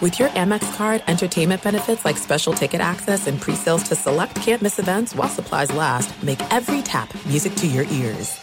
With 0.00 0.18
your 0.18 0.30
Amex 0.30 0.74
card, 0.76 1.02
entertainment 1.08 1.62
benefits 1.62 2.06
like 2.06 2.16
special 2.16 2.54
ticket 2.54 2.80
access 2.80 3.26
and 3.26 3.38
pre-sales 3.38 3.82
to 3.82 3.94
select 3.94 4.34
campus 4.34 4.78
events 4.78 5.14
while 5.14 5.28
supplies 5.28 5.70
last, 5.74 6.22
make 6.22 6.40
every 6.50 6.80
tap 6.80 7.12
music 7.26 7.54
to 7.56 7.66
your 7.66 7.84
ears. 7.84 8.40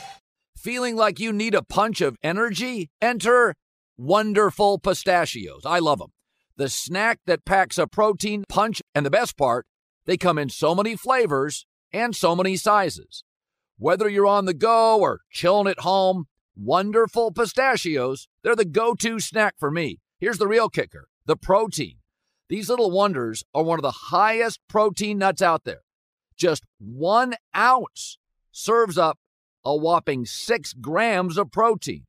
Feeling 0.55 0.95
like 0.95 1.19
you 1.19 1.33
need 1.33 1.55
a 1.55 1.63
punch 1.63 1.99
of 1.99 2.15
energy? 2.21 2.91
Enter 3.01 3.55
Wonderful 3.97 4.77
Pistachios. 4.77 5.63
I 5.65 5.79
love 5.79 5.97
them. 5.97 6.11
The 6.57 6.69
snack 6.69 7.21
that 7.25 7.43
packs 7.43 7.79
a 7.79 7.87
protein 7.87 8.43
punch, 8.47 8.83
and 8.93 9.03
the 9.03 9.09
best 9.09 9.35
part, 9.35 9.65
they 10.05 10.15
come 10.15 10.37
in 10.37 10.49
so 10.49 10.75
many 10.75 10.95
flavors 10.95 11.65
and 11.91 12.15
so 12.15 12.35
many 12.35 12.55
sizes. 12.55 13.23
Whether 13.79 14.07
you're 14.07 14.27
on 14.27 14.45
the 14.45 14.53
go 14.53 14.99
or 14.99 15.21
chilling 15.31 15.67
at 15.67 15.79
home, 15.79 16.25
Wonderful 16.55 17.31
Pistachios, 17.31 18.27
they're 18.43 18.55
the 18.55 18.63
go 18.63 18.93
to 18.93 19.19
snack 19.19 19.55
for 19.57 19.71
me. 19.71 19.97
Here's 20.19 20.37
the 20.37 20.47
real 20.47 20.69
kicker 20.69 21.07
the 21.27 21.35
protein. 21.35 21.97
These 22.49 22.69
little 22.69 22.89
wonders 22.89 23.43
are 23.53 23.63
one 23.63 23.77
of 23.77 23.83
the 23.83 23.91
highest 23.91 24.61
protein 24.67 25.19
nuts 25.19 25.41
out 25.41 25.65
there. 25.65 25.81
Just 26.35 26.63
one 26.79 27.35
ounce 27.55 28.17
serves 28.51 28.97
up 28.97 29.19
a 29.65 29.75
whopping 29.75 30.25
six 30.25 30.71
grams 30.73 31.37
of 31.37 31.51
protein, 31.51 32.05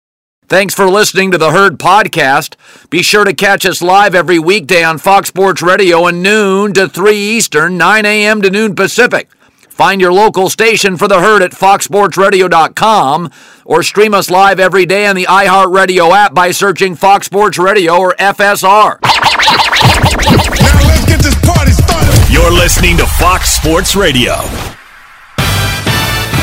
Thanks 0.47 0.75
for 0.75 0.87
listening 0.89 1.31
to 1.31 1.39
the 1.39 1.51
Herd 1.51 1.79
Podcast. 1.79 2.55
Be 2.89 3.01
sure 3.01 3.23
to 3.23 3.33
catch 3.33 3.65
us 3.65 3.81
live 3.81 4.13
every 4.13 4.37
weekday 4.37 4.83
on 4.83 4.99
Fox 4.99 5.29
Sports 5.29 5.63
Radio 5.63 6.05
at 6.07 6.13
noon 6.13 6.73
to 6.73 6.89
3 6.89 7.15
Eastern, 7.15 7.77
9 7.77 8.05
a.m. 8.05 8.41
to 8.41 8.51
noon 8.51 8.75
Pacific. 8.75 9.29
Find 9.71 10.01
your 10.01 10.11
local 10.13 10.49
station 10.49 10.97
for 10.97 11.07
the 11.07 11.21
herd 11.21 11.41
at 11.41 11.51
foxsportsradio.com 11.53 13.31
or 13.65 13.81
stream 13.81 14.13
us 14.13 14.29
live 14.29 14.59
every 14.59 14.85
day 14.85 15.07
on 15.07 15.15
the 15.15 15.25
iHeartRadio 15.25 16.11
app 16.11 16.33
by 16.33 16.51
searching 16.51 16.93
Fox 16.93 17.25
Sports 17.25 17.57
Radio 17.57 17.97
or 17.97 18.13
FSR. 18.19 18.99
Now 19.01 19.09
let's 20.87 21.05
get 21.05 21.21
this 21.23 21.35
party 21.45 21.71
started. 21.71 22.31
You're 22.31 22.51
listening 22.51 22.97
to 22.97 23.05
Fox 23.05 23.49
Sports 23.53 23.95
Radio. 23.95 24.33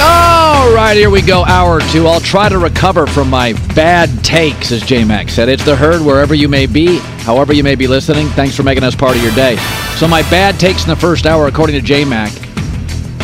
All 0.00 0.72
right, 0.72 0.94
here 0.96 1.10
we 1.10 1.20
go. 1.22 1.44
Hour 1.44 1.80
two. 1.92 2.06
I'll 2.06 2.20
try 2.20 2.48
to 2.48 2.58
recover 2.58 3.06
from 3.06 3.28
my 3.28 3.52
bad 3.74 4.24
takes, 4.24 4.72
as 4.72 4.82
J 4.82 5.04
Mac 5.04 5.28
said. 5.28 5.48
It's 5.48 5.64
the 5.64 5.76
herd 5.76 6.00
wherever 6.02 6.34
you 6.34 6.48
may 6.48 6.66
be, 6.66 6.98
however 7.24 7.52
you 7.52 7.62
may 7.62 7.74
be 7.74 7.86
listening. 7.86 8.28
Thanks 8.28 8.56
for 8.56 8.62
making 8.62 8.84
us 8.84 8.94
part 8.94 9.16
of 9.16 9.22
your 9.22 9.34
day. 9.34 9.56
So, 9.96 10.08
my 10.08 10.22
bad 10.30 10.58
takes 10.58 10.84
in 10.84 10.88
the 10.88 10.96
first 10.96 11.26
hour, 11.26 11.46
according 11.46 11.74
to 11.76 11.82
J 11.82 12.04
Mac, 12.04 12.32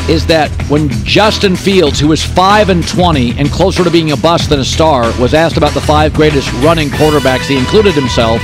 is 0.08 0.26
that 0.26 0.50
when 0.68 0.88
Justin 1.04 1.56
Fields, 1.56 1.98
who 1.98 2.12
is 2.12 2.22
5 2.22 2.68
and 2.68 2.86
20 2.86 3.38
and 3.38 3.48
closer 3.50 3.84
to 3.84 3.90
being 3.90 4.12
a 4.12 4.16
bust 4.16 4.50
than 4.50 4.60
a 4.60 4.64
star, 4.64 5.04
was 5.20 5.32
asked 5.32 5.56
about 5.56 5.72
the 5.72 5.80
five 5.80 6.12
greatest 6.12 6.52
running 6.62 6.88
quarterbacks, 6.88 7.46
he 7.46 7.56
included 7.56 7.94
himself. 7.94 8.40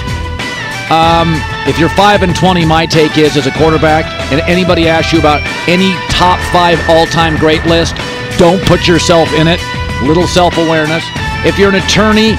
Um, 0.91 1.37
if 1.69 1.79
you're 1.79 1.91
5 1.91 2.23
and 2.23 2.35
20, 2.35 2.65
my 2.65 2.87
take 2.87 3.17
is 3.19 3.37
as 3.37 3.47
a 3.47 3.53
quarterback, 3.53 4.05
and 4.33 4.41
anybody 4.43 4.89
asks 4.89 5.13
you 5.13 5.19
about 5.19 5.41
any 5.69 5.93
top 6.09 6.41
five 6.53 6.81
all 6.89 7.07
time 7.07 7.37
great 7.37 7.65
list, 7.67 7.95
don't 8.39 8.61
put 8.67 8.89
yourself 8.89 9.31
in 9.35 9.47
it. 9.47 9.61
Little 10.03 10.27
self 10.27 10.57
awareness. 10.57 11.05
If 11.45 11.59
you're 11.59 11.69
an 11.69 11.77
attorney 11.77 12.33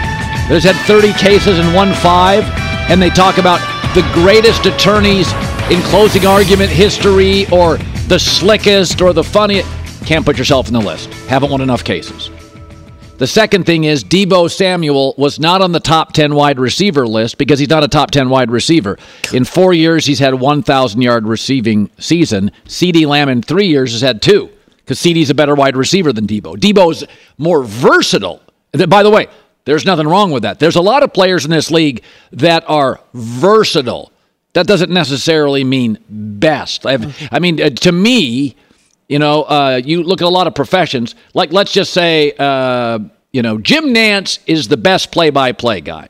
that 0.49 0.59
has 0.59 0.63
had 0.63 0.75
30 0.87 1.13
cases 1.13 1.59
and 1.59 1.75
won 1.75 1.93
five, 1.93 2.43
and 2.89 3.01
they 3.01 3.09
talk 3.09 3.37
about 3.37 3.61
the 3.93 4.01
greatest 4.13 4.65
attorneys 4.65 5.31
in 5.69 5.79
closing 5.83 6.25
argument 6.25 6.71
history 6.71 7.45
or 7.51 7.77
the 8.11 8.19
slickest 8.19 9.01
or 9.01 9.13
the 9.13 9.23
funniest, 9.23 9.69
can't 10.05 10.25
put 10.25 10.37
yourself 10.37 10.67
in 10.67 10.73
the 10.73 10.81
list. 10.81 11.07
Haven't 11.29 11.49
won 11.49 11.61
enough 11.61 11.81
cases. 11.81 12.29
The 13.19 13.25
second 13.25 13.65
thing 13.65 13.85
is 13.85 14.03
Deebo 14.03 14.51
Samuel 14.51 15.15
was 15.17 15.39
not 15.39 15.61
on 15.61 15.71
the 15.71 15.79
top 15.79 16.11
10 16.11 16.35
wide 16.35 16.59
receiver 16.59 17.07
list 17.07 17.37
because 17.37 17.57
he's 17.57 17.69
not 17.69 17.85
a 17.85 17.87
top 17.87 18.11
10 18.11 18.27
wide 18.27 18.51
receiver. 18.51 18.97
In 19.31 19.45
four 19.45 19.73
years, 19.73 20.05
he's 20.05 20.19
had 20.19 20.33
1,000 20.33 21.01
yard 21.01 21.25
receiving 21.25 21.89
season. 21.99 22.51
CeeDee 22.65 23.07
Lamb 23.07 23.29
in 23.29 23.41
three 23.41 23.67
years 23.67 23.93
has 23.93 24.01
had 24.01 24.21
two 24.21 24.49
because 24.75 24.99
CeeDee's 24.99 25.29
a 25.29 25.33
better 25.33 25.55
wide 25.55 25.77
receiver 25.77 26.11
than 26.11 26.27
Deebo. 26.27 26.57
Deebo's 26.57 27.05
more 27.37 27.63
versatile. 27.63 28.41
By 28.89 29.03
the 29.03 29.09
way, 29.09 29.27
there's 29.63 29.85
nothing 29.85 30.05
wrong 30.05 30.31
with 30.31 30.43
that. 30.43 30.59
There's 30.59 30.75
a 30.75 30.81
lot 30.81 31.03
of 31.03 31.13
players 31.13 31.45
in 31.45 31.51
this 31.51 31.71
league 31.71 32.03
that 32.33 32.65
are 32.67 32.99
versatile. 33.13 34.10
That 34.53 34.67
doesn't 34.67 34.91
necessarily 34.91 35.63
mean 35.63 35.97
best. 36.09 36.85
I've, 36.85 37.15
I 37.31 37.39
mean, 37.39 37.61
uh, 37.61 37.69
to 37.69 37.91
me, 37.91 38.55
you 39.07 39.19
know, 39.19 39.43
uh, 39.43 39.81
you 39.83 40.03
look 40.03 40.21
at 40.21 40.25
a 40.25 40.29
lot 40.29 40.47
of 40.47 40.55
professions. 40.55 41.15
Like, 41.33 41.51
let's 41.51 41.71
just 41.71 41.93
say, 41.93 42.33
uh, 42.37 42.99
you 43.31 43.41
know, 43.41 43.57
Jim 43.57 43.93
Nantz 43.93 44.39
is 44.47 44.67
the 44.67 44.77
best 44.77 45.11
play-by-play 45.11 45.81
guy. 45.81 46.09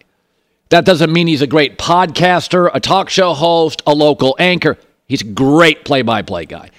That 0.70 0.86
doesn't 0.86 1.12
mean 1.12 1.28
he's 1.28 1.42
a 1.42 1.48
great 1.48 1.78
podcaster, 1.78 2.70
a 2.74 2.80
talk 2.80 3.10
show 3.10 3.34
host, 3.34 3.84
a 3.86 3.94
local 3.94 4.36
anchor. 4.40 4.78
He's 5.08 5.22
a 5.22 5.26
great 5.26 5.86
play-by-play 5.86 6.46
guy. 6.46 6.72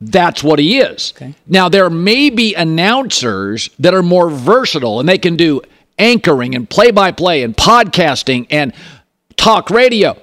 That's 0.00 0.42
what 0.42 0.58
he 0.58 0.78
is. 0.78 1.12
Okay. 1.16 1.34
Now, 1.46 1.68
there 1.68 1.90
may 1.90 2.30
be 2.30 2.54
announcers 2.54 3.70
that 3.78 3.94
are 3.94 4.02
more 4.02 4.30
versatile 4.30 5.00
and 5.00 5.08
they 5.08 5.18
can 5.18 5.36
do 5.36 5.60
anchoring 5.98 6.54
and 6.54 6.70
play 6.70 6.90
by 6.90 7.12
play 7.12 7.42
and 7.42 7.56
podcasting 7.56 8.46
and 8.50 8.72
talk 9.36 9.70
radio. 9.70 10.16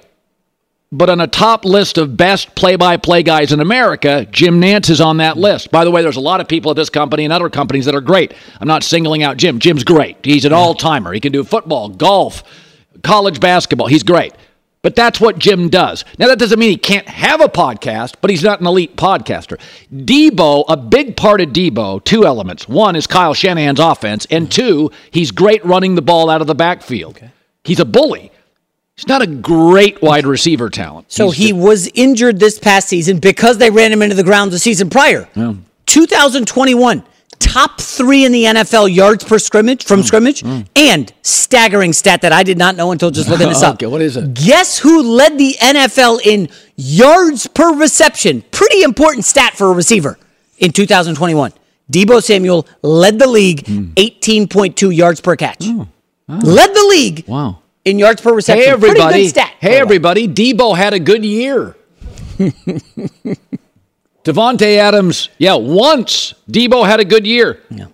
But 0.92 1.10
on 1.10 1.20
a 1.20 1.26
top 1.26 1.64
list 1.64 1.98
of 1.98 2.16
best 2.16 2.54
play 2.54 2.76
by 2.76 2.96
play 2.96 3.24
guys 3.24 3.52
in 3.52 3.60
America, 3.60 4.26
Jim 4.30 4.60
Nantz 4.60 4.88
is 4.88 5.00
on 5.00 5.16
that 5.16 5.34
hmm. 5.34 5.40
list. 5.40 5.70
By 5.70 5.84
the 5.84 5.90
way, 5.90 6.02
there's 6.02 6.16
a 6.16 6.20
lot 6.20 6.40
of 6.40 6.48
people 6.48 6.70
at 6.70 6.76
this 6.76 6.90
company 6.90 7.24
and 7.24 7.32
other 7.32 7.50
companies 7.50 7.86
that 7.86 7.94
are 7.94 8.00
great. 8.00 8.34
I'm 8.60 8.68
not 8.68 8.84
singling 8.84 9.22
out 9.22 9.36
Jim. 9.36 9.58
Jim's 9.58 9.84
great. 9.84 10.24
He's 10.24 10.44
an 10.44 10.52
hmm. 10.52 10.58
all 10.58 10.74
timer. 10.74 11.12
He 11.12 11.20
can 11.20 11.32
do 11.32 11.42
football, 11.42 11.88
golf, 11.88 12.44
college 13.02 13.40
basketball. 13.40 13.88
He's 13.88 14.04
great. 14.04 14.32
But 14.82 14.94
that's 14.94 15.20
what 15.20 15.40
Jim 15.40 15.68
does. 15.68 16.04
Now, 16.16 16.28
that 16.28 16.38
doesn't 16.38 16.60
mean 16.60 16.70
he 16.70 16.76
can't 16.76 17.08
have 17.08 17.40
a 17.40 17.48
podcast, 17.48 18.14
but 18.20 18.30
he's 18.30 18.44
not 18.44 18.60
an 18.60 18.68
elite 18.68 18.96
podcaster. 18.96 19.58
Deebo, 19.92 20.64
a 20.68 20.76
big 20.76 21.16
part 21.16 21.40
of 21.40 21.48
Deebo, 21.48 22.04
two 22.04 22.24
elements. 22.24 22.68
One 22.68 22.94
is 22.94 23.08
Kyle 23.08 23.34
Shanahan's 23.34 23.80
offense, 23.80 24.28
and 24.30 24.44
hmm. 24.44 24.50
two, 24.50 24.90
he's 25.10 25.32
great 25.32 25.64
running 25.64 25.96
the 25.96 26.02
ball 26.02 26.30
out 26.30 26.40
of 26.40 26.46
the 26.46 26.54
backfield. 26.54 27.18
He's 27.64 27.80
a 27.80 27.84
bully. 27.84 28.30
He's 28.96 29.06
not 29.08 29.20
a 29.20 29.26
great 29.26 30.00
wide 30.00 30.24
receiver 30.26 30.70
talent. 30.70 31.12
So 31.12 31.30
He's 31.30 31.46
he 31.48 31.52
was 31.52 31.86
injured 31.94 32.40
this 32.40 32.58
past 32.58 32.88
season 32.88 33.18
because 33.18 33.58
they 33.58 33.68
ran 33.70 33.92
him 33.92 34.00
into 34.00 34.14
the 34.16 34.24
ground 34.24 34.52
the 34.52 34.58
season 34.58 34.88
prior. 34.88 35.28
2021, 35.84 37.02
top 37.38 37.78
three 37.78 38.24
in 38.24 38.32
the 38.32 38.44
NFL 38.44 38.94
yards 38.94 39.22
per 39.22 39.38
scrimmage 39.38 39.84
from 39.84 40.02
scrimmage, 40.02 40.42
and 40.74 41.12
staggering 41.22 41.92
stat 41.92 42.22
that 42.22 42.32
I 42.32 42.42
did 42.42 42.56
not 42.56 42.74
know 42.74 42.90
until 42.90 43.10
just 43.10 43.28
looking 43.28 43.48
this 43.50 43.62
up. 43.62 43.74
Okay, 43.76 43.86
what 43.86 44.00
is 44.00 44.16
it? 44.16 44.32
Guess 44.32 44.78
who 44.78 45.02
led 45.02 45.36
the 45.36 45.54
NFL 45.60 46.20
in 46.24 46.48
yards 46.76 47.46
per 47.48 47.74
reception? 47.76 48.42
Pretty 48.50 48.82
important 48.82 49.26
stat 49.26 49.52
for 49.58 49.66
a 49.70 49.72
receiver 49.74 50.18
in 50.56 50.72
2021. 50.72 51.52
Deebo 51.92 52.22
Samuel 52.22 52.66
led 52.80 53.18
the 53.18 53.28
league, 53.28 53.66
Hmm. 53.66 53.90
18.2 53.96 54.96
yards 54.96 55.20
per 55.20 55.36
catch. 55.36 55.66
Led 56.28 56.74
the 56.74 56.86
league 56.88 57.24
Wow. 57.28 57.58
In 57.86 57.98
yards 58.00 58.20
per 58.20 58.34
reception. 58.34 58.64
Hey, 58.64 58.70
everybody. 58.70 59.00
Pretty 59.00 59.22
good 59.22 59.28
stat. 59.28 59.54
Hey, 59.60 59.78
everybody. 59.78 60.26
Deebo 60.26 60.76
had 60.76 60.92
a 60.92 60.98
good 60.98 61.24
year. 61.24 61.76
Davante 64.24 64.76
Adams, 64.76 65.28
yeah, 65.38 65.54
once 65.54 66.34
Deebo 66.50 66.84
had 66.84 66.98
a 66.98 67.04
good 67.04 67.24
year. 67.24 67.62
Yeah. 67.70 67.86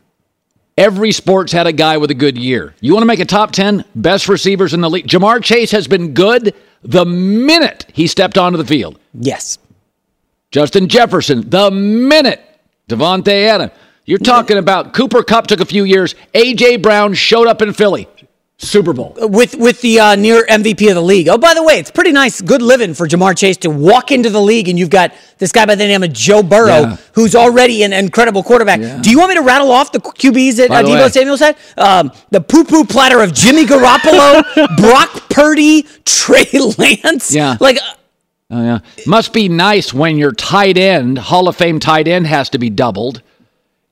Every 0.79 1.12
sport's 1.12 1.53
had 1.53 1.67
a 1.67 1.73
guy 1.73 1.99
with 1.99 2.11
a 2.11 2.15
good 2.15 2.39
year. 2.39 2.75
You 2.81 2.94
want 2.94 3.03
to 3.03 3.06
make 3.06 3.21
a 3.21 3.27
top 3.27 3.53
10 3.53 3.85
best 3.94 4.31
receivers 4.31 4.73
in 4.73 4.81
the 4.81 4.89
league? 4.89 5.06
Ja'Marr 5.06 5.44
Chase 5.44 5.71
has 5.73 5.87
been 5.87 6.15
good 6.15 6.55
the 6.83 7.05
minute 7.05 7.85
he 7.93 8.06
stepped 8.06 8.39
onto 8.39 8.56
the 8.56 8.65
field. 8.65 8.99
Yes. 9.12 9.59
Justin 10.50 10.89
Jefferson, 10.89 11.50
the 11.50 11.71
minute. 11.71 12.41
Davante 12.89 13.47
Adams. 13.47 13.73
You're 14.06 14.19
talking 14.19 14.56
about 14.56 14.94
Cooper 14.94 15.23
Kupp 15.23 15.47
took 15.47 15.61
a 15.61 15.67
few 15.67 15.85
years. 15.85 16.15
A.J. 16.33 16.79
Brown 16.79 17.12
showed 17.12 17.47
up 17.47 17.61
in 17.61 17.75
Philly. 17.75 18.09
Super 18.64 18.93
Bowl. 18.93 19.12
with 19.19 19.56
with 19.56 19.81
the 19.81 19.99
uh, 19.99 20.14
near 20.14 20.47
MVP 20.47 20.88
of 20.88 20.94
the 20.94 21.03
league. 21.03 21.29
Oh, 21.29 21.37
by 21.37 21.53
the 21.53 21.62
way, 21.62 21.75
it's 21.81 21.91
pretty 21.91 22.12
nice, 22.12 22.41
good 22.41 22.62
living 22.62 22.94
for 22.94 23.09
Ja'Marr 23.09 23.37
Chase 23.37 23.56
to 23.59 23.70
walk 23.70 24.12
into 24.12 24.31
the 24.31 24.41
league 24.41 24.69
and 24.69 24.79
you've 24.79 24.88
got 24.91 25.12
this 25.38 25.50
guy 25.50 25.67
by 25.67 25.75
the 25.75 25.85
name 25.87 26.03
of 26.05 26.12
Joe 26.12 26.43
Burrow, 26.44 26.81
Yeah. 26.82 26.97
who's 27.14 27.35
already 27.35 27.82
an 27.82 27.93
incredible 27.93 28.43
quarterback. 28.44 28.81
Yeah. 28.81 29.00
Do 29.00 29.11
you 29.11 29.19
want 29.19 29.31
me 29.31 29.35
to 29.35 29.43
rattle 29.43 29.73
off 29.73 29.91
the 29.91 29.99
QBs 30.00 30.56
that 30.59 30.70
uh, 30.70 30.82
Deebo 30.82 31.11
Samuel 31.11 31.37
said? 31.37 31.56
Um, 31.76 32.12
the 32.31 32.41
poo 32.41 32.64
poo 32.64 32.85
platter 32.85 33.20
of 33.20 33.35
Jimmy 33.35 33.64
Garoppolo, 33.64 34.43
Brock 34.76 35.29
Purdy, 35.29 35.82
Trey 36.05 36.47
Lance. 36.79 37.35
Yeah. 37.35 37.56
like. 37.61 37.79
uh, 37.79 37.94
Oh, 38.55 38.62
yeah. 38.62 38.79
Must 39.06 39.32
be 39.32 39.49
nice 39.49 39.94
when 39.94 40.19
your 40.19 40.32
tight 40.32 40.76
end, 40.76 41.17
Hall 41.17 41.49
of 41.49 41.56
Fame 41.56 41.81
tight 41.81 42.06
end, 42.06 42.26
has 42.26 42.50
to 42.50 42.58
be 42.58 42.69
doubled, 42.69 43.23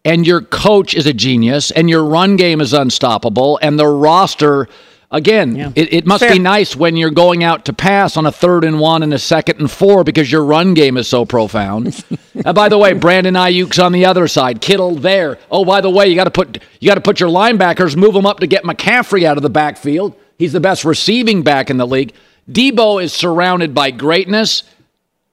and 0.04 0.26
your 0.26 0.40
coach 0.40 0.94
is 0.94 1.06
a 1.06 1.12
genius, 1.12 1.70
and 1.70 1.88
your 1.90 2.04
run 2.04 2.36
game 2.36 2.60
is 2.60 2.72
unstoppable, 2.72 3.58
and 3.62 3.78
the 3.78 3.86
roster. 3.86 4.68
Again, 5.12 5.56
Yeah. 5.56 5.72
it, 5.74 5.92
it 5.92 6.06
must 6.06 6.22
Fair. 6.22 6.30
be 6.34 6.38
nice 6.38 6.76
when 6.76 6.96
you're 6.96 7.10
going 7.10 7.42
out 7.42 7.64
to 7.64 7.72
pass 7.72 8.16
on 8.16 8.26
a 8.26 8.30
third 8.30 8.62
and 8.62 8.78
one 8.78 9.02
and 9.02 9.12
a 9.12 9.18
second 9.18 9.58
and 9.58 9.68
four 9.68 10.04
because 10.04 10.30
your 10.30 10.44
run 10.44 10.72
game 10.72 10.96
is 10.96 11.08
so 11.08 11.24
profound. 11.24 12.04
and 12.32 12.46
uh, 12.46 12.52
by 12.52 12.68
the 12.68 12.78
way, 12.78 12.92
Brandon 12.92 13.34
Aiyuk's 13.34 13.80
on 13.80 13.90
the 13.90 14.06
other 14.06 14.28
side, 14.28 14.60
Kittle 14.60 14.94
there. 14.94 15.36
Oh, 15.50 15.64
by 15.64 15.80
the 15.80 15.90
way, 15.90 16.06
you 16.06 16.14
got 16.14 16.24
to 16.24 16.30
put 16.30 16.62
you 16.78 16.86
got 16.88 16.94
to 16.94 17.00
put 17.00 17.18
your 17.18 17.28
linebackers, 17.28 17.96
move 17.96 18.14
them 18.14 18.24
up 18.24 18.38
to 18.38 18.46
get 18.46 18.62
McCaffrey 18.62 19.24
out 19.24 19.36
of 19.36 19.42
the 19.42 19.50
backfield. 19.50 20.14
He's 20.38 20.52
the 20.52 20.60
best 20.60 20.84
receiving 20.84 21.42
back 21.42 21.70
in 21.70 21.76
the 21.76 21.88
league. 21.88 22.12
Deebo 22.48 23.02
is 23.02 23.12
surrounded 23.12 23.74
by 23.74 23.90
greatness 23.90 24.62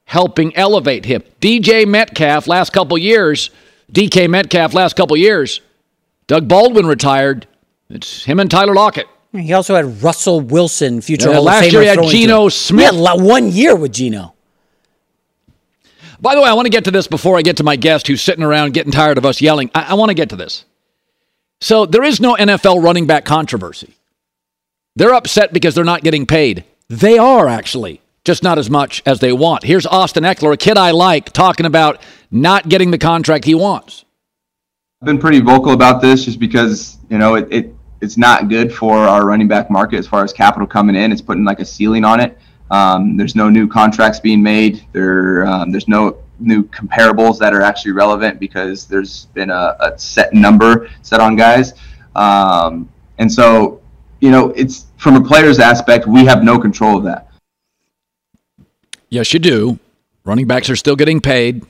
helping 0.06 0.56
elevate 0.56 1.04
him. 1.04 1.22
DJ 1.40 1.86
Metcalf 1.86 2.48
last 2.48 2.72
couple 2.72 2.98
years, 2.98 3.50
DK 3.92 4.28
Metcalf 4.28 4.74
last 4.74 4.96
couple 4.96 5.16
years, 5.16 5.60
Doug 6.26 6.48
Baldwin 6.48 6.86
retired. 6.86 7.46
It's 7.90 8.24
him 8.24 8.38
and 8.40 8.50
Tyler 8.50 8.74
Lockett. 8.74 9.06
He 9.32 9.52
also 9.52 9.74
had 9.74 10.02
Russell 10.02 10.40
Wilson, 10.40 11.00
future 11.00 11.28
Yeah, 11.28 11.34
Hall 11.36 11.44
last 11.44 11.66
of 11.66 11.70
Famer. 11.70 11.72
year 11.72 11.80
he 11.82 11.86
had 11.88 12.02
Geno. 12.04 12.48
Smith. 12.48 12.92
Yeah, 12.94 13.14
one 13.14 13.50
year 13.50 13.76
with 13.76 13.92
Geno. 13.92 14.34
By 16.20 16.34
the 16.34 16.40
way, 16.42 16.48
I 16.48 16.54
want 16.54 16.66
to 16.66 16.70
get 16.70 16.84
to 16.84 16.90
this 16.90 17.06
before 17.06 17.38
I 17.38 17.42
get 17.42 17.58
to 17.58 17.64
my 17.64 17.76
guest 17.76 18.06
who's 18.08 18.20
sitting 18.22 18.42
around 18.44 18.74
getting 18.74 18.90
tired 18.92 19.18
of 19.18 19.24
us 19.24 19.40
yelling. 19.40 19.70
I, 19.74 19.90
I 19.90 19.94
want 19.94 20.08
to 20.10 20.14
get 20.14 20.30
to 20.30 20.36
this. 20.36 20.64
So 21.60 21.86
there 21.86 22.02
is 22.02 22.20
no 22.20 22.34
NFL 22.34 22.82
running 22.82 23.06
back 23.06 23.24
controversy. 23.24 23.94
They're 24.96 25.14
upset 25.14 25.52
because 25.52 25.74
they're 25.74 25.84
not 25.84 26.02
getting 26.02 26.26
paid. 26.26 26.64
They 26.88 27.18
are 27.18 27.46
actually, 27.48 28.00
just 28.24 28.42
not 28.42 28.58
as 28.58 28.68
much 28.68 29.02
as 29.06 29.20
they 29.20 29.32
want. 29.32 29.64
Here's 29.64 29.86
Austin 29.86 30.24
Ekeler, 30.24 30.52
a 30.52 30.56
kid 30.56 30.76
I 30.76 30.90
like, 30.90 31.32
talking 31.32 31.66
about 31.66 32.00
not 32.30 32.68
getting 32.68 32.90
the 32.90 32.98
contract 32.98 33.44
he 33.44 33.54
wants. 33.54 34.04
I've 35.00 35.06
been 35.06 35.18
pretty 35.18 35.40
vocal 35.40 35.72
about 35.72 36.02
this 36.02 36.24
just 36.24 36.40
because 36.40 36.98
you 37.08 37.18
know 37.18 37.36
it, 37.36 37.46
it 37.50 37.74
it's 38.00 38.16
not 38.16 38.48
good 38.48 38.72
for 38.72 38.96
our 38.98 39.24
running 39.24 39.48
back 39.48 39.70
market 39.70 39.98
as 39.98 40.06
far 40.06 40.24
as 40.24 40.32
capital 40.32 40.66
coming 40.66 40.96
in. 40.96 41.12
It's 41.12 41.22
putting 41.22 41.44
like 41.44 41.60
a 41.60 41.64
ceiling 41.64 42.04
on 42.04 42.20
it. 42.20 42.36
Um, 42.70 43.16
there's 43.16 43.34
no 43.34 43.48
new 43.48 43.68
contracts 43.68 44.20
being 44.20 44.42
made. 44.42 44.84
There 44.92 45.46
um, 45.46 45.70
there's 45.70 45.88
no 45.88 46.18
new 46.40 46.64
comparables 46.64 47.38
that 47.38 47.52
are 47.54 47.62
actually 47.62 47.92
relevant 47.92 48.38
because 48.38 48.86
there's 48.86 49.26
been 49.26 49.50
a, 49.50 49.76
a 49.80 49.98
set 49.98 50.32
number 50.34 50.88
set 51.02 51.20
on 51.20 51.36
guys. 51.36 51.74
Um, 52.14 52.88
and 53.18 53.30
so 53.30 53.80
you 54.20 54.30
know 54.30 54.50
it's 54.50 54.86
from 54.96 55.14
a 55.14 55.20
player's 55.20 55.60
aspect, 55.60 56.06
we 56.06 56.24
have 56.24 56.42
no 56.42 56.58
control 56.58 56.98
of 56.98 57.04
that. 57.04 57.27
Yes, 59.08 59.32
you 59.32 59.38
do. 59.38 59.78
Running 60.24 60.46
backs 60.46 60.68
are 60.68 60.76
still 60.76 60.96
getting 60.96 61.20
paid. 61.20 61.64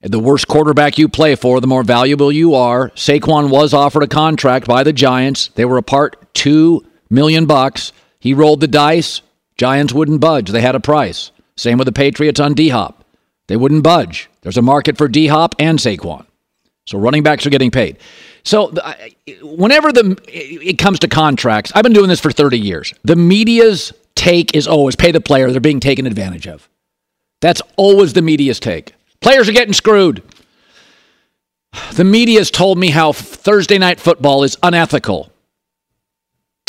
And 0.00 0.12
the 0.12 0.18
worse 0.18 0.44
quarterback 0.44 0.98
you 0.98 1.08
play 1.08 1.34
for, 1.34 1.60
the 1.60 1.66
more 1.66 1.82
valuable 1.82 2.30
you 2.30 2.54
are. 2.54 2.90
Saquon 2.90 3.50
was 3.50 3.72
offered 3.72 4.02
a 4.02 4.06
contract 4.06 4.66
by 4.66 4.82
the 4.82 4.92
Giants. 4.92 5.48
They 5.48 5.64
were 5.64 5.78
apart 5.78 6.34
two 6.34 6.84
million 7.08 7.46
bucks. 7.46 7.92
He 8.20 8.34
rolled 8.34 8.60
the 8.60 8.68
dice. 8.68 9.22
Giants 9.56 9.92
wouldn't 9.92 10.20
budge. 10.20 10.50
They 10.50 10.60
had 10.60 10.74
a 10.74 10.80
price. 10.80 11.30
Same 11.56 11.78
with 11.78 11.86
the 11.86 11.92
Patriots 11.92 12.40
on 12.40 12.54
D 12.54 12.68
Hop. 12.68 13.04
They 13.46 13.56
wouldn't 13.56 13.82
budge. 13.82 14.28
There's 14.42 14.56
a 14.56 14.62
market 14.62 14.98
for 14.98 15.08
D 15.08 15.26
Hop 15.28 15.54
and 15.58 15.78
Saquon. 15.78 16.26
So 16.86 16.98
running 16.98 17.22
backs 17.22 17.46
are 17.46 17.50
getting 17.50 17.70
paid. 17.70 17.98
So 18.42 18.74
whenever 19.42 19.90
the 19.90 20.18
it 20.28 20.76
comes 20.76 20.98
to 21.00 21.08
contracts, 21.08 21.72
I've 21.74 21.82
been 21.82 21.94
doing 21.94 22.08
this 22.08 22.20
for 22.20 22.30
30 22.30 22.58
years. 22.58 22.92
The 23.04 23.16
media's 23.16 23.92
take 24.16 24.54
is 24.54 24.66
always 24.66 24.96
pay 24.96 25.12
the 25.12 25.20
player; 25.20 25.50
they're 25.50 25.60
being 25.60 25.80
taken 25.80 26.06
advantage 26.06 26.46
of. 26.46 26.68
That's 27.40 27.62
always 27.76 28.12
the 28.12 28.22
media's 28.22 28.60
take. 28.60 28.94
Players 29.20 29.48
are 29.48 29.52
getting 29.52 29.74
screwed. 29.74 30.22
The 31.94 32.04
media's 32.04 32.50
told 32.50 32.78
me 32.78 32.90
how 32.90 33.12
Thursday 33.12 33.78
night 33.78 34.00
football 34.00 34.44
is 34.44 34.56
unethical. 34.62 35.30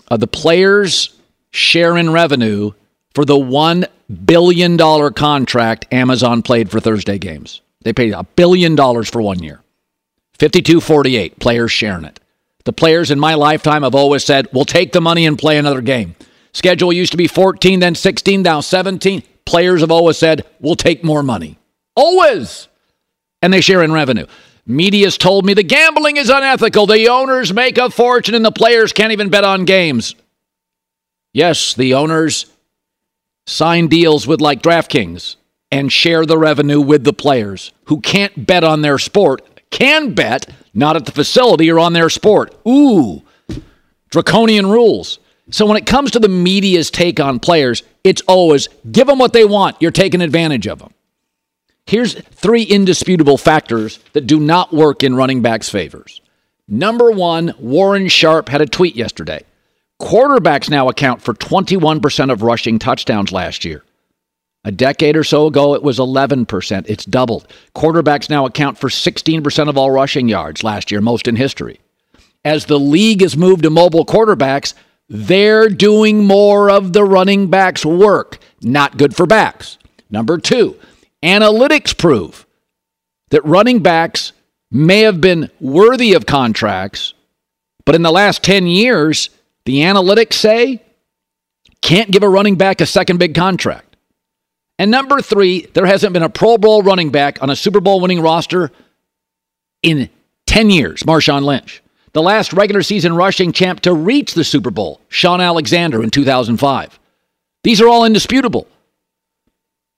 Uh, 0.09 0.17
the 0.17 0.27
players 0.27 1.15
share 1.51 1.97
in 1.97 2.11
revenue 2.11 2.71
for 3.13 3.25
the 3.25 3.35
$1 3.35 3.87
billion 4.25 4.77
contract 5.13 5.93
Amazon 5.93 6.41
played 6.41 6.69
for 6.69 6.79
Thursday 6.79 7.17
games. 7.17 7.61
They 7.81 7.93
paid 7.93 8.13
a 8.13 8.23
billion 8.23 8.75
dollars 8.75 9.09
for 9.09 9.21
one 9.21 9.41
year. 9.41 9.61
52-48, 10.39 11.39
players 11.39 11.71
sharing 11.71 12.03
it. 12.03 12.19
The 12.65 12.73
players 12.73 13.11
in 13.11 13.19
my 13.19 13.35
lifetime 13.35 13.83
have 13.83 13.95
always 13.95 14.25
said, 14.25 14.47
we'll 14.51 14.65
take 14.65 14.91
the 14.91 15.01
money 15.01 15.25
and 15.25 15.37
play 15.37 15.57
another 15.57 15.81
game. 15.81 16.15
Schedule 16.55 16.93
used 16.93 17.11
to 17.11 17.17
be 17.17 17.27
14, 17.27 17.81
then 17.81 17.95
16, 17.95 18.41
now 18.41 18.61
17. 18.61 19.23
Players 19.45 19.81
have 19.81 19.91
always 19.91 20.17
said, 20.17 20.45
we'll 20.61 20.75
take 20.75 21.03
more 21.03 21.21
money. 21.21 21.59
Always. 21.97 22.69
And 23.41 23.51
they 23.51 23.59
share 23.59 23.83
in 23.83 23.91
revenue. 23.91 24.25
Media's 24.65 25.17
told 25.17 25.45
me 25.45 25.53
the 25.53 25.63
gambling 25.63 26.15
is 26.15 26.29
unethical. 26.29 26.87
The 26.87 27.09
owners 27.09 27.51
make 27.51 27.77
a 27.77 27.89
fortune 27.89 28.35
and 28.35 28.45
the 28.45 28.53
players 28.53 28.93
can't 28.93 29.11
even 29.11 29.27
bet 29.27 29.43
on 29.43 29.65
games. 29.65 30.15
Yes, 31.33 31.73
the 31.73 31.93
owners 31.95 32.45
sign 33.45 33.89
deals 33.89 34.25
with 34.25 34.39
like 34.39 34.61
DraftKings 34.61 35.35
and 35.71 35.91
share 35.91 36.25
the 36.25 36.37
revenue 36.37 36.79
with 36.79 37.03
the 37.03 37.11
players 37.11 37.73
who 37.87 37.99
can't 37.99 38.47
bet 38.47 38.63
on 38.63 38.81
their 38.81 38.97
sport, 38.97 39.41
can 39.71 40.13
bet, 40.13 40.49
not 40.73 40.95
at 40.95 41.05
the 41.05 41.11
facility 41.11 41.69
or 41.69 41.79
on 41.79 41.91
their 41.91 42.09
sport. 42.09 42.57
Ooh, 42.65 43.23
draconian 44.09 44.67
rules. 44.67 45.19
So 45.51 45.65
when 45.65 45.77
it 45.77 45.85
comes 45.85 46.11
to 46.11 46.19
the 46.19 46.29
media's 46.29 46.89
take 46.89 47.19
on 47.19 47.39
players, 47.39 47.83
it's 48.03 48.21
always 48.27 48.67
give 48.91 49.07
them 49.07 49.19
what 49.19 49.33
they 49.33 49.45
want. 49.45 49.77
You're 49.79 49.91
taking 49.91 50.21
advantage 50.21 50.67
of 50.67 50.79
them. 50.79 50.93
Here's 51.85 52.15
three 52.15 52.63
indisputable 52.63 53.37
factors 53.37 53.99
that 54.13 54.25
do 54.25 54.39
not 54.39 54.73
work 54.73 55.03
in 55.03 55.15
running 55.15 55.41
backs' 55.43 55.69
favors. 55.69 56.19
Number 56.67 57.11
one, 57.11 57.53
Warren 57.59 58.07
Sharp 58.07 58.49
had 58.49 58.61
a 58.61 58.65
tweet 58.65 58.95
yesterday. 58.95 59.43
Quarterbacks 60.01 60.69
now 60.69 60.89
account 60.89 61.21
for 61.21 61.35
21% 61.35 62.31
of 62.31 62.41
rushing 62.41 62.79
touchdowns 62.79 63.31
last 63.31 63.63
year. 63.63 63.83
A 64.63 64.71
decade 64.71 65.15
or 65.15 65.23
so 65.23 65.45
ago, 65.45 65.75
it 65.75 65.83
was 65.83 65.99
11%. 65.99 66.85
It's 66.89 67.05
doubled. 67.05 67.47
Quarterbacks 67.75 68.31
now 68.31 68.47
account 68.47 68.79
for 68.79 68.89
16% 68.89 69.69
of 69.69 69.77
all 69.77 69.91
rushing 69.91 70.27
yards 70.27 70.63
last 70.63 70.89
year, 70.89 71.01
most 71.01 71.27
in 71.27 71.35
history. 71.35 71.79
As 72.43 72.65
the 72.65 72.79
league 72.79 73.21
has 73.21 73.37
moved 73.37 73.61
to 73.63 73.69
mobile 73.69 74.05
quarterbacks, 74.07 74.73
they're 75.09 75.69
doing 75.69 76.23
more 76.23 76.69
of 76.69 76.93
the 76.93 77.03
running 77.03 77.49
backs' 77.49 77.85
work. 77.85 78.39
Not 78.61 78.97
good 78.97 79.15
for 79.15 79.25
backs. 79.25 79.77
Number 80.09 80.37
two, 80.37 80.77
analytics 81.23 81.97
prove 81.97 82.45
that 83.29 83.45
running 83.45 83.79
backs 83.79 84.33
may 84.71 85.01
have 85.01 85.21
been 85.21 85.49
worthy 85.59 86.13
of 86.13 86.25
contracts, 86.25 87.13
but 87.85 87.95
in 87.95 88.01
the 88.01 88.11
last 88.11 88.43
10 88.43 88.67
years, 88.67 89.29
the 89.65 89.77
analytics 89.79 90.33
say 90.33 90.81
can't 91.81 92.11
give 92.11 92.23
a 92.23 92.29
running 92.29 92.55
back 92.55 92.81
a 92.81 92.85
second 92.85 93.17
big 93.17 93.35
contract. 93.35 93.95
And 94.77 94.91
number 94.91 95.21
three, 95.21 95.67
there 95.73 95.85
hasn't 95.85 96.13
been 96.13 96.23
a 96.23 96.29
Pro 96.29 96.57
Bowl 96.57 96.81
running 96.81 97.11
back 97.11 97.41
on 97.41 97.49
a 97.49 97.55
Super 97.55 97.79
Bowl 97.79 98.01
winning 98.01 98.21
roster 98.21 98.71
in 99.81 100.09
10 100.47 100.69
years, 100.69 101.03
Marshawn 101.03 101.43
Lynch. 101.43 101.81
The 102.15 102.21
last 102.21 102.53
regular 102.53 102.81
season 102.81 103.13
rushing 103.13 103.51
champ 103.51 103.81
to 103.81 103.93
reach 103.93 104.35
the 104.35 104.45
Super 104.45 104.71
Bowl, 104.71 105.01
Shaun 105.09 105.41
Alexander 105.41 106.01
in 106.01 106.11
2005. 106.11 106.97
These 107.65 107.81
are 107.81 107.89
all 107.89 108.05
indisputable. 108.05 108.69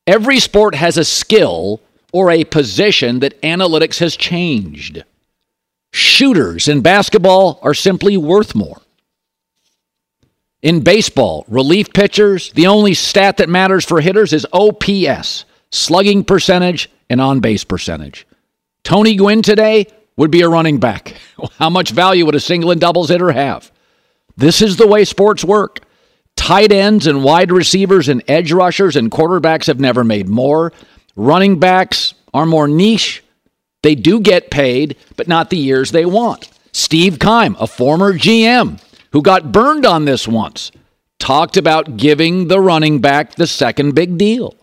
Every 0.08 0.40
sport 0.40 0.74
has 0.74 0.98
a 0.98 1.06
skill 1.06 1.80
or 2.12 2.32
a 2.32 2.44
position 2.44 3.20
that 3.20 3.40
analytics 3.44 4.00
has 4.00 4.18
changed. 4.18 5.04
Shooters 5.94 6.68
in 6.68 6.82
basketball 6.82 7.60
are 7.62 7.76
simply 7.76 8.18
worth 8.18 8.56
more. 8.56 8.82
In 10.64 10.80
baseball, 10.80 11.46
relief 11.48 11.94
pitchers, 11.94 12.52
the 12.54 12.66
only 12.66 12.96
stat 12.96 13.38
that 13.38 13.48
matters 13.48 13.86
for 13.86 14.02
hitters 14.02 14.34
is 14.34 14.48
OPS, 14.54 15.46
slugging 15.70 16.24
percentage, 16.24 16.90
and 17.12 17.22
on 17.22 17.42
base 17.42 17.64
percentage. 17.64 18.26
Tony 18.84 19.16
Gwynn 19.16 19.44
today 19.44 19.86
would 20.18 20.32
be 20.32 20.42
a 20.42 20.50
running 20.50 20.80
back. 20.80 21.16
How 21.58 21.70
much 21.70 21.92
value 21.92 22.26
would 22.26 22.36
a 22.36 22.40
single 22.40 22.72
and 22.72 22.82
doubles 22.82 23.10
hitter 23.10 23.32
have? 23.32 23.72
This 24.36 24.62
is 24.62 24.76
the 24.78 24.88
way 24.88 25.06
sports 25.06 25.44
work. 25.44 25.82
Tight 26.36 26.72
ends 26.72 27.08
and 27.08 27.24
wide 27.24 27.52
receivers 27.52 28.10
and 28.10 28.24
edge 28.28 28.52
rushers 28.52 28.96
and 28.96 29.10
quarterbacks 29.10 29.68
have 29.68 29.80
never 29.80 30.04
made 30.04 30.28
more. 30.28 30.72
Running 31.16 31.60
backs 31.60 32.14
are 32.34 32.46
more 32.46 32.68
niche. 32.68 33.24
They 33.82 33.96
do 33.96 34.20
get 34.20 34.52
paid, 34.52 34.98
but 35.16 35.28
not 35.28 35.50
the 35.50 35.58
years 35.58 35.92
they 35.92 36.06
want. 36.06 36.50
Steve 36.74 37.18
Keim, 37.20 37.56
a 37.60 37.66
former 37.66 38.14
GM 38.14 38.80
who 39.12 39.22
got 39.22 39.52
burned 39.52 39.86
on 39.86 40.06
this 40.06 40.28
once, 40.28 40.72
talked 41.18 41.58
about 41.58 41.98
giving 41.98 42.48
the 42.48 42.60
running 42.60 43.00
back 43.00 43.36
the 43.36 43.48
second 43.48 43.96
big 43.96 44.18
deal 44.18 44.56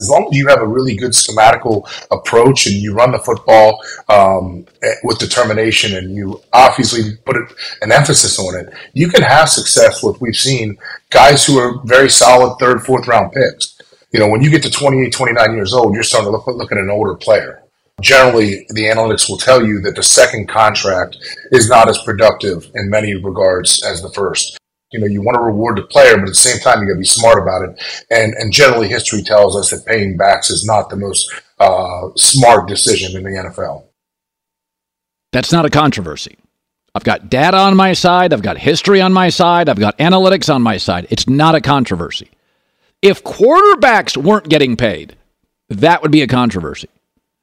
as 0.00 0.10
long 0.10 0.28
as 0.30 0.36
you 0.36 0.46
have 0.48 0.60
a 0.60 0.66
really 0.66 0.94
good 0.94 1.12
schematical 1.12 1.88
approach 2.10 2.66
and 2.66 2.76
you 2.76 2.92
run 2.92 3.12
the 3.12 3.18
football 3.18 3.82
um, 4.08 4.66
eh, 4.82 4.94
with 5.02 5.18
determination 5.18 5.96
and 5.96 6.14
you 6.14 6.40
obviously 6.52 7.16
put 7.24 7.36
an 7.80 7.92
emphasis 7.92 8.38
on 8.38 8.54
it, 8.56 8.72
you 8.92 9.08
can 9.08 9.22
have 9.22 9.48
success 9.48 10.02
with 10.02 10.20
we've 10.20 10.36
seen 10.36 10.76
guys 11.10 11.46
who 11.46 11.58
are 11.58 11.80
very 11.84 12.10
solid 12.10 12.58
third, 12.58 12.82
fourth 12.84 13.06
round 13.06 13.32
picks. 13.32 13.80
You 14.12 14.20
know, 14.20 14.28
when 14.28 14.42
you 14.42 14.50
get 14.50 14.62
to 14.64 14.70
28, 14.70 15.12
29 15.12 15.54
years 15.54 15.72
old, 15.72 15.94
you're 15.94 16.02
starting 16.02 16.28
to 16.28 16.32
look, 16.32 16.46
look 16.46 16.72
at 16.72 16.78
an 16.78 16.90
older 16.90 17.14
player. 17.14 17.62
Generally, 18.02 18.66
the 18.70 18.84
analytics 18.84 19.28
will 19.28 19.38
tell 19.38 19.66
you 19.66 19.80
that 19.80 19.96
the 19.96 20.02
second 20.02 20.48
contract 20.48 21.16
is 21.52 21.70
not 21.70 21.88
as 21.88 21.96
productive 22.02 22.70
in 22.74 22.90
many 22.90 23.14
regards 23.14 23.82
as 23.82 24.02
the 24.02 24.10
first 24.10 24.58
you 24.92 25.00
know, 25.00 25.06
you 25.06 25.20
want 25.20 25.36
to 25.36 25.42
reward 25.42 25.78
the 25.78 25.82
player, 25.82 26.14
but 26.14 26.22
at 26.22 26.28
the 26.28 26.34
same 26.34 26.60
time, 26.60 26.80
you 26.80 26.88
got 26.88 26.94
to 26.94 27.00
be 27.00 27.04
smart 27.04 27.42
about 27.42 27.62
it. 27.62 28.04
And 28.10 28.34
and 28.34 28.52
generally, 28.52 28.88
history 28.88 29.22
tells 29.22 29.56
us 29.56 29.70
that 29.70 29.86
paying 29.86 30.16
backs 30.16 30.50
is 30.50 30.64
not 30.64 30.90
the 30.90 30.96
most 30.96 31.32
uh, 31.58 32.08
smart 32.16 32.68
decision 32.68 33.16
in 33.16 33.24
the 33.24 33.38
NFL. 33.40 33.84
That's 35.32 35.52
not 35.52 35.64
a 35.64 35.70
controversy. 35.70 36.38
I've 36.94 37.04
got 37.04 37.28
data 37.28 37.58
on 37.58 37.76
my 37.76 37.92
side. 37.92 38.32
I've 38.32 38.42
got 38.42 38.56
history 38.56 39.02
on 39.02 39.12
my 39.12 39.28
side. 39.28 39.68
I've 39.68 39.78
got 39.78 39.98
analytics 39.98 40.52
on 40.52 40.62
my 40.62 40.78
side. 40.78 41.06
It's 41.10 41.28
not 41.28 41.54
a 41.54 41.60
controversy. 41.60 42.30
If 43.02 43.22
quarterbacks 43.22 44.16
weren't 44.16 44.48
getting 44.48 44.76
paid, 44.76 45.14
that 45.68 46.00
would 46.00 46.10
be 46.10 46.22
a 46.22 46.26
controversy. 46.26 46.88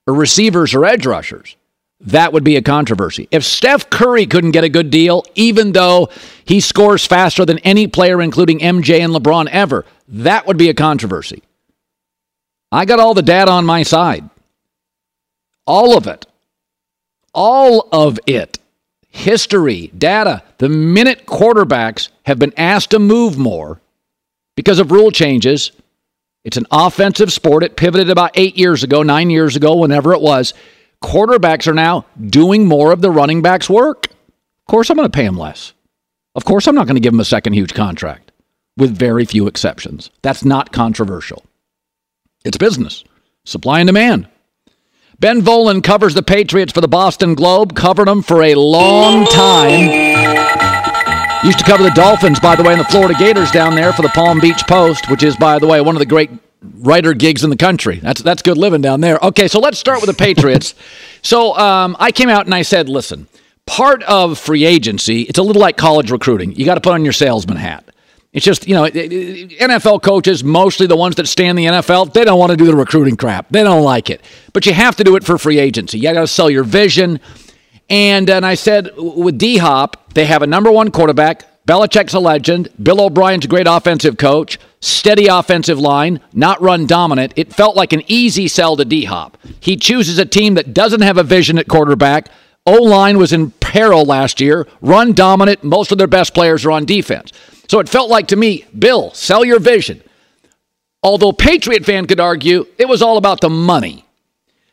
Or 0.07 0.15
receivers 0.15 0.73
or 0.73 0.85
edge 0.85 1.05
rushers 1.05 1.55
that 2.03 2.33
would 2.33 2.43
be 2.43 2.55
a 2.55 2.62
controversy. 2.62 3.27
If 3.31 3.43
Steph 3.43 3.89
Curry 3.89 4.25
couldn't 4.25 4.51
get 4.51 4.63
a 4.63 4.69
good 4.69 4.89
deal, 4.89 5.24
even 5.36 5.72
though 5.72 6.10
he 6.45 6.60
scores 6.60 7.05
faster 7.05 7.45
than 7.45 7.60
any 7.60 7.88
player, 7.88 8.22
including 8.22 8.60
MJ 8.60 9.00
and 9.00 9.13
LeBron 9.13 9.48
ever, 9.50 9.86
that 10.10 10.45
would 10.45 10.57
be 10.57 10.69
a 10.69 10.74
controversy. 10.74 11.43
I 12.72 12.86
got 12.86 13.00
all 13.00 13.13
the 13.13 13.22
data 13.22 13.51
on 13.51 13.65
my 13.65 13.83
side. 13.83 14.29
All 15.65 15.98
of 15.98 16.07
it. 16.07 16.25
All 17.33 17.88
of 17.91 18.19
it. 18.27 18.60
History, 19.10 19.91
data. 19.98 20.43
The 20.57 20.69
minute 20.69 21.25
quarterbacks 21.25 22.10
have 22.24 22.39
been 22.39 22.53
asked 22.57 22.91
to 22.91 23.00
move 23.00 23.38
more 23.38 23.79
because 24.55 24.79
of 24.79 24.91
rule 24.91 25.12
changes, 25.12 25.72
it's 26.43 26.57
an 26.57 26.67
offensive 26.72 27.31
sport. 27.31 27.63
It 27.63 27.75
pivoted 27.75 28.10
about 28.10 28.31
eight 28.36 28.57
years 28.57 28.83
ago, 28.83 29.01
nine 29.01 29.29
years 29.29 29.55
ago, 29.55 29.75
whenever 29.77 30.13
it 30.13 30.22
was 30.22 30.53
quarterbacks 31.03 31.67
are 31.67 31.74
now 31.74 32.05
doing 32.19 32.65
more 32.65 32.91
of 32.91 33.01
the 33.01 33.12
running 33.12 33.41
back's 33.41 33.69
work. 33.69 34.07
Of 34.07 34.72
course, 34.72 34.89
I'm 34.89 34.98
going 34.98 35.10
to 35.10 35.15
pay 35.15 35.25
him 35.25 35.38
less. 35.38 35.74
Of 36.33 36.45
course, 36.45 36.65
I'm 36.67 36.75
not 36.75 36.88
going 36.88 36.95
to 36.95 37.01
give 37.01 37.13
him 37.13 37.19
a 37.19 37.25
second 37.25 37.53
huge 37.53 37.74
contract, 37.74 38.31
with 38.77 38.98
very 38.98 39.25
few 39.25 39.45
exceptions. 39.45 40.10
That's 40.22 40.43
not 40.43 40.72
controversial. 40.72 41.43
It's 42.43 42.57
business, 42.57 43.03
supply 43.45 43.81
and 43.81 43.88
demand. 43.88 44.27
Ben 45.19 45.41
Volin 45.41 45.83
covers 45.83 46.15
the 46.15 46.24
Patriots 46.24 46.74
for 46.74 46.81
the 46.81 46.88
Boston 46.88 47.36
Globe, 47.36 47.75
covered 47.75 48.07
them 48.07 48.24
for 48.24 48.41
a 48.41 48.55
long 48.55 49.25
time. 49.25 49.91
Used 51.45 51.60
to 51.60 51.65
cover 51.65 51.83
the 51.83 51.91
Dolphins, 51.91 52.39
by 52.39 52.55
the 52.55 52.63
way, 52.63 52.72
and 52.72 52.79
the 52.79 52.86
Florida 52.86 53.13
Gators 53.19 53.51
down 53.51 53.75
there 53.75 53.93
for 53.93 54.01
the 54.01 54.10
Palm 54.10 54.39
Beach 54.39 54.63
Post, 54.67 55.10
which 55.12 55.24
is, 55.24 55.36
by 55.36 55.60
the 55.60 55.67
way, 55.67 55.81
one 55.81 55.95
of 55.95 56.00
the 56.00 56.05
great 56.05 56.31
writer 56.79 57.13
gigs 57.13 57.43
in 57.43 57.50
the 57.50 57.58
country. 57.58 57.98
That's 57.98 58.22
that's 58.22 58.41
good 58.41 58.58
living 58.58 58.82
down 58.82 59.01
there. 59.01 59.17
Okay, 59.22 59.48
so 59.48 59.60
let's 59.60 59.77
start 59.77 60.01
with 60.01 60.10
the 60.10 60.15
Patriots. 60.15 60.75
so 61.22 61.58
um, 61.58 61.96
I 62.00 62.12
came 62.12 62.29
out 62.29 62.46
and 62.46 62.55
I 62.55 62.62
said, 62.62 62.89
listen, 62.89 63.27
part 63.65 64.03
of 64.03 64.38
free 64.38 64.65
agency, 64.65 65.22
it's 65.22 65.39
a 65.39 65.43
little 65.43 65.62
like 65.62 65.77
college 65.77 66.12
recruiting. 66.12 66.55
You 66.55 66.65
got 66.65 66.75
to 66.75 66.82
put 66.82 66.93
on 66.93 67.03
your 67.03 67.13
salesman 67.13 67.58
hat. 67.58 67.89
It's 68.34 68.43
just, 68.43 68.67
you 68.67 68.74
know, 68.74 68.86
NFL 68.86 70.01
coaches, 70.01 70.43
mostly 70.43 70.88
the 70.88 70.96
ones 70.96 71.15
that 71.17 71.27
stay 71.27 71.46
in 71.46 71.55
the 71.55 71.65
NFL, 71.65 72.13
they 72.13 72.25
don't 72.25 72.39
want 72.39 72.50
to 72.50 72.58
do 72.58 72.65
the 72.65 72.75
recruiting 72.75 73.15
crap. 73.15 73.48
They 73.50 73.63
don't 73.63 73.84
like 73.84 74.10
it. 74.10 74.22
But 74.53 74.65
you 74.65 74.74
have 74.74 74.96
to 74.96 75.03
do 75.03 75.15
it 75.15 75.24
for 75.24 75.38
free 75.38 75.60
agency. 75.60 76.00
You 76.00 76.12
got 76.12 76.22
to 76.22 76.27
sell 76.27 76.50
your 76.50 76.63
vision. 76.63 77.20
And, 77.91 78.27
and 78.32 78.43
I 78.43 78.55
said, 78.55 78.89
with 78.98 79.38
D 79.38 79.58
Hop, 79.58 80.13
they 80.15 80.25
have 80.25 80.41
a 80.41 80.48
number 80.48 80.72
one 80.72 80.89
quarterback. 80.89 81.46
Belichick's 81.67 82.13
a 82.13 82.20
legend. 82.20 82.70
Bill 82.82 83.00
O'Brien's 83.00 83.46
a 83.46 83.48
great 83.48 83.67
offensive 83.67 84.17
coach. 84.17 84.60
Steady 84.82 85.27
offensive 85.27 85.79
line, 85.79 86.20
not 86.34 86.62
run 86.62 86.86
dominant. 86.86 87.32
It 87.38 87.53
felt 87.53 87.77
like 87.77 87.93
an 87.93 88.03
easy 88.08 88.50
sell 88.50 88.75
to 88.75 88.84
D 88.84 89.05
Hop. 89.05 89.38
He 89.62 89.77
chooses 89.77 90.20
a 90.20 90.25
team 90.25 90.55
that 90.55 90.74
doesn't 90.74 91.01
have 91.01 91.17
a 91.17 91.24
vision 91.24 91.58
at 91.58 91.70
quarterback. 91.70 92.29
O 92.65 92.82
line 92.84 93.17
was 93.17 93.32
in 93.32 93.51
peril 93.51 94.03
last 94.03 94.41
year. 94.41 94.67
Run 94.82 95.13
dominant. 95.13 95.63
Most 95.63 95.91
of 95.93 95.98
their 95.98 96.08
best 96.08 96.34
players 96.34 96.65
are 96.65 96.72
on 96.72 96.86
defense. 96.86 97.32
So 97.70 97.79
it 97.79 97.88
felt 97.88 98.10
like 98.10 98.27
to 98.27 98.36
me, 98.36 98.65
Bill, 98.77 99.13
sell 99.13 99.46
your 99.46 99.60
vision. 99.60 100.01
Although 101.01 101.34
Patriot 101.34 101.86
fan 101.86 102.08
could 102.08 102.20
argue 102.20 102.65
it 102.77 102.88
was 102.88 103.01
all 103.01 103.17
about 103.17 103.41
the 103.41 103.50
money. 103.50 104.05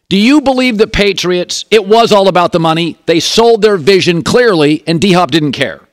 Do 0.09 0.16
you 0.16 0.40
believe 0.40 0.76
the 0.76 0.88
Patriots, 0.88 1.64
it 1.70 1.87
was 1.87 2.11
all 2.11 2.26
about 2.26 2.50
the 2.50 2.59
money? 2.59 2.99
They 3.06 3.20
sold 3.20 3.62
their 3.62 3.76
vision 3.76 4.23
clearly, 4.23 4.82
and 4.88 5.00
D 5.00 5.12
Hop 5.12 5.30
didn't 5.30 5.52
care. 5.52 5.87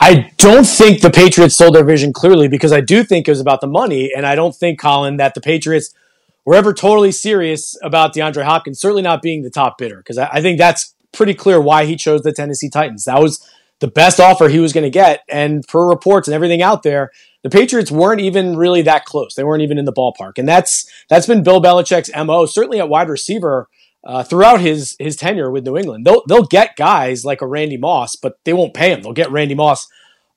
I 0.00 0.32
don't 0.38 0.66
think 0.66 1.02
the 1.02 1.10
Patriots 1.10 1.54
sold 1.54 1.74
their 1.74 1.84
vision 1.84 2.12
clearly 2.12 2.48
because 2.48 2.72
I 2.72 2.80
do 2.80 3.04
think 3.04 3.28
it 3.28 3.30
was 3.30 3.40
about 3.40 3.60
the 3.60 3.66
money. 3.66 4.10
And 4.14 4.26
I 4.26 4.34
don't 4.34 4.56
think, 4.56 4.80
Colin, 4.80 5.18
that 5.18 5.34
the 5.34 5.42
Patriots 5.42 5.94
were 6.46 6.54
ever 6.54 6.72
totally 6.72 7.12
serious 7.12 7.76
about 7.82 8.14
DeAndre 8.14 8.44
Hopkins, 8.44 8.80
certainly 8.80 9.02
not 9.02 9.20
being 9.20 9.42
the 9.42 9.50
top 9.50 9.76
bidder, 9.76 9.98
because 9.98 10.16
I, 10.16 10.28
I 10.32 10.40
think 10.40 10.58
that's 10.58 10.94
pretty 11.12 11.34
clear 11.34 11.60
why 11.60 11.84
he 11.84 11.96
chose 11.96 12.22
the 12.22 12.32
Tennessee 12.32 12.70
Titans. 12.70 13.04
That 13.04 13.20
was 13.20 13.46
the 13.80 13.88
best 13.88 14.20
offer 14.20 14.48
he 14.48 14.58
was 14.58 14.72
going 14.72 14.84
to 14.84 14.90
get. 14.90 15.22
And 15.28 15.66
per 15.68 15.86
reports 15.86 16.28
and 16.28 16.34
everything 16.34 16.62
out 16.62 16.82
there, 16.82 17.10
the 17.42 17.50
Patriots 17.50 17.90
weren't 17.90 18.20
even 18.22 18.56
really 18.56 18.80
that 18.82 19.04
close. 19.04 19.34
They 19.34 19.44
weren't 19.44 19.62
even 19.62 19.78
in 19.78 19.84
the 19.84 19.92
ballpark. 19.92 20.38
And 20.38 20.48
that's 20.48 20.90
that's 21.10 21.26
been 21.26 21.42
Bill 21.42 21.60
Belichick's 21.60 22.10
MO, 22.24 22.46
certainly 22.46 22.80
at 22.80 22.88
wide 22.88 23.08
receiver 23.10 23.68
uh, 24.04 24.22
throughout 24.22 24.60
his 24.60 24.96
his 24.98 25.16
tenure 25.16 25.50
with 25.50 25.64
New 25.64 25.76
England. 25.76 26.04
They'll 26.04 26.22
they'll 26.28 26.44
get 26.44 26.76
guys 26.76 27.24
like 27.24 27.42
a 27.42 27.46
Randy 27.46 27.76
Moss, 27.76 28.16
but 28.16 28.38
they 28.44 28.52
won't 28.52 28.74
pay 28.74 28.92
him. 28.92 29.02
They'll 29.02 29.12
get 29.12 29.30
Randy 29.30 29.54
Moss 29.54 29.86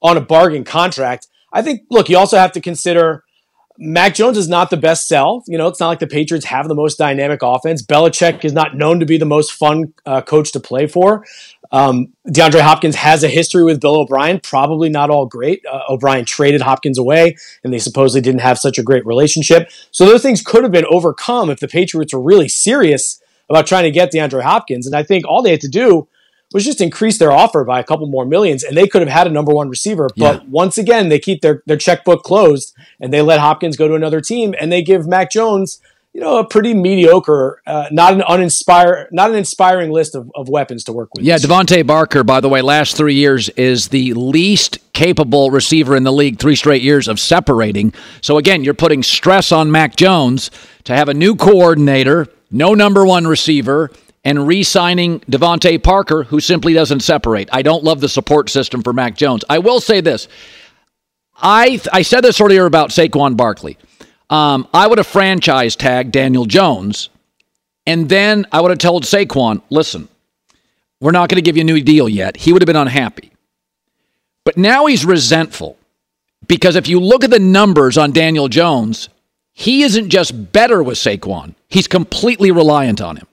on 0.02 0.18
a 0.18 0.22
bargain 0.22 0.64
contract. 0.64 1.28
I 1.52 1.62
think. 1.62 1.82
Look, 1.90 2.10
you 2.10 2.18
also 2.18 2.38
have 2.38 2.52
to 2.54 2.62
consider. 2.62 3.24
Mac 3.80 4.14
Jones 4.14 4.38
is 4.38 4.48
not 4.48 4.70
the 4.70 4.78
best 4.78 5.08
sell. 5.08 5.44
You 5.48 5.58
know, 5.58 5.68
it's 5.68 5.80
not 5.80 5.88
like 5.88 5.98
the 5.98 6.06
Patriots 6.06 6.46
have 6.46 6.68
the 6.68 6.76
most 6.76 6.98
dynamic 6.98 7.40
offense. 7.42 7.84
Belichick 7.84 8.46
is 8.46 8.54
not 8.54 8.78
known 8.78 9.00
to 9.00 9.06
be 9.08 9.18
the 9.18 9.26
most 9.26 9.52
fun 9.52 9.96
uh, 10.06 10.22
coach 10.22 10.52
to 10.52 10.60
play 10.60 10.86
for. 10.86 11.26
Um, 11.72 12.14
DeAndre 12.28 12.62
Hopkins 12.62 12.94
has 12.94 13.24
a 13.24 13.28
history 13.28 13.64
with 13.64 13.82
Bill 13.82 14.00
O'Brien, 14.00 14.40
probably 14.40 14.90
not 14.90 15.10
all 15.10 15.26
great. 15.26 15.66
Uh, 15.66 15.80
O'Brien 15.90 16.24
traded 16.24 16.62
Hopkins 16.62 17.00
away, 17.00 17.36
and 17.64 17.74
they 17.74 17.80
supposedly 17.80 18.22
didn't 18.22 18.42
have 18.42 18.60
such 18.60 18.78
a 18.78 18.84
great 18.84 19.04
relationship. 19.08 19.72
So 19.90 20.06
those 20.06 20.22
things 20.22 20.44
could 20.44 20.62
have 20.62 20.72
been 20.72 20.86
overcome 20.92 21.50
if 21.50 21.60
the 21.60 21.68
Patriots 21.68 22.14
were 22.14 22.22
really 22.22 22.48
serious 22.48 23.20
about 23.50 23.68
trying 23.68 23.84
to 23.84 23.92
get 23.92 24.12
DeAndre 24.12 24.44
Hopkins. 24.44 24.88
And 24.88 24.96
I 24.96 25.04
think 25.04 25.28
all 25.28 25.42
they 25.42 25.52
had 25.52 25.62
to 25.62 25.68
do 25.68 26.08
was 26.54 26.64
just 26.64 26.82
increase 26.82 27.18
their 27.18 27.32
offer 27.32 27.64
by 27.64 27.80
a 27.80 27.84
couple 27.84 28.06
more 28.08 28.26
millions, 28.26 28.64
and 28.64 28.78
they 28.78 28.88
could 28.88 29.02
have 29.02 29.10
had 29.10 29.28
a 29.28 29.30
number 29.30 29.52
one 29.52 29.70
receiver. 29.70 30.08
But 30.16 30.44
yeah. 30.44 30.50
once 30.50 30.78
again, 30.78 31.10
they 31.10 31.20
keep 31.20 31.42
their, 31.42 31.64
their 31.66 31.78
checkbook 31.78 32.24
closed, 32.24 32.76
and 33.00 33.12
they 33.12 33.22
let 33.22 33.40
Hopkins 33.40 33.76
go 33.76 33.88
to 33.88 33.96
another 33.96 34.22
team, 34.22 34.54
and 34.60 34.72
they 34.72 34.84
give 34.84 35.08
Mac 35.08 35.32
Jones, 35.32 35.82
you 36.14 36.22
know, 36.22 36.38
a 36.38 36.46
pretty 36.46 36.76
mediocre, 36.76 37.60
uh, 37.66 37.88
not 37.92 38.14
an 38.14 38.22
uninspire, 38.22 39.08
not 39.12 39.32
an 39.32 39.36
inspiring 39.36 39.92
list 39.92 40.14
of, 40.14 40.32
of 40.36 40.48
weapons 40.48 40.84
to 40.84 40.94
work 40.94 41.10
with. 41.16 41.26
Yeah, 41.26 41.38
DeVante 41.38 41.86
Parker, 41.88 42.24
by 42.24 42.40
the 42.40 42.50
way, 42.50 42.62
last 42.62 42.96
three 42.96 43.16
years 43.16 43.50
is 43.50 43.88
the 43.88 44.14
least 44.14 44.78
capable 44.94 45.50
receiver 45.50 45.96
in 45.96 46.04
the 46.04 46.14
league. 46.14 46.38
Three 46.38 46.56
straight 46.56 46.84
years 46.84 47.08
of 47.08 47.20
separating. 47.20 47.96
So 48.22 48.38
again, 48.38 48.64
you're 48.64 48.76
putting 48.76 49.02
stress 49.02 49.52
on 49.52 49.72
Mac 49.72 49.96
Jones 49.96 50.52
to 50.84 50.96
have 50.96 51.10
a 51.10 51.16
new 51.16 51.36
coordinator 51.36 52.28
no 52.54 52.74
number 52.74 53.06
one 53.06 53.28
receiver, 53.28 53.92
and 54.24 54.48
re 54.48 54.64
signing 54.64 55.20
DeVante 55.22 55.84
Parker, 55.84 56.24
who 56.24 56.40
simply 56.40 56.74
doesn't 56.74 57.02
separate. 57.02 57.50
I 57.52 57.62
don't 57.62 57.84
love 57.84 58.00
the 58.00 58.08
support 58.08 58.50
system 58.50 58.82
for 58.82 58.94
Mac 58.94 59.18
Jones. 59.18 59.44
I 59.50 59.60
will 59.60 59.82
say 59.82 60.00
this. 60.00 60.28
I, 61.36 61.82
I 61.92 62.04
said 62.04 62.22
this 62.22 62.40
earlier 62.40 62.66
about 62.66 62.92
Saquon 62.92 63.36
Barkley. 63.36 63.78
Um, 64.30 64.68
I 64.74 64.88
would 64.88 64.98
have 64.98 65.08
franchise 65.08 65.76
tagged 65.76 66.12
Daniel 66.12 66.46
Jones, 66.46 67.10
and 67.86 68.08
then 68.08 68.46
I 68.52 68.62
would 68.62 68.70
have 68.70 68.80
told 68.80 69.04
Saquon, 69.04 69.62
listen, 69.70 70.08
we're 71.02 71.12
not 71.12 71.30
going 71.30 71.36
to 71.36 71.42
give 71.42 71.58
you 71.58 71.62
a 71.62 71.66
new 71.66 71.82
deal 71.82 72.08
yet. 72.08 72.38
He 72.38 72.54
would 72.54 72.62
have 72.62 72.68
been 72.68 72.76
unhappy. 72.76 73.32
But 74.46 74.58
now 74.58 74.86
he's 74.86 75.06
resentful 75.06 75.78
because 76.48 76.76
if 76.76 76.88
you 76.88 77.00
look 77.00 77.24
at 77.24 77.30
the 77.30 77.40
numbers 77.40 77.98
on 77.98 78.12
Daniel 78.12 78.48
Jones, 78.48 79.10
he 79.54 79.84
isn't 79.84 80.10
just 80.10 80.52
better 80.52 80.82
with 80.84 80.98
Saquon, 80.98 81.56
he's 81.70 81.88
completely 81.88 82.52
reliant 82.52 83.02
on 83.02 83.18
him. 83.18 83.28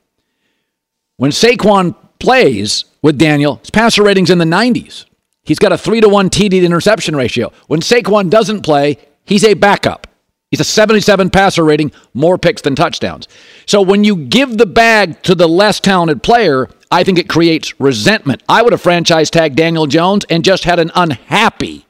When 1.17 1.31
Saquon 1.31 1.95
plays 2.19 2.85
with 3.03 3.19
Daniel, 3.19 3.57
his 3.57 3.71
passer 3.71 4.03
rating's 4.03 4.31
in 4.31 4.39
the 4.39 4.45
90s. 4.45 5.07
He's 5.43 5.59
got 5.59 5.73
a 5.73 5.79
3 5.79 6.03
to 6.03 6.09
1 6.09 6.31
TD 6.31 6.50
to 6.50 6.65
interception 6.65 7.17
ratio. 7.17 7.53
When 7.67 7.81
Saquon 7.81 8.31
doesn't 8.31 8.62
play, 8.62 8.99
he's 9.25 9.45
a 9.45 9.55
backup. 9.55 10.07
He's 10.50 10.61
a 10.61 10.65
77 10.65 11.31
passer 11.31 11.65
rating, 11.65 11.93
more 12.12 12.37
picks 12.37 12.62
than 12.62 12.75
touchdowns. 12.75 13.29
So 13.67 13.81
when 13.81 14.03
you 14.05 14.17
give 14.17 14.59
the 14.59 14.67
bag 14.67 15.23
to 15.23 15.35
the 15.35 15.49
less 15.49 15.79
talented 15.79 16.23
player, 16.23 16.69
I 16.91 17.05
think 17.05 17.19
it 17.19 17.29
creates 17.29 17.79
resentment. 17.81 18.43
I 18.49 18.62
would 18.62 18.73
have 18.73 18.83
franchise 18.83 19.31
tagged 19.31 19.57
Daniel 19.57 19.87
Jones 19.87 20.25
and 20.29 20.45
just 20.45 20.65
had 20.65 20.81
an 20.81 20.91
unhappy 20.95 21.87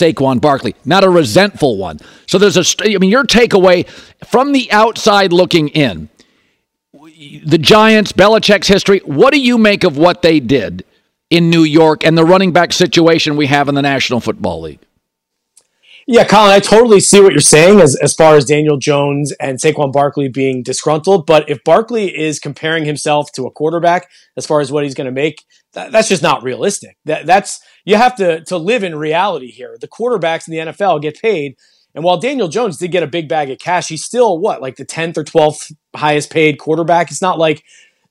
Saquon 0.00 0.40
Barkley, 0.40 0.74
not 0.84 1.04
a 1.04 1.10
resentful 1.10 1.76
one. 1.76 1.98
So 2.26 2.38
there's 2.38 2.56
a, 2.56 2.64
I 2.84 2.98
mean, 2.98 3.10
your 3.10 3.24
takeaway 3.24 3.86
from 4.26 4.52
the 4.52 4.70
outside 4.72 5.32
looking 5.32 5.68
in, 5.68 6.08
the 6.92 7.58
Giants, 7.58 8.12
Belichick's 8.12 8.68
history, 8.68 9.00
what 9.00 9.32
do 9.32 9.40
you 9.40 9.58
make 9.58 9.84
of 9.84 9.96
what 9.96 10.22
they 10.22 10.40
did 10.40 10.84
in 11.30 11.50
New 11.50 11.62
York 11.62 12.04
and 12.04 12.16
the 12.16 12.24
running 12.24 12.52
back 12.52 12.72
situation 12.72 13.36
we 13.36 13.46
have 13.46 13.68
in 13.68 13.74
the 13.74 13.82
National 13.82 14.20
Football 14.20 14.62
League? 14.62 14.80
Yeah, 16.10 16.24
Colin, 16.24 16.52
I 16.52 16.60
totally 16.60 17.00
see 17.00 17.20
what 17.20 17.32
you're 17.32 17.40
saying 17.40 17.82
as, 17.82 17.94
as 17.96 18.14
far 18.14 18.34
as 18.34 18.46
Daniel 18.46 18.78
Jones 18.78 19.30
and 19.32 19.58
Saquon 19.58 19.92
Barkley 19.92 20.30
being 20.30 20.62
disgruntled. 20.62 21.26
But 21.26 21.50
if 21.50 21.62
Barkley 21.64 22.18
is 22.18 22.38
comparing 22.38 22.86
himself 22.86 23.30
to 23.32 23.44
a 23.44 23.50
quarterback 23.50 24.08
as 24.34 24.46
far 24.46 24.60
as 24.62 24.72
what 24.72 24.84
he's 24.84 24.94
going 24.94 25.04
to 25.04 25.12
make, 25.12 25.44
that, 25.74 25.92
that's 25.92 26.08
just 26.08 26.22
not 26.22 26.42
realistic. 26.42 26.96
That, 27.04 27.26
that's 27.26 27.60
you 27.84 27.96
have 27.96 28.16
to 28.16 28.42
to 28.44 28.56
live 28.56 28.84
in 28.84 28.96
reality 28.96 29.50
here. 29.50 29.76
The 29.78 29.86
quarterbacks 29.86 30.48
in 30.48 30.52
the 30.52 30.72
NFL 30.72 31.02
get 31.02 31.20
paid, 31.20 31.56
and 31.94 32.02
while 32.02 32.16
Daniel 32.16 32.48
Jones 32.48 32.78
did 32.78 32.90
get 32.90 33.02
a 33.02 33.06
big 33.06 33.28
bag 33.28 33.50
of 33.50 33.58
cash, 33.58 33.88
he's 33.88 34.02
still 34.02 34.38
what 34.38 34.62
like 34.62 34.76
the 34.76 34.86
tenth 34.86 35.18
or 35.18 35.24
twelfth 35.24 35.72
highest 35.94 36.30
paid 36.30 36.58
quarterback. 36.58 37.10
It's 37.10 37.20
not 37.20 37.38
like 37.38 37.62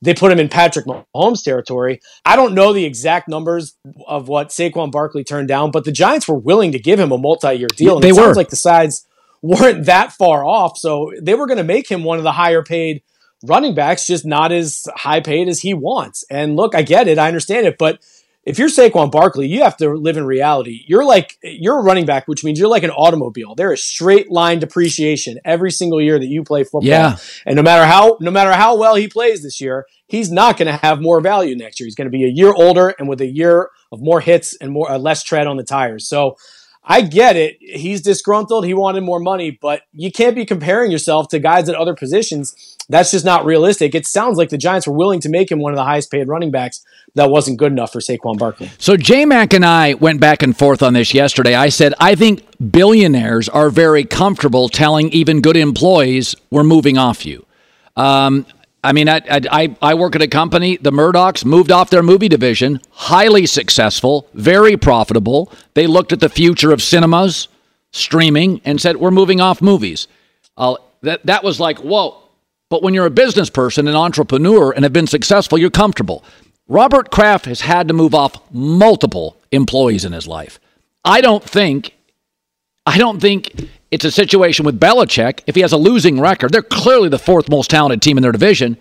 they 0.02 0.14
put 0.14 0.32
him 0.32 0.40
in 0.40 0.50
Patrick 0.50 0.86
Mahomes 0.86 1.44
territory. 1.44 2.00
I 2.24 2.36
don't 2.36 2.54
know 2.54 2.74
the 2.74 2.86
exact 2.86 3.28
numbers 3.28 3.76
of 4.06 4.28
what 4.28 4.50
Saquon 4.50 4.92
Barkley 4.92 5.24
turned 5.24 5.48
down, 5.48 5.72
but 5.72 5.86
the 5.86 5.92
Giants 5.92 6.28
were 6.28 6.38
willing 6.38 6.72
to 6.74 6.80
give 6.80 7.00
him 7.00 7.12
a 7.12 7.18
multi-year 7.18 7.68
deal. 7.76 7.96
And 7.96 8.04
they 8.04 8.10
it 8.10 8.14
were. 8.14 8.24
sounds 8.24 8.38
like 8.38 8.50
the 8.50 8.56
sides 8.56 9.08
weren't 9.42 9.86
that 9.86 10.14
far 10.14 10.46
off. 10.46 10.78
So 10.78 11.12
they 11.22 11.34
were 11.34 11.48
going 11.48 11.58
to 11.58 11.64
make 11.64 11.90
him 11.90 12.04
one 12.04 12.18
of 12.18 12.24
the 12.24 12.32
higher 12.32 12.64
paid 12.64 13.02
running 13.44 13.76
backs, 13.76 14.06
just 14.06 14.26
not 14.26 14.52
as 14.52 14.88
high 14.96 15.20
paid 15.20 15.48
as 15.48 15.62
he 15.62 15.74
wants. 15.74 16.24
And 16.30 16.56
look, 16.56 16.76
I 16.76 16.82
get 16.84 17.08
it. 17.08 17.18
I 17.18 17.28
understand 17.28 17.66
it. 17.66 17.78
But 17.78 18.00
if 18.48 18.58
you're 18.58 18.70
Saquon 18.70 19.12
Barkley, 19.12 19.46
you 19.46 19.64
have 19.64 19.76
to 19.78 19.90
live 19.90 20.16
in 20.16 20.26
reality. 20.26 20.86
You're 20.88 21.04
like 21.04 21.38
you're 21.44 21.80
a 21.80 21.84
running 21.84 22.06
back, 22.06 22.30
which 22.30 22.46
means 22.46 22.58
you're 22.58 22.70
like 22.70 22.84
an 22.84 22.92
automobile. 22.92 23.56
There 23.56 23.74
is 23.74 23.84
straight 23.84 24.32
line 24.32 24.60
depreciation 24.60 25.38
every 25.44 25.70
single 25.70 26.02
year 26.02 26.18
that 26.18 26.28
you 26.28 26.46
play 26.46 26.64
football. 26.64 26.84
Yeah. 26.86 27.18
And 27.46 27.58
no 27.58 27.62
matter 27.62 27.86
how 27.86 28.18
no 28.22 28.32
matter 28.32 28.54
how 28.54 28.78
well 28.78 28.96
he 28.96 29.10
plays 29.10 29.44
this 29.44 29.60
year, 29.60 29.86
he's 30.08 30.32
not 30.32 30.56
going 30.58 30.68
to 30.68 30.78
have 30.78 31.02
more 31.02 31.20
value 31.20 31.58
next 31.58 31.78
year. 31.82 31.88
He's 31.88 31.96
going 31.96 32.10
to 32.10 32.18
be 32.18 32.24
a 32.24 32.30
year 32.30 32.54
older 32.54 32.96
and 32.98 33.10
with 33.10 33.20
a 33.20 33.28
year 33.28 33.70
of 33.92 34.00
more 34.02 34.22
hits 34.22 34.56
and 34.56 34.72
more 34.72 34.90
uh, 34.90 34.98
less 34.98 35.24
tread 35.24 35.46
on 35.46 35.58
the 35.58 35.64
tires. 35.66 36.08
So 36.08 36.38
I 36.86 37.02
get 37.02 37.36
it. 37.36 37.58
He's 37.60 38.02
disgruntled. 38.02 38.66
He 38.66 38.74
wanted 38.74 39.02
more 39.02 39.20
money, 39.20 39.52
but 39.52 39.82
you 39.92 40.10
can't 40.10 40.36
be 40.36 40.46
comparing 40.46 40.90
yourself 40.90 41.28
to 41.30 41.40
guys 41.40 41.68
at 41.68 41.76
other 41.76 41.96
positions. 41.96 42.77
That's 42.90 43.12
just 43.12 43.26
not 43.26 43.44
realistic. 43.44 43.96
It 43.96 44.06
sounds 44.06 44.38
like 44.38 44.50
the 44.50 44.58
Giants 44.58 44.88
were 44.88 44.94
willing 44.94 45.20
to 45.22 45.30
make 45.30 45.52
him 45.52 45.60
one 45.60 45.74
of 45.74 45.78
the 45.78 45.84
highest 45.84 46.10
paid 46.10 46.28
running 46.28 46.52
backs. 46.52 46.86
That 47.16 47.30
wasn't 47.30 47.58
good 47.58 47.72
enough 47.72 47.92
for 47.92 48.00
Saquon 48.00 48.38
Barkley. 48.38 48.72
So 48.78 48.96
J 48.96 49.26
Mac 49.26 49.54
and 49.54 49.66
I 49.66 49.96
went 49.96 50.22
back 50.22 50.42
and 50.42 50.58
forth 50.58 50.82
on 50.82 50.94
this 50.94 51.14
yesterday. 51.14 51.54
I 51.54 51.70
said 51.70 51.94
I 52.00 52.16
think 52.16 52.46
billionaires 52.72 53.50
are 53.50 53.70
very 53.70 54.06
comfortable 54.06 54.70
telling 54.70 55.10
even 55.10 55.42
good 55.42 55.58
employees 55.58 56.36
we're 56.50 56.64
moving 56.64 56.98
off 56.98 57.26
you. 57.26 57.46
Um, 57.98 58.46
I 58.84 58.94
mean, 58.94 59.10
I, 59.10 59.22
I, 59.30 59.76
I 59.82 59.94
work 59.96 60.16
at 60.16 60.22
a 60.22 60.28
company, 60.28 60.78
the 60.78 60.92
Murdochs 60.92 61.44
moved 61.44 61.72
off 61.72 61.90
their 61.90 62.04
movie 62.04 62.30
division, 62.30 62.80
highly 62.92 63.46
successful, 63.46 64.28
very 64.34 64.78
profitable. 64.78 65.52
They 65.74 65.88
looked 65.88 66.14
at 66.14 66.22
the 66.22 66.30
future 66.30 66.72
of 66.72 66.82
cinemas, 66.82 67.50
streaming, 67.92 68.62
and 68.64 68.80
said, 68.80 68.98
We're 68.98 69.12
moving 69.12 69.42
off 69.42 69.62
movies. 69.62 70.08
Uh, 70.56 70.76
that, 71.02 71.26
that 71.26 71.44
was 71.44 71.60
like, 71.60 71.80
whoa. 71.80 72.24
But 72.70 72.84
when 72.84 72.94
you're 72.94 73.06
a 73.06 73.12
business 73.12 73.50
person, 73.50 73.88
an 73.88 73.96
entrepreneur, 73.96 74.72
and 74.72 74.84
have 74.84 74.94
been 74.94 75.08
successful, 75.08 75.58
you're 75.58 75.70
comfortable. 75.70 76.24
Robert 76.68 77.12
Kraft 77.12 77.46
has 77.46 77.62
had 77.62 77.88
to 77.88 77.94
move 77.94 78.14
off 78.14 78.36
multiple 78.52 79.38
employees 79.52 80.04
in 80.04 80.12
his 80.12 80.28
life. 80.28 80.60
I 81.06 81.22
don't 81.22 81.44
think, 81.44 81.96
I 82.86 82.98
don't 82.98 83.22
think 83.22 83.70
it's 83.90 84.04
a 84.04 84.12
situation 84.12 84.66
with 84.66 84.80
Belichick. 84.80 85.40
If 85.48 85.56
he 85.56 85.62
has 85.62 85.72
a 85.72 85.78
losing 85.78 86.20
record, 86.20 86.52
they're 86.52 86.62
clearly 86.62 87.08
the 87.08 87.20
fourth 87.20 87.50
most 87.50 87.70
talented 87.70 88.02
team 88.02 88.18
in 88.18 88.22
their 88.22 88.34
division. 88.34 88.78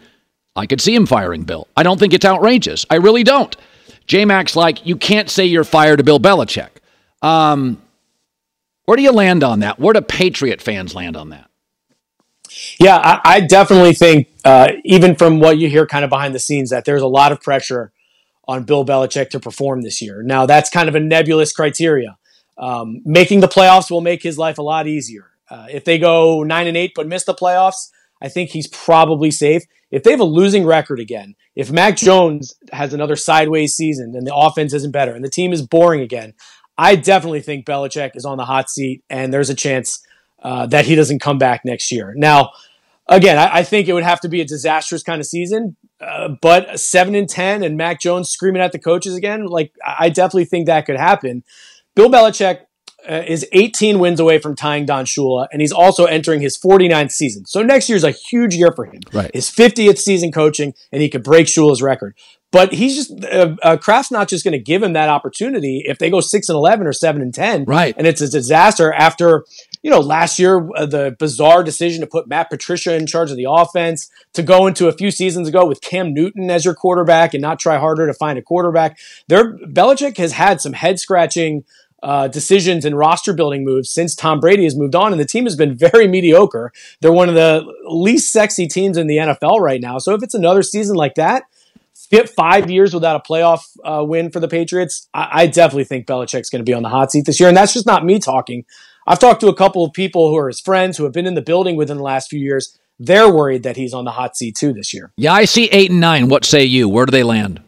I 0.56 0.66
could 0.66 0.80
see 0.80 0.94
him 0.94 1.06
firing 1.06 1.44
Bill. 1.44 1.68
I 1.76 1.84
don't 1.84 1.98
think 1.98 2.12
it's 2.12 2.24
outrageous. 2.24 2.86
I 2.90 2.96
really 2.96 3.22
don't. 3.22 3.56
J 4.06 4.24
Mac's 4.24 4.56
like, 4.56 4.84
you 4.84 4.96
can't 4.96 5.30
say 5.30 5.44
you're 5.44 5.64
fired 5.64 5.98
to 5.98 6.04
Bill 6.04 6.18
Belichick. 6.18 6.70
Um, 7.22 7.80
where 8.86 8.96
do 8.96 9.02
you 9.02 9.12
land 9.12 9.44
on 9.44 9.60
that? 9.60 9.78
Where 9.78 9.92
do 9.92 10.00
Patriot 10.00 10.60
fans 10.60 10.94
land 10.94 11.16
on 11.16 11.30
that? 11.30 11.45
Yeah, 12.78 12.96
I, 12.96 13.20
I 13.24 13.40
definitely 13.40 13.94
think, 13.94 14.28
uh, 14.44 14.68
even 14.84 15.16
from 15.16 15.40
what 15.40 15.58
you 15.58 15.68
hear 15.68 15.86
kind 15.86 16.04
of 16.04 16.10
behind 16.10 16.34
the 16.34 16.38
scenes, 16.38 16.70
that 16.70 16.84
there's 16.84 17.02
a 17.02 17.08
lot 17.08 17.32
of 17.32 17.40
pressure 17.40 17.92
on 18.46 18.64
Bill 18.64 18.84
Belichick 18.84 19.30
to 19.30 19.40
perform 19.40 19.82
this 19.82 20.00
year. 20.02 20.22
Now, 20.22 20.46
that's 20.46 20.70
kind 20.70 20.88
of 20.88 20.94
a 20.94 21.00
nebulous 21.00 21.52
criteria. 21.52 22.16
Um, 22.58 23.02
making 23.04 23.40
the 23.40 23.48
playoffs 23.48 23.90
will 23.90 24.00
make 24.00 24.22
his 24.22 24.38
life 24.38 24.58
a 24.58 24.62
lot 24.62 24.86
easier. 24.86 25.30
Uh, 25.50 25.66
if 25.70 25.84
they 25.84 25.98
go 25.98 26.42
nine 26.42 26.66
and 26.66 26.76
eight 26.76 26.92
but 26.94 27.06
miss 27.06 27.24
the 27.24 27.34
playoffs, 27.34 27.90
I 28.22 28.28
think 28.28 28.50
he's 28.50 28.66
probably 28.66 29.30
safe. 29.30 29.64
If 29.90 30.02
they 30.02 30.10
have 30.10 30.20
a 30.20 30.24
losing 30.24 30.64
record 30.64 30.98
again, 30.98 31.34
if 31.54 31.70
Mac 31.70 31.96
Jones 31.96 32.54
has 32.72 32.92
another 32.92 33.14
sideways 33.14 33.74
season 33.74 34.14
and 34.16 34.26
the 34.26 34.34
offense 34.34 34.72
isn't 34.72 34.90
better 34.90 35.14
and 35.14 35.24
the 35.24 35.30
team 35.30 35.52
is 35.52 35.62
boring 35.62 36.00
again, 36.00 36.34
I 36.76 36.96
definitely 36.96 37.40
think 37.40 37.66
Belichick 37.66 38.16
is 38.16 38.24
on 38.24 38.36
the 38.36 38.44
hot 38.44 38.68
seat 38.68 39.04
and 39.08 39.32
there's 39.32 39.50
a 39.50 39.54
chance 39.54 40.02
uh, 40.42 40.66
that 40.66 40.86
he 40.86 40.94
doesn't 40.94 41.20
come 41.20 41.38
back 41.38 41.62
next 41.64 41.92
year. 41.92 42.14
Now, 42.16 42.50
again, 43.08 43.38
I, 43.38 43.58
I, 43.58 43.62
think 43.62 43.88
it 43.88 43.92
would 43.92 44.04
have 44.04 44.20
to 44.20 44.28
be 44.28 44.40
a 44.40 44.44
disastrous 44.44 45.02
kind 45.02 45.20
of 45.20 45.26
season, 45.26 45.76
uh, 46.00 46.30
but 46.40 46.78
seven 46.78 47.14
and 47.14 47.28
ten 47.28 47.62
and 47.62 47.76
Mac 47.76 48.00
Jones 48.00 48.28
screaming 48.28 48.62
at 48.62 48.72
the 48.72 48.78
coaches 48.78 49.14
again, 49.14 49.46
like 49.46 49.72
I 49.84 50.08
definitely 50.08 50.46
think 50.46 50.66
that 50.66 50.86
could 50.86 50.96
happen. 50.96 51.44
Bill 51.94 52.10
Belichick 52.10 52.60
uh, 53.08 53.22
is 53.26 53.46
18 53.52 53.98
wins 53.98 54.20
away 54.20 54.38
from 54.38 54.56
tying 54.56 54.84
Don 54.84 55.04
Shula, 55.04 55.46
and 55.52 55.60
he's 55.60 55.72
also 55.72 56.06
entering 56.06 56.40
his 56.40 56.58
49th 56.58 57.12
season. 57.12 57.46
So 57.46 57.62
next 57.62 57.88
year 57.88 57.96
is 57.96 58.04
a 58.04 58.10
huge 58.10 58.54
year 58.54 58.72
for 58.74 58.84
him. 58.84 59.00
Right. 59.12 59.30
His 59.32 59.48
50th 59.48 59.98
season 59.98 60.32
coaching, 60.32 60.74
and 60.92 61.00
he 61.00 61.08
could 61.08 61.22
break 61.22 61.46
Shula's 61.46 61.82
record. 61.82 62.16
But 62.56 62.72
he's 62.72 62.94
just 62.94 63.22
uh, 63.22 63.54
uh, 63.62 63.76
Kraft's 63.76 64.10
not 64.10 64.28
just 64.28 64.42
going 64.42 64.52
to 64.52 64.58
give 64.58 64.82
him 64.82 64.94
that 64.94 65.10
opportunity 65.10 65.82
if 65.84 65.98
they 65.98 66.08
go 66.08 66.22
six 66.22 66.48
and 66.48 66.56
eleven 66.56 66.86
or 66.86 66.92
seven 66.94 67.20
and 67.20 67.34
ten, 67.34 67.64
right? 67.64 67.94
And 67.98 68.06
it's 68.06 68.22
a 68.22 68.30
disaster 68.30 68.94
after 68.94 69.44
you 69.82 69.90
know 69.90 70.00
last 70.00 70.38
year 70.38 70.66
uh, 70.74 70.86
the 70.86 71.14
bizarre 71.18 71.62
decision 71.62 72.00
to 72.00 72.06
put 72.06 72.28
Matt 72.28 72.48
Patricia 72.48 72.96
in 72.96 73.06
charge 73.06 73.30
of 73.30 73.36
the 73.36 73.44
offense, 73.46 74.10
to 74.32 74.42
go 74.42 74.66
into 74.66 74.88
a 74.88 74.92
few 74.92 75.10
seasons 75.10 75.48
ago 75.48 75.66
with 75.66 75.82
Cam 75.82 76.14
Newton 76.14 76.48
as 76.48 76.64
your 76.64 76.72
quarterback 76.72 77.34
and 77.34 77.42
not 77.42 77.58
try 77.58 77.76
harder 77.76 78.06
to 78.06 78.14
find 78.14 78.38
a 78.38 78.42
quarterback. 78.42 78.98
There, 79.28 79.58
Belichick 79.58 80.16
has 80.16 80.32
had 80.32 80.62
some 80.62 80.72
head 80.72 80.98
scratching 80.98 81.62
uh, 82.02 82.28
decisions 82.28 82.86
and 82.86 82.96
roster 82.96 83.34
building 83.34 83.66
moves 83.66 83.90
since 83.90 84.14
Tom 84.14 84.40
Brady 84.40 84.64
has 84.64 84.78
moved 84.78 84.94
on, 84.94 85.12
and 85.12 85.20
the 85.20 85.26
team 85.26 85.44
has 85.44 85.56
been 85.56 85.76
very 85.76 86.08
mediocre. 86.08 86.72
They're 87.02 87.12
one 87.12 87.28
of 87.28 87.34
the 87.34 87.70
least 87.86 88.32
sexy 88.32 88.66
teams 88.66 88.96
in 88.96 89.08
the 89.08 89.18
NFL 89.18 89.60
right 89.60 89.82
now. 89.82 89.98
So 89.98 90.14
if 90.14 90.22
it's 90.22 90.32
another 90.32 90.62
season 90.62 90.96
like 90.96 91.16
that, 91.16 91.42
five 92.36 92.70
years 92.70 92.94
without 92.94 93.16
a 93.16 93.28
playoff 93.28 93.60
uh, 93.84 94.04
win 94.04 94.30
for 94.30 94.40
the 94.40 94.48
Patriots, 94.48 95.08
I, 95.14 95.28
I 95.32 95.46
definitely 95.46 95.84
think 95.84 96.06
Belichick's 96.06 96.50
going 96.50 96.64
to 96.64 96.68
be 96.68 96.74
on 96.74 96.82
the 96.82 96.88
hot 96.88 97.12
seat 97.12 97.26
this 97.26 97.40
year. 97.40 97.48
And 97.48 97.56
that's 97.56 97.72
just 97.72 97.86
not 97.86 98.04
me 98.04 98.18
talking. 98.18 98.64
I've 99.06 99.18
talked 99.18 99.40
to 99.42 99.48
a 99.48 99.54
couple 99.54 99.84
of 99.84 99.92
people 99.92 100.30
who 100.30 100.36
are 100.36 100.48
his 100.48 100.60
friends 100.60 100.96
who 100.96 101.04
have 101.04 101.12
been 101.12 101.26
in 101.26 101.34
the 101.34 101.42
building 101.42 101.76
within 101.76 101.96
the 101.96 102.02
last 102.02 102.28
few 102.28 102.40
years. 102.40 102.78
They're 102.98 103.30
worried 103.30 103.62
that 103.62 103.76
he's 103.76 103.92
on 103.92 104.04
the 104.04 104.10
hot 104.10 104.36
seat 104.36 104.56
too 104.56 104.72
this 104.72 104.92
year. 104.92 105.12
Yeah, 105.16 105.32
I 105.32 105.44
see 105.44 105.66
eight 105.66 105.90
and 105.90 106.00
nine. 106.00 106.28
What 106.28 106.44
say 106.44 106.64
you? 106.64 106.88
Where 106.88 107.06
do 107.06 107.10
they 107.10 107.22
land? 107.22 107.62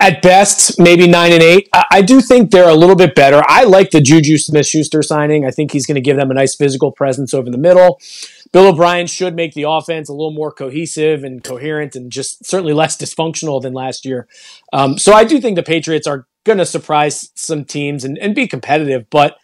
at 0.00 0.22
best, 0.22 0.78
maybe 0.78 1.06
nine 1.06 1.32
and 1.32 1.42
eight. 1.42 1.68
I, 1.72 1.84
I, 1.92 2.02
do 2.02 2.20
think 2.20 2.50
they're 2.50 2.68
a 2.68 2.74
little 2.74 2.96
bit 2.96 3.14
better. 3.14 3.42
I 3.46 3.64
like 3.64 3.90
the 3.90 4.00
Juju 4.00 4.38
Smith 4.38 4.66
Schuster 4.66 5.02
signing. 5.02 5.46
I 5.46 5.50
think 5.50 5.72
he's 5.72 5.86
going 5.86 5.94
to 5.94 6.00
give 6.00 6.16
them 6.16 6.30
a 6.30 6.34
nice 6.34 6.54
physical 6.54 6.92
presence 6.92 7.32
over 7.32 7.50
the 7.50 7.58
middle. 7.58 8.00
Bill 8.52 8.68
O'Brien 8.68 9.06
should 9.06 9.34
make 9.34 9.54
the 9.54 9.64
offense 9.68 10.08
a 10.08 10.12
little 10.12 10.32
more 10.32 10.52
cohesive 10.52 11.22
and 11.22 11.42
coherent 11.44 11.94
and 11.94 12.10
just 12.10 12.46
certainly 12.46 12.72
less 12.72 12.96
dysfunctional 12.96 13.60
than 13.60 13.72
last 13.72 14.04
year. 14.04 14.26
Um, 14.72 14.98
so 14.98 15.12
I 15.12 15.24
do 15.24 15.40
think 15.40 15.56
the 15.56 15.62
Patriots 15.62 16.06
are 16.06 16.26
going 16.44 16.58
to 16.58 16.66
surprise 16.66 17.30
some 17.34 17.64
teams 17.64 18.04
and, 18.04 18.16
and 18.18 18.34
be 18.34 18.46
competitive, 18.46 19.10
but 19.10 19.36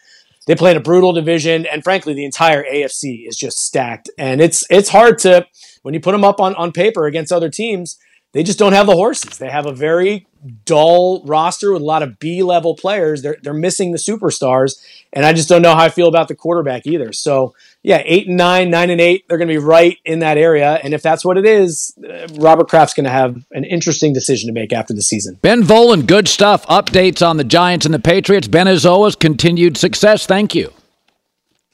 they 0.47 0.55
play 0.55 0.71
in 0.71 0.77
a 0.77 0.81
brutal 0.81 1.13
division. 1.13 1.65
And 1.65 1.83
frankly, 1.83 2.13
the 2.13 2.25
entire 2.25 2.63
AFC 2.63 3.27
is 3.27 3.35
just 3.35 3.59
stacked. 3.59 4.09
And 4.17 4.41
it's, 4.41 4.65
it's 4.69 4.89
hard 4.89 5.19
to, 5.19 5.45
when 5.83 5.93
you 5.93 5.99
put 5.99 6.13
them 6.13 6.23
up 6.23 6.39
on, 6.39 6.55
on 6.55 6.71
paper 6.71 7.05
against 7.05 7.31
other 7.31 7.49
teams, 7.49 7.97
they 8.35 8.43
just 8.43 8.59
don't 8.59 8.73
have 8.73 8.85
the 8.85 8.93
horses. 8.93 9.37
They 9.37 9.49
have 9.49 9.65
a 9.65 9.73
very 9.73 10.27
dull 10.65 11.23
roster 11.25 11.71
with 11.71 11.81
a 11.81 11.85
lot 11.85 12.03
of 12.03 12.19
B 12.19 12.43
level 12.43 12.75
players. 12.75 13.21
They're 13.21 13.37
they're 13.41 13.53
missing 13.53 13.93
the 13.93 13.97
superstars, 13.97 14.73
and 15.13 15.25
I 15.25 15.31
just 15.31 15.47
don't 15.47 15.61
know 15.61 15.73
how 15.73 15.85
I 15.85 15.89
feel 15.89 16.09
about 16.09 16.27
the 16.27 16.35
quarterback 16.35 16.85
either. 16.85 17.13
So 17.13 17.55
yeah, 17.85 18.01
eight 18.03 18.27
and 18.27 18.35
nine, 18.35 18.71
nine 18.71 18.89
and 18.89 18.99
eight, 18.99 19.25
they're 19.27 19.37
going 19.37 19.47
to 19.47 19.53
be 19.53 19.59
right 19.59 19.99
in 20.05 20.17
that 20.19 20.39
area. 20.39 20.79
And 20.83 20.91
if 20.95 21.03
that's 21.03 21.23
what 21.23 21.37
it 21.37 21.45
is, 21.45 21.95
uh, 22.03 22.27
Robert 22.33 22.67
Kraft's 22.67 22.95
going 22.95 23.03
to 23.03 23.11
have 23.11 23.45
an 23.51 23.63
interesting 23.63 24.11
decision 24.11 24.47
to 24.47 24.53
make 24.53 24.73
after 24.73 24.91
the 24.91 25.03
season. 25.03 25.37
Ben 25.43 25.61
Volin, 25.61 26.07
good 26.07 26.27
stuff. 26.27 26.65
Updates 26.65 27.23
on 27.23 27.37
the 27.37 27.43
Giants 27.43 27.85
and 27.85 27.93
the 27.93 27.99
Patriots. 27.99 28.47
Ben 28.47 28.65
Izoa's 28.65 29.15
continued 29.15 29.77
success. 29.77 30.25
Thank 30.25 30.55
you. 30.55 30.73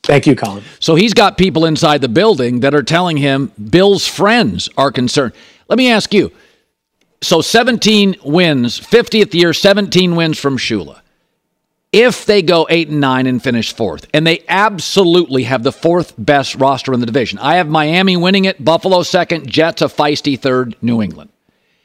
Thank 0.04 0.28
you, 0.28 0.36
Colin. 0.36 0.66
So 0.82 0.96
he's 0.96 1.14
got 1.14 1.38
people 1.38 1.64
inside 1.64 2.02
the 2.02 2.10
building 2.10 2.60
that 2.60 2.76
are 2.76 2.84
telling 2.84 3.16
him 3.16 3.54
Bill's 3.70 4.06
friends 4.06 4.68
are 4.76 4.92
concerned. 4.92 5.32
Let 5.70 5.78
me 5.78 5.90
ask 5.90 6.14
you. 6.14 6.34
So 7.22 7.40
17 7.40 8.18
wins, 8.26 8.82
50th 8.82 9.34
year, 9.34 9.54
17 9.54 10.18
wins 10.18 10.38
from 10.38 10.58
Shula. 10.58 11.00
If 11.92 12.26
they 12.26 12.42
go 12.42 12.68
8 12.70 12.88
and 12.88 13.02
9 13.02 13.28
and 13.28 13.44
finish 13.44 13.74
fourth, 13.74 14.08
and 14.14 14.26
they 14.26 14.44
absolutely 14.48 15.44
have 15.44 15.64
the 15.64 15.74
fourth 15.74 16.14
best 16.18 16.56
roster 16.56 16.94
in 16.94 17.02
the 17.02 17.06
division. 17.06 17.38
I 17.40 17.56
have 17.56 17.68
Miami 17.68 18.16
winning 18.16 18.46
it, 18.46 18.64
Buffalo 18.64 19.04
second, 19.04 19.50
Jets 19.50 19.82
a 19.82 19.86
feisty 19.86 20.40
third, 20.40 20.78
New 20.82 21.02
England. 21.02 21.32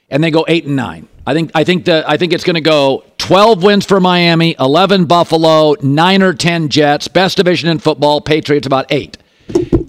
And 0.09 0.23
they 0.23 0.31
go 0.31 0.45
8 0.47 0.66
and 0.66 0.77
9. 0.77 1.09
I 1.27 1.35
think 1.35 1.51
I 1.57 1.64
think 1.64 1.87
the 1.87 2.05
I 2.07 2.16
think 2.19 2.33
it's 2.33 2.45
going 2.45 2.55
to 2.55 2.61
go 2.61 3.03
12 3.19 3.64
wins 3.64 3.85
for 3.85 3.99
Miami, 3.99 4.55
11 4.61 5.07
Buffalo, 5.07 5.75
9 5.83 6.23
or 6.23 6.33
10 6.35 6.69
Jets, 6.69 7.09
best 7.09 7.37
division 7.37 7.69
in 7.69 7.81
football, 7.81 8.21
Patriots 8.21 8.66
about 8.69 8.87
8. 8.90 9.19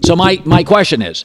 So 0.04 0.16
my 0.16 0.42
my 0.44 0.64
question 0.64 1.00
is, 1.00 1.24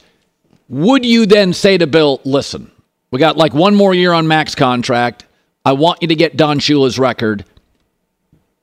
would 0.69 1.03
you 1.03 1.25
then 1.25 1.53
say 1.53 1.79
to 1.79 1.87
Bill, 1.87 2.21
"Listen, 2.25 2.69
we 3.09 3.17
got 3.17 3.37
like 3.37 3.55
one 3.55 3.73
more 3.73 3.95
year 3.95 4.13
on 4.13 4.27
max 4.27 4.53
contract. 4.53 5.25
I 5.65 5.71
want 5.73 6.03
you 6.03 6.09
to 6.09 6.15
get 6.15 6.37
Don 6.37 6.59
Shula's 6.59 6.99
record. 6.99 7.45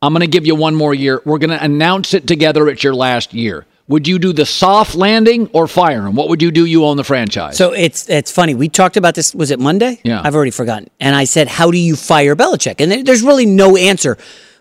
I'm 0.03 0.13
going 0.13 0.21
to 0.21 0.27
give 0.27 0.47
you 0.47 0.55
one 0.55 0.75
more 0.75 0.95
year. 0.95 1.21
We're 1.25 1.39
going 1.39 1.51
to 1.51 1.63
announce 1.63 2.15
it 2.15 2.27
together 2.27 2.69
It's 2.69 2.83
your 2.83 2.95
last 2.95 3.35
year." 3.35 3.67
Would 3.89 4.07
you 4.07 4.21
do 4.21 4.33
the 4.33 4.47
soft 4.47 4.95
landing 4.95 5.49
or 5.53 5.67
fire 5.67 6.07
him? 6.07 6.15
What 6.15 6.29
would 6.29 6.41
you 6.41 6.53
do? 6.53 6.65
You 6.65 6.85
own 6.85 6.97
the 6.97 7.03
franchise. 7.03 7.57
So 7.57 7.73
it's 7.73 8.09
it's 8.09 8.31
funny. 8.31 8.55
We 8.55 8.69
talked 8.69 8.97
about 8.97 9.17
this. 9.17 9.35
Was 9.35 9.51
it 9.51 9.59
Monday? 9.59 9.99
Yeah. 10.05 10.23
I've 10.23 10.37
already 10.37 10.53
forgotten. 10.53 10.89
And 11.01 11.17
I 11.17 11.25
said, 11.25 11.49
"How 11.49 11.73
do 11.73 11.77
you 11.77 11.97
fire 11.97 12.37
Belichick?" 12.37 12.81
And 12.81 13.05
there's 13.05 13.23
really 13.23 13.47
no 13.47 13.77
answer. 13.77 14.17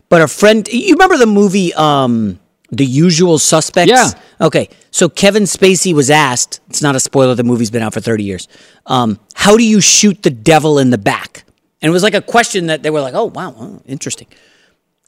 But 0.10 0.24
a 0.24 0.28
friend, 0.28 0.68
you 0.68 0.94
remember 0.94 1.16
the 1.18 1.28
movie, 1.28 1.72
um, 1.76 2.40
The 2.72 2.86
Usual 2.86 3.38
Suspects? 3.38 3.92
Yeah. 3.92 4.10
Okay. 4.42 4.68
So 4.90 5.08
Kevin 5.08 5.44
Spacey 5.44 5.94
was 5.94 6.10
asked. 6.10 6.60
It's 6.68 6.82
not 6.82 6.96
a 6.96 7.00
spoiler. 7.00 7.36
The 7.36 7.44
movie's 7.44 7.70
been 7.70 7.84
out 7.84 7.94
for 7.94 8.02
30 8.02 8.24
years. 8.24 8.48
Um, 8.88 9.20
how 9.36 9.56
do 9.56 9.64
you 9.64 9.80
shoot 9.80 10.24
the 10.24 10.32
devil 10.32 10.80
in 10.80 10.90
the 10.90 10.98
back? 10.98 11.44
And 11.84 11.90
it 11.90 11.94
was 11.94 12.02
like 12.02 12.16
a 12.16 12.22
question 12.24 12.66
that 12.66 12.82
they 12.82 12.90
were 12.90 13.02
like, 13.02 13.14
"Oh 13.14 13.26
wow, 13.26 13.54
oh, 13.56 13.82
interesting." 13.86 14.28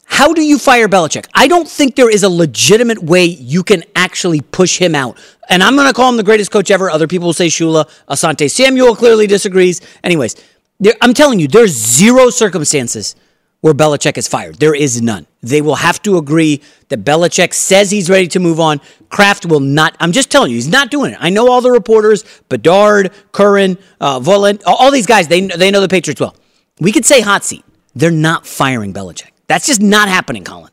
How 0.04 0.32
do 0.32 0.42
you 0.42 0.58
fire 0.58 0.88
Belichick? 0.88 1.26
I 1.34 1.48
don't 1.48 1.68
think 1.68 1.96
there 1.96 2.10
is 2.10 2.22
a 2.22 2.28
legitimate 2.28 3.02
way 3.02 3.24
you 3.24 3.62
can 3.62 3.82
actually 3.96 4.40
push 4.40 4.78
him 4.78 4.94
out. 4.94 5.18
And 5.48 5.62
I'm 5.62 5.74
going 5.74 5.88
to 5.88 5.94
call 5.94 6.08
him 6.08 6.16
the 6.16 6.22
greatest 6.22 6.50
coach 6.50 6.70
ever. 6.70 6.90
Other 6.90 7.06
people 7.06 7.26
will 7.26 7.32
say 7.32 7.48
Shula. 7.48 7.88
Asante 8.08 8.50
Samuel 8.50 8.94
clearly 8.94 9.26
disagrees. 9.26 9.80
Anyways, 10.04 10.36
there, 10.80 10.94
I'm 11.00 11.14
telling 11.14 11.40
you, 11.40 11.48
there's 11.48 11.72
zero 11.72 12.30
circumstances 12.30 13.16
where 13.62 13.72
Belichick 13.72 14.18
is 14.18 14.28
fired. 14.28 14.56
There 14.56 14.74
is 14.74 15.00
none. 15.00 15.26
They 15.40 15.62
will 15.62 15.76
have 15.76 16.02
to 16.02 16.18
agree 16.18 16.60
that 16.88 17.04
Belichick 17.04 17.54
says 17.54 17.90
he's 17.90 18.10
ready 18.10 18.28
to 18.28 18.40
move 18.40 18.60
on. 18.60 18.80
Kraft 19.08 19.46
will 19.46 19.60
not. 19.60 19.96
I'm 20.00 20.12
just 20.12 20.30
telling 20.30 20.50
you, 20.50 20.56
he's 20.56 20.68
not 20.68 20.90
doing 20.90 21.12
it. 21.12 21.18
I 21.20 21.30
know 21.30 21.50
all 21.50 21.60
the 21.60 21.70
reporters, 21.70 22.24
Bedard, 22.48 23.12
Curran, 23.32 23.78
uh, 24.00 24.20
Volin, 24.20 24.60
all 24.66 24.90
these 24.90 25.06
guys. 25.06 25.28
They 25.28 25.46
they 25.46 25.70
know 25.70 25.80
the 25.80 25.88
Patriots 25.88 26.20
well. 26.20 26.36
We 26.80 26.92
could 26.92 27.04
say 27.04 27.20
hot 27.20 27.44
seat. 27.44 27.64
They're 27.94 28.10
not 28.10 28.46
firing 28.46 28.92
Belichick. 28.92 29.31
That's 29.52 29.66
just 29.66 29.82
not 29.82 30.08
happening, 30.08 30.44
Colin. 30.44 30.70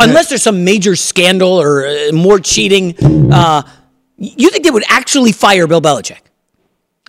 Unless 0.00 0.28
there's 0.28 0.42
some 0.42 0.64
major 0.64 0.96
scandal 0.96 1.52
or 1.52 1.86
uh, 1.86 2.10
more 2.12 2.40
cheating, 2.40 2.96
uh, 3.32 3.62
you 4.16 4.50
think 4.50 4.64
they 4.64 4.72
would 4.72 4.82
actually 4.88 5.30
fire 5.30 5.68
Bill 5.68 5.80
Belichick? 5.80 6.18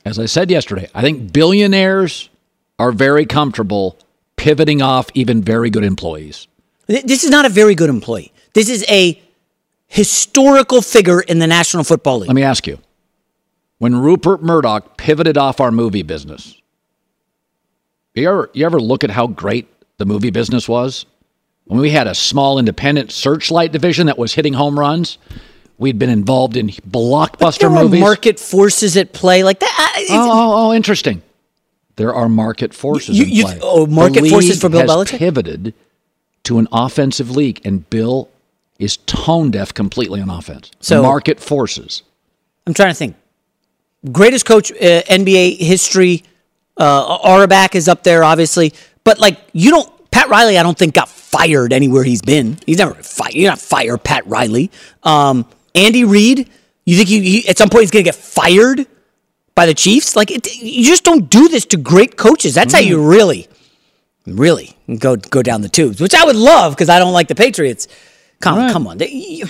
As 0.05 0.19
I 0.19 0.27
said 0.27 0.51
yesterday, 0.51 0.87
I 0.93 1.01
think 1.01 1.33
billionaires 1.33 2.29
are 2.77 2.91
very 2.91 3.25
comfortable 3.25 3.97
pivoting 4.35 4.83
off 4.83 5.09
even 5.15 5.41
very 5.41 5.71
good 5.71 5.83
employees. 5.83 6.47
This 6.85 7.23
is 7.23 7.31
not 7.31 7.47
a 7.47 7.49
very 7.49 7.73
good 7.73 7.89
employee. 7.89 8.31
This 8.53 8.69
is 8.69 8.85
a 8.87 9.19
historical 9.87 10.83
figure 10.83 11.21
in 11.21 11.39
the 11.39 11.47
National 11.47 11.83
Football 11.83 12.19
League. 12.19 12.27
Let 12.27 12.35
me 12.35 12.43
ask 12.43 12.67
you 12.67 12.77
when 13.79 13.95
Rupert 13.95 14.43
Murdoch 14.43 14.95
pivoted 14.95 15.39
off 15.39 15.59
our 15.59 15.71
movie 15.71 16.03
business, 16.03 16.53
you 18.13 18.29
ever, 18.29 18.51
you 18.53 18.63
ever 18.63 18.79
look 18.79 19.03
at 19.03 19.09
how 19.09 19.25
great 19.25 19.67
the 19.97 20.05
movie 20.05 20.29
business 20.29 20.69
was? 20.69 21.05
When 21.65 21.79
we 21.79 21.89
had 21.89 22.07
a 22.07 22.15
small 22.15 22.59
independent 22.59 23.11
searchlight 23.11 23.71
division 23.71 24.07
that 24.07 24.17
was 24.17 24.33
hitting 24.33 24.53
home 24.53 24.79
runs, 24.79 25.17
we'd 25.77 25.99
been 25.99 26.09
involved 26.09 26.55
in 26.55 26.67
blockbuster 26.69 27.59
there 27.59 27.69
movies. 27.69 27.99
market 27.99 28.39
forces 28.39 28.95
at 28.95 29.11
play 29.11 29.43
like 29.43 29.59
that. 29.59 29.93
Oh, 30.09 30.31
oh, 30.31 30.67
oh, 30.69 30.73
interesting. 30.73 31.21
There 31.97 32.13
are 32.13 32.29
market 32.29 32.73
forces 32.73 33.17
You- 33.17 33.25
you- 33.25 33.43
play. 33.43 33.59
oh, 33.61 33.85
market 33.87 34.21
The 34.23 34.29
forces 34.29 34.59
for 34.61 34.69
Bill 34.69 34.81
has 34.81 34.89
Belichick? 34.89 35.17
pivoted 35.17 35.73
to 36.43 36.59
an 36.59 36.67
offensive 36.71 37.31
league, 37.35 37.59
and 37.65 37.89
Bill 37.89 38.29
is 38.79 38.97
tone 39.07 39.51
deaf 39.51 39.73
completely 39.73 40.21
on 40.21 40.29
offense. 40.29 40.71
So- 40.79 41.01
market 41.01 41.39
forces. 41.39 42.03
I'm 42.65 42.73
trying 42.73 42.89
to 42.89 42.95
think. 42.95 43.15
Greatest 44.11 44.45
coach 44.45 44.71
uh, 44.71 45.01
NBA 45.09 45.57
history. 45.57 46.23
Uh, 46.77 47.17
Auerbach 47.23 47.75
is 47.75 47.87
up 47.87 48.03
there, 48.03 48.23
obviously, 48.23 48.73
but 49.07 49.19
like 49.19 49.39
you 49.53 49.71
don't. 49.71 49.89
Pat 50.11 50.29
Riley, 50.29 50.57
I 50.57 50.63
don't 50.63 50.77
think 50.77 50.93
got 50.95 51.09
fired 51.09 51.71
anywhere 51.73 52.03
he's 52.03 52.21
been. 52.21 52.57
He's 52.65 52.77
never 52.79 52.93
fired. 52.95 53.33
You're 53.35 53.49
not 53.51 53.59
fire 53.59 53.97
Pat 53.97 54.25
Riley. 54.27 54.71
Um, 55.03 55.45
Andy 55.75 56.03
Reid, 56.05 56.49
you 56.85 56.97
think 56.97 57.07
he, 57.09 57.19
he 57.41 57.47
at 57.49 57.57
some 57.57 57.69
point 57.69 57.83
he's 57.83 57.91
going 57.91 58.03
to 58.03 58.07
get 58.07 58.15
fired 58.15 58.87
by 59.53 59.65
the 59.65 59.73
Chiefs? 59.73 60.15
Like 60.15 60.31
it, 60.31 60.47
you 60.61 60.83
just 60.85 61.03
don't 61.03 61.29
do 61.29 61.47
this 61.49 61.65
to 61.67 61.77
great 61.77 62.17
coaches. 62.17 62.53
That's 62.55 62.73
how 62.73 62.79
you 62.79 63.07
really, 63.07 63.47
really 64.25 64.75
go 64.99 65.15
go 65.15 65.41
down 65.43 65.61
the 65.61 65.69
tubes. 65.69 66.01
Which 66.01 66.15
I 66.15 66.25
would 66.25 66.35
love 66.35 66.73
because 66.73 66.89
I 66.89 66.99
don't 66.99 67.13
like 67.13 67.27
the 67.27 67.35
Patriots. 67.35 67.87
Come, 68.39 68.57
Right. 68.57 68.71
come 68.71 68.87
on. 68.87 68.97
They- 68.97 69.09
you- 69.11 69.47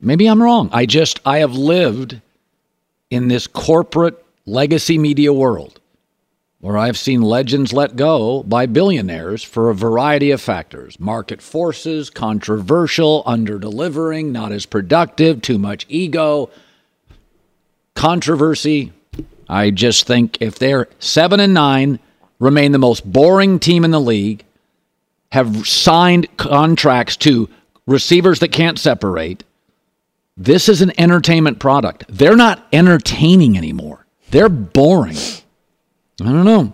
Maybe 0.00 0.26
I'm 0.26 0.42
wrong. 0.42 0.70
I 0.72 0.86
just 0.86 1.20
I 1.26 1.38
have 1.38 1.52
lived 1.54 2.20
in 3.10 3.28
this 3.28 3.46
corporate 3.46 4.22
legacy 4.46 4.98
media 4.98 5.32
world 5.32 5.79
where 6.60 6.76
I've 6.76 6.98
seen 6.98 7.22
legends 7.22 7.72
let 7.72 7.96
go 7.96 8.42
by 8.42 8.66
billionaires 8.66 9.42
for 9.42 9.70
a 9.70 9.74
variety 9.74 10.30
of 10.30 10.42
factors. 10.42 11.00
Market 11.00 11.40
forces, 11.40 12.10
controversial, 12.10 13.22
under-delivering, 13.24 14.30
not 14.30 14.52
as 14.52 14.66
productive, 14.66 15.40
too 15.40 15.58
much 15.58 15.86
ego, 15.88 16.50
controversy. 17.94 18.92
I 19.48 19.70
just 19.70 20.06
think 20.06 20.38
if 20.40 20.58
they're 20.58 20.88
7 20.98 21.40
and 21.40 21.54
9, 21.54 21.98
remain 22.38 22.72
the 22.72 22.78
most 22.78 23.10
boring 23.10 23.58
team 23.58 23.84
in 23.84 23.90
the 23.90 24.00
league, 24.00 24.44
have 25.32 25.66
signed 25.66 26.28
contracts 26.36 27.16
to 27.16 27.48
receivers 27.86 28.40
that 28.40 28.52
can't 28.52 28.78
separate, 28.78 29.44
this 30.36 30.68
is 30.68 30.82
an 30.82 30.92
entertainment 30.98 31.58
product. 31.58 32.04
They're 32.08 32.36
not 32.36 32.66
entertaining 32.72 33.56
anymore. 33.56 34.06
They're 34.30 34.48
boring. 34.48 35.16
I 36.22 36.26
don't 36.26 36.44
know. 36.44 36.72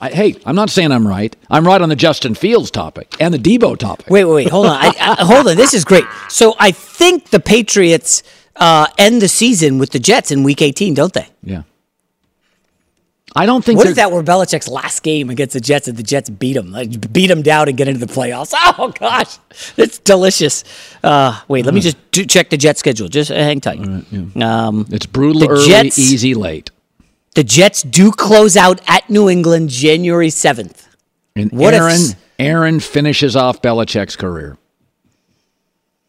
I, 0.00 0.10
hey, 0.10 0.36
I'm 0.44 0.54
not 0.54 0.68
saying 0.68 0.92
I'm 0.92 1.06
right. 1.08 1.34
I'm 1.50 1.66
right 1.66 1.80
on 1.80 1.88
the 1.88 1.96
Justin 1.96 2.34
Fields 2.34 2.70
topic 2.70 3.14
and 3.18 3.32
the 3.32 3.38
Deebo 3.38 3.78
topic. 3.78 4.10
Wait, 4.10 4.24
wait, 4.24 4.34
wait. 4.34 4.48
Hold 4.50 4.66
on. 4.66 4.72
I, 4.76 4.92
I, 5.00 5.24
hold 5.24 5.48
on. 5.48 5.56
This 5.56 5.72
is 5.72 5.84
great. 5.86 6.04
So 6.28 6.54
I 6.58 6.70
think 6.70 7.30
the 7.30 7.40
Patriots 7.40 8.22
uh, 8.56 8.88
end 8.98 9.22
the 9.22 9.28
season 9.28 9.78
with 9.78 9.90
the 9.90 9.98
Jets 9.98 10.30
in 10.30 10.42
Week 10.42 10.60
18, 10.60 10.92
don't 10.92 11.12
they? 11.14 11.26
Yeah. 11.42 11.62
I 13.34 13.44
don't 13.44 13.62
think 13.62 13.76
What 13.78 13.86
if 13.86 13.96
that 13.96 14.10
were 14.12 14.22
Belichick's 14.22 14.66
last 14.66 15.02
game 15.02 15.28
against 15.28 15.52
the 15.52 15.60
Jets 15.60 15.88
and 15.88 15.96
the 15.96 16.02
Jets 16.02 16.30
beat 16.30 16.54
them, 16.54 16.72
like 16.72 17.12
beat 17.12 17.26
them 17.26 17.42
down 17.42 17.68
and 17.68 17.76
get 17.76 17.86
into 17.86 18.04
the 18.04 18.10
playoffs? 18.12 18.54
Oh 18.78 18.88
gosh, 18.98 19.38
it's 19.76 19.98
delicious. 19.98 20.64
Uh, 21.02 21.38
wait, 21.48 21.64
let 21.66 21.74
me 21.74 21.80
just 21.80 21.96
do, 22.12 22.24
check 22.24 22.48
the 22.50 22.56
Jets 22.56 22.80
schedule. 22.80 23.08
Just 23.08 23.30
hang 23.30 23.60
tight. 23.60 23.78
um, 24.40 24.86
it's 24.90 25.04
brutal 25.06 25.50
early, 25.50 25.66
Jets- 25.66 25.98
easy 25.98 26.34
late. 26.34 26.70
The 27.36 27.44
Jets 27.44 27.82
do 27.82 28.10
close 28.10 28.56
out 28.56 28.80
at 28.88 29.08
New 29.08 29.28
England 29.28 29.68
January 29.68 30.30
seventh. 30.30 30.88
And 31.36 31.52
What 31.52 31.74
if- 31.74 31.80
Aaron 31.80 32.00
Aaron 32.38 32.80
finishes 32.80 33.36
off 33.36 33.62
Belichick's 33.62 34.16
career. 34.16 34.58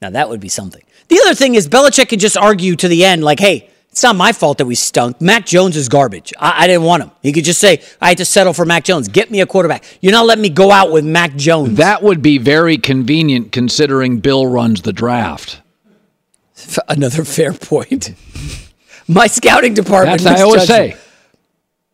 Now 0.02 0.10
that 0.10 0.30
would 0.30 0.40
be 0.40 0.50
something. 0.50 0.82
The 1.10 1.20
other 1.26 1.36
thing 1.36 1.56
is 1.56 1.68
Belichick 1.70 2.10
could 2.10 2.20
just 2.20 2.36
argue 2.38 2.76
to 2.78 2.88
the 2.88 3.04
end, 3.06 3.24
like, 3.24 3.40
"Hey, 3.40 3.70
it's 3.92 4.04
not 4.04 4.16
my 4.16 4.32
fault 4.34 4.58
that 4.60 4.66
we 4.66 4.76
stunk. 4.76 5.20
Mac 5.22 5.46
Jones 5.46 5.76
is 5.78 5.88
garbage. 5.90 6.34
I, 6.40 6.64
I 6.64 6.68
didn't 6.68 6.84
want 6.84 7.04
him." 7.04 7.12
He 7.24 7.32
could 7.34 7.46
just 7.46 7.60
say, 7.60 7.82
"I 8.02 8.10
had 8.10 8.18
to 8.20 8.26
settle 8.26 8.54
for 8.54 8.66
Mac 8.66 8.84
Jones. 8.84 9.08
Get 9.08 9.32
me 9.32 9.42
a 9.42 9.46
quarterback. 9.46 9.84
You're 10.02 10.12
not 10.14 10.26
letting 10.26 10.42
me 10.42 10.50
go 10.50 10.72
out 10.72 10.92
with 10.92 11.06
Mac 11.06 11.36
Jones." 11.36 11.78
That 11.78 12.04
would 12.04 12.22
be 12.22 12.38
very 12.38 12.78
convenient 12.78 13.52
considering 13.52 14.20
Bill 14.20 14.46
runs 14.48 14.82
the 14.84 14.94
draft. 14.94 15.62
Another 16.88 17.24
fair 17.26 17.54
point. 17.54 18.14
My 19.08 19.28
scouting 19.28 19.74
department. 19.74 20.22
That's 20.22 20.42
I 20.42 20.44
always 20.44 20.68
say. 20.68 20.96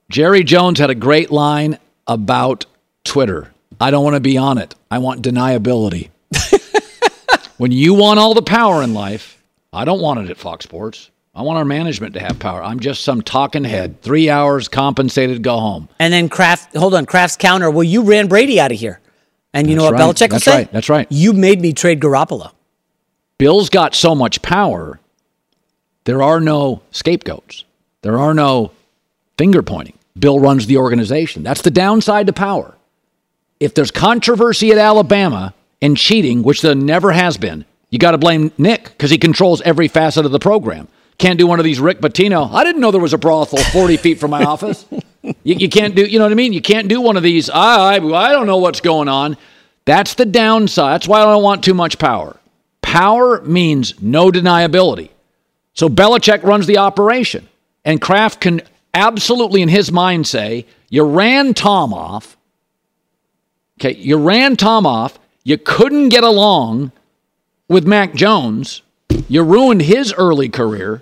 Jerry 0.09 0.43
Jones 0.43 0.79
had 0.79 0.89
a 0.89 0.95
great 0.95 1.31
line 1.31 1.79
about 2.07 2.65
Twitter. 3.03 3.51
I 3.79 3.91
don't 3.91 4.03
want 4.03 4.15
to 4.15 4.19
be 4.19 4.37
on 4.37 4.57
it. 4.57 4.75
I 4.91 4.99
want 4.99 5.21
deniability. 5.23 6.09
when 7.57 7.71
you 7.71 7.93
want 7.93 8.19
all 8.19 8.33
the 8.33 8.41
power 8.41 8.83
in 8.83 8.93
life, 8.93 9.41
I 9.71 9.85
don't 9.85 10.01
want 10.01 10.19
it 10.19 10.29
at 10.29 10.37
Fox 10.37 10.63
Sports. 10.65 11.09
I 11.35 11.41
want 11.41 11.57
our 11.57 11.65
management 11.65 12.13
to 12.13 12.19
have 12.19 12.37
power. 12.37 12.61
I'm 12.61 12.79
just 12.79 13.03
some 13.03 13.23
talking 13.23 13.63
head. 13.63 13.99
Three 14.01 14.29
hours 14.29 14.67
compensated, 14.67 15.41
go 15.41 15.57
home. 15.59 15.89
And 15.97 16.13
then 16.13 16.29
Kraft. 16.29 16.75
Hold 16.75 16.93
on, 16.93 17.07
Kraft's 17.07 17.37
counter. 17.37 17.71
Well, 17.71 17.83
you 17.83 18.03
ran 18.03 18.27
Brady 18.27 18.59
out 18.59 18.71
of 18.71 18.77
here. 18.77 18.99
And 19.51 19.67
you 19.67 19.75
That's 19.75 19.83
know 19.83 19.91
what 19.91 19.99
right. 19.99 20.15
Belichick 20.15 20.29
will 20.29 20.35
That's 20.35 20.45
say? 20.45 20.55
right. 20.57 20.71
That's 20.71 20.89
right. 20.89 21.07
You 21.09 21.33
made 21.33 21.59
me 21.59 21.73
trade 21.73 21.99
Garoppolo. 21.99 22.51
Bill's 23.39 23.69
got 23.69 23.95
so 23.95 24.13
much 24.13 24.41
power, 24.41 24.99
there 26.05 26.21
are 26.21 26.39
no 26.39 26.81
scapegoats. 26.91 27.65
There 28.03 28.19
are 28.19 28.33
no 28.33 28.71
finger 29.38 29.62
pointing. 29.62 29.98
Bill 30.17 30.39
runs 30.39 30.67
the 30.67 30.78
organization. 30.78 31.43
That's 31.43 31.62
the 31.62 31.72
downside 31.72 32.28
to 32.28 32.34
power. 32.34 32.76
If 33.60 33.74
there's 33.74 33.91
controversy 33.91 34.72
at 34.72 34.78
Alabama 34.78 35.54
and 35.82 35.98
cheating, 35.98 36.43
which 36.43 36.62
there 36.62 36.76
never 36.76 37.12
has 37.12 37.38
been, 37.38 37.65
you 37.89 38.00
got 38.00 38.12
to 38.12 38.17
blame 38.17 38.52
Nick 38.58 38.86
because 38.86 39.12
he 39.12 39.17
controls 39.17 39.62
every 39.62 39.88
facet 39.88 40.26
of 40.26 40.32
the 40.32 40.39
program. 40.39 40.88
Can't 41.17 41.39
do 41.39 41.48
one 41.48 41.60
of 41.60 41.65
these 41.65 41.80
Rick 41.80 42.02
Pitino. 42.02 42.52
I 42.52 42.63
didn't 42.63 42.82
know 42.82 42.91
there 42.91 43.00
was 43.00 43.13
a 43.13 43.17
brothel 43.17 43.60
40 43.60 43.98
feet 43.98 44.19
from 44.19 44.32
my 44.32 44.43
office. 44.46 44.86
You, 45.22 45.34
you 45.43 45.69
can't 45.69 45.96
do, 45.96 46.06
you 46.06 46.19
know 46.19 46.26
what 46.26 46.32
I 46.32 46.36
mean? 46.36 46.54
You 46.54 46.62
can't 46.62 46.88
do 46.88 47.02
one 47.02 47.17
of 47.17 47.24
these. 47.24 47.50
I, 47.50 47.96
I, 47.96 47.96
I 47.96 48.32
don't 48.32 48.48
know 48.48 48.58
what's 48.58 48.82
going 48.82 49.08
on. 49.08 49.38
That's 49.86 50.15
the 50.15 50.26
downside. 50.26 50.96
That's 50.96 51.08
why 51.08 51.22
I 51.22 51.26
don't 51.26 51.43
want 51.43 51.63
too 51.63 51.74
much 51.74 52.00
power. 52.00 52.38
Power 52.82 53.41
means 53.41 54.02
no 54.02 54.32
deniability. 54.32 55.10
So 55.74 55.89
Belichick 55.89 56.43
runs 56.43 56.67
the 56.67 56.78
operation, 56.78 57.48
and 57.84 58.02
Kraft 58.02 58.41
can 58.41 58.62
absolutely, 58.93 59.62
in 59.62 59.69
his 59.69 59.91
mind, 59.91 60.27
say, 60.27 60.65
"You 60.89 61.03
ran 61.03 61.53
Tom 61.53 61.93
off. 61.93 62.38
Okay, 63.79 63.95
you 63.97 64.17
ran 64.17 64.56
Tom 64.56 64.86
off. 64.86 65.19
You 65.43 65.58
couldn't 65.58 66.10
get 66.10 66.23
along 66.23 66.91
with 67.67 67.86
Mac 67.86 68.13
Jones. 68.13 68.82
You 69.27 69.43
ruined 69.43 69.82
his 69.82 70.13
early 70.13 70.47
career. 70.49 71.01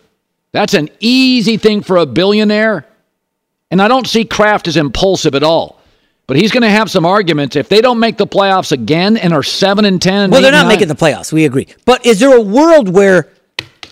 That's 0.51 0.73
an 0.73 0.89
easy 0.99 1.57
thing 1.57 1.81
for 1.81 1.97
a 1.97 2.05
billionaire. 2.05 2.85
And 3.69 3.81
I 3.81 3.87
don't 3.87 4.07
see 4.07 4.25
Kraft 4.25 4.67
as 4.67 4.75
impulsive 4.77 5.33
at 5.35 5.43
all. 5.43 5.79
But 6.27 6.37
he's 6.37 6.51
going 6.51 6.63
to 6.63 6.69
have 6.69 6.89
some 6.89 7.05
arguments 7.05 7.55
if 7.55 7.69
they 7.69 7.81
don't 7.81 7.99
make 7.99 8.17
the 8.17 8.27
playoffs 8.27 8.71
again 8.71 9.15
and 9.17 9.33
are 9.33 9.43
seven 9.43 9.85
and 9.85 10.01
ten. 10.01 10.23
and 10.23 10.31
Well, 10.33 10.41
they're 10.41 10.51
not 10.51 10.63
nine- 10.63 10.69
making 10.69 10.87
the 10.87 10.95
playoffs. 10.95 11.31
We 11.31 11.45
agree. 11.45 11.67
But 11.85 12.05
is 12.05 12.19
there 12.19 12.35
a 12.35 12.41
world 12.41 12.89
where 12.89 13.29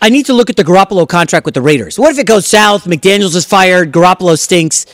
I 0.01 0.09
need 0.09 0.25
to 0.27 0.33
look 0.33 0.49
at 0.49 0.55
the 0.55 0.63
Garoppolo 0.63 1.07
contract 1.07 1.45
with 1.45 1.53
the 1.55 1.61
Raiders? 1.61 1.99
What 1.99 2.11
if 2.11 2.19
it 2.19 2.25
goes 2.27 2.47
south? 2.47 2.85
McDaniels 2.85 3.35
is 3.35 3.45
fired. 3.45 3.91
Garoppolo 3.91 4.37
stinks. 4.37 4.85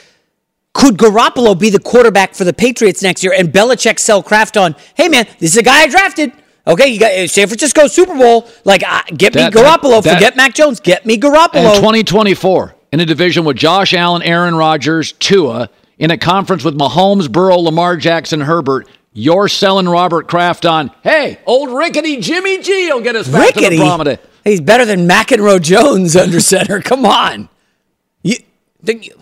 Could 0.73 0.97
Garoppolo 0.97 1.57
be 1.57 1.69
the 1.69 1.79
quarterback 1.79 2.33
for 2.35 2.43
the 2.43 2.53
Patriots 2.53 3.01
next 3.01 3.23
year 3.23 3.33
and 3.33 3.49
Belichick 3.49 3.97
sell 3.99 4.21
Kraft 4.21 4.57
on, 4.57 4.75
hey, 4.95 5.07
man, 5.07 5.25
this 5.39 5.51
is 5.51 5.57
a 5.57 5.63
guy 5.63 5.83
I 5.83 5.87
drafted. 5.87 6.31
Okay, 6.67 6.87
you 6.87 6.99
got 6.99 7.11
uh, 7.11 7.27
San 7.27 7.47
Francisco 7.47 7.87
Super 7.87 8.15
Bowl. 8.15 8.47
Like, 8.65 8.83
uh, 8.85 9.03
get 9.15 9.33
That- 9.33 9.53
me 9.53 9.61
Garoppolo. 9.61 10.01
that- 10.03 10.15
Forget 10.15 10.35
Mac 10.35 10.53
Jones. 10.55 10.79
Get 10.79 11.05
me 11.05 11.17
Garoppolo. 11.17 11.53
And 11.55 11.75
2024 11.75 12.75
in 12.91 12.99
a 12.99 13.05
division 13.05 13.45
with 13.45 13.55
Josh 13.57 13.93
Allen, 13.93 14.21
Aaron 14.23 14.55
Rodgers, 14.55 15.11
Tua, 15.13 15.69
in 15.99 16.11
a 16.11 16.17
conference 16.17 16.63
with 16.63 16.77
Mahomes, 16.77 17.31
Burrow, 17.31 17.57
Lamar 17.57 17.95
Jackson, 17.97 18.41
Herbert. 18.41 18.87
You're 19.13 19.47
selling 19.47 19.87
Robert 19.87 20.27
Kraft 20.27 20.65
on, 20.65 20.91
hey, 21.03 21.39
old 21.45 21.69
rickety 21.71 22.17
Jimmy 22.19 22.61
G 22.61 22.91
will 22.91 22.99
get 22.99 23.15
us 23.15 23.29
back 23.29 23.53
to 23.53 23.69
the 23.69 23.77
prominent. 23.77 24.19
He's 24.45 24.61
better 24.61 24.85
than 24.85 25.07
McEnroe 25.07 25.61
Jones 25.61 26.15
under 26.15 26.39
center. 26.39 26.81
Come 26.81 27.05
on. 27.05 27.49
You, 28.23 28.37
think 28.83 29.07
you, 29.07 29.13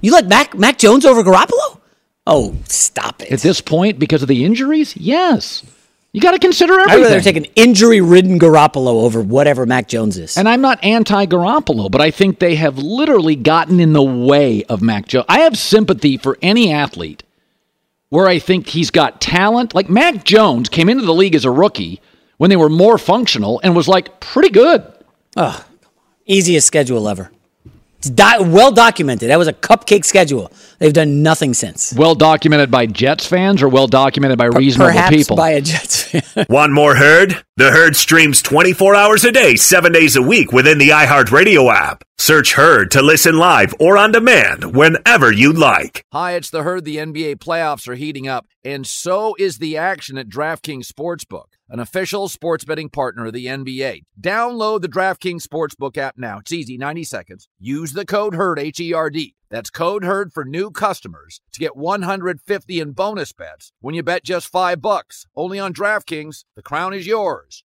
you 0.00 0.12
like 0.12 0.26
Mac, 0.26 0.58
Mac 0.58 0.76
Jones 0.76 1.06
over 1.06 1.22
Garoppolo? 1.22 1.80
Oh, 2.26 2.56
stop 2.68 3.22
it. 3.22 3.32
At 3.32 3.40
this 3.40 3.60
point, 3.60 3.98
because 3.98 4.22
of 4.22 4.28
the 4.28 4.44
injuries, 4.44 4.96
yes. 4.96 5.64
You 6.12 6.20
got 6.20 6.32
to 6.32 6.38
consider 6.38 6.74
everything. 6.74 7.04
I'd 7.04 7.08
rather 7.08 7.20
take 7.20 7.36
an 7.36 7.46
injury-ridden 7.56 8.38
Garoppolo 8.38 9.02
over 9.02 9.22
whatever 9.22 9.64
Mac 9.64 9.88
Jones 9.88 10.18
is. 10.18 10.36
And 10.36 10.48
I'm 10.48 10.60
not 10.60 10.82
anti 10.84 11.26
Garoppolo, 11.26 11.90
but 11.90 12.00
I 12.00 12.10
think 12.10 12.38
they 12.38 12.56
have 12.56 12.76
literally 12.76 13.34
gotten 13.34 13.80
in 13.80 13.92
the 13.92 14.02
way 14.02 14.62
of 14.64 14.82
Mac 14.82 15.08
Jones. 15.08 15.24
I 15.28 15.40
have 15.40 15.56
sympathy 15.56 16.18
for 16.18 16.36
any 16.42 16.72
athlete 16.72 17.22
where 18.10 18.28
I 18.28 18.38
think 18.38 18.68
he's 18.68 18.90
got 18.90 19.22
talent. 19.22 19.74
Like 19.74 19.88
Mac 19.88 20.22
Jones 20.24 20.68
came 20.68 20.90
into 20.90 21.04
the 21.04 21.14
league 21.14 21.34
as 21.34 21.46
a 21.46 21.50
rookie 21.50 22.00
when 22.42 22.50
they 22.50 22.56
were 22.56 22.68
more 22.68 22.98
functional 22.98 23.60
and 23.62 23.76
was 23.76 23.86
like 23.86 24.18
pretty 24.18 24.48
good. 24.48 24.84
Easiest 26.26 26.66
schedule 26.66 27.08
ever. 27.08 27.30
It's 27.98 28.10
do- 28.10 28.42
well 28.42 28.72
documented. 28.72 29.30
That 29.30 29.38
was 29.38 29.46
a 29.46 29.52
cupcake 29.52 30.04
schedule. 30.04 30.50
They've 30.80 30.92
done 30.92 31.22
nothing 31.22 31.54
since. 31.54 31.94
Well 31.96 32.16
documented 32.16 32.68
by 32.68 32.86
Jets 32.86 33.28
fans 33.28 33.62
or 33.62 33.68
well 33.68 33.86
documented 33.86 34.38
by 34.38 34.46
reasonable 34.46 34.90
Perhaps 34.90 35.14
people? 35.14 35.36
by 35.36 35.50
a 35.50 35.60
Jets 35.60 36.02
fan. 36.02 36.46
Want 36.48 36.72
more 36.72 36.96
Herd? 36.96 37.44
The 37.58 37.70
Herd 37.70 37.94
streams 37.94 38.42
24 38.42 38.96
hours 38.96 39.24
a 39.24 39.30
day, 39.30 39.54
7 39.54 39.92
days 39.92 40.16
a 40.16 40.22
week 40.22 40.50
within 40.50 40.78
the 40.78 40.88
iHeartRadio 40.88 41.72
app. 41.72 42.02
Search 42.18 42.54
Herd 42.54 42.90
to 42.90 43.02
listen 43.02 43.36
live 43.36 43.72
or 43.78 43.96
on 43.96 44.10
demand 44.10 44.74
whenever 44.74 45.30
you 45.30 45.52
like. 45.52 46.04
Hi, 46.12 46.32
it's 46.32 46.50
the 46.50 46.64
herd. 46.64 46.84
The 46.84 46.96
NBA 46.96 47.36
playoffs 47.36 47.86
are 47.86 47.94
heating 47.94 48.26
up, 48.26 48.48
and 48.64 48.84
so 48.84 49.36
is 49.38 49.58
the 49.58 49.76
action 49.76 50.18
at 50.18 50.28
DraftKings 50.28 50.86
Sportsbook, 50.90 51.51
an 51.68 51.80
official 51.80 52.28
sports 52.28 52.64
betting 52.64 52.88
partner 52.88 53.26
of 53.26 53.32
the 53.32 53.46
NBA. 53.46 54.02
Download 54.20 54.80
the 54.80 54.88
DraftKings 54.88 55.46
Sportsbook 55.46 55.96
app 55.96 56.16
now. 56.18 56.38
It's 56.38 56.52
easy, 56.52 56.76
90 56.76 57.04
seconds. 57.04 57.48
Use 57.58 57.92
the 57.92 58.04
code 58.04 58.34
HERD, 58.34 58.58
H 58.58 58.80
E 58.80 58.92
R 58.92 59.10
D. 59.10 59.34
That's 59.50 59.68
code 59.68 60.02
HERD 60.02 60.32
for 60.32 60.46
new 60.46 60.70
customers 60.70 61.42
to 61.52 61.60
get 61.60 61.76
150 61.76 62.80
in 62.80 62.92
bonus 62.92 63.32
bets 63.32 63.72
when 63.80 63.94
you 63.94 64.02
bet 64.02 64.24
just 64.24 64.48
5 64.48 64.80
bucks. 64.80 65.26
Only 65.36 65.58
on 65.58 65.74
DraftKings. 65.74 66.44
The 66.56 66.62
crown 66.62 66.94
is 66.94 67.06
yours. 67.06 67.62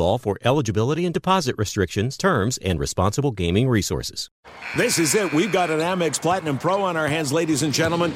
bball 0.00 0.20
for 0.20 0.38
eligibility 0.44 1.04
and 1.04 1.14
deposit 1.14 1.54
restrictions, 1.58 2.16
terms, 2.16 2.58
and 2.58 2.80
responsible 2.80 3.30
gaming 3.30 3.68
resources. 3.68 4.30
This 4.76 4.98
is 4.98 5.14
it. 5.14 5.32
We've 5.32 5.52
got 5.52 5.70
an 5.70 5.80
Amex 5.80 6.20
Platinum 6.20 6.58
Pro 6.58 6.82
on 6.82 6.96
our 6.96 7.08
hands, 7.08 7.32
ladies 7.32 7.62
and 7.62 7.72
gentlemen. 7.72 8.12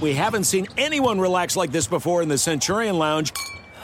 We 0.00 0.14
haven't 0.14 0.44
seen 0.44 0.66
anyone 0.76 1.20
relax 1.20 1.56
like 1.56 1.72
this 1.72 1.86
before 1.86 2.22
in 2.22 2.28
the 2.28 2.38
Centurion 2.38 2.98
Lounge. 2.98 3.32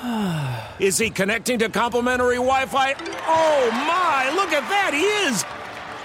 Is 0.78 0.98
he 0.98 1.10
connecting 1.10 1.58
to 1.58 1.68
complimentary 1.68 2.36
Wi 2.36 2.66
Fi? 2.66 2.94
Oh 3.26 3.70
my, 3.70 4.32
look 4.34 4.52
at 4.52 4.66
that, 4.70 4.92
he 4.94 5.02
is! 5.28 5.59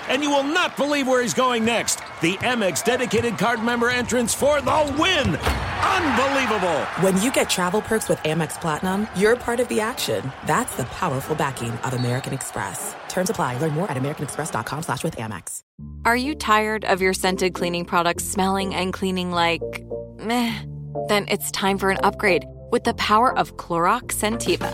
And 0.10 0.24
you 0.24 0.30
will 0.30 0.44
not 0.44 0.78
believe 0.78 1.08
where 1.08 1.22
he's 1.22 1.34
going 1.34 1.66
next. 1.66 1.98
The 2.22 2.36
Amex 2.38 2.84
dedicated 2.84 3.38
card 3.38 3.64
member 3.64 3.90
entrance 3.90 4.34
for 4.34 4.62
the 4.62 4.96
win! 5.00 5.36
Unbelievable! 5.36 6.80
When 7.02 7.22
you 7.22 7.32
get 7.32 7.50
travel 7.50 7.82
perks 7.82 8.10
with 8.10 8.20
Amex 8.20 8.60
Platinum, 8.60 9.08
you're 9.16 9.36
part 9.36 9.60
of 9.60 9.68
the 9.68 9.80
action. 9.80 10.32
That's 10.46 10.76
the 10.76 10.86
powerful 10.86 11.36
backing 11.36 11.72
of 11.72 11.94
American 11.94 12.34
Express. 12.34 12.96
Terms 13.08 13.30
apply. 13.30 13.58
Learn 13.60 13.72
more 13.72 13.90
at 13.90 13.98
americanexpress.com 13.98 14.84
slash 14.84 15.04
with 15.04 15.16
Amex. 15.18 15.62
Are 16.06 16.18
you 16.18 16.36
tired 16.36 16.86
of 16.86 17.02
your 17.02 17.14
scented 17.14 17.54
cleaning 17.54 17.86
products 17.86 18.24
smelling 18.24 18.76
and 18.76 18.94
cleaning 18.94 19.32
like 19.32 19.62
meh? 20.20 20.64
Then 21.08 21.26
it's 21.30 21.52
time 21.52 21.78
for 21.78 21.90
an 21.90 21.98
upgrade 22.04 22.46
with 22.72 22.84
the 22.84 22.94
power 22.96 23.38
of 23.38 23.58
Clorox 23.58 24.14
Scentiva. 24.14 24.74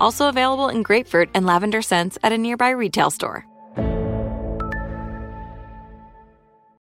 Also 0.00 0.28
available 0.28 0.68
in 0.68 0.82
grapefruit 0.82 1.28
and 1.34 1.46
lavender 1.46 1.82
scents 1.82 2.18
at 2.22 2.32
a 2.32 2.38
nearby 2.38 2.70
retail 2.70 3.10
store. 3.10 3.46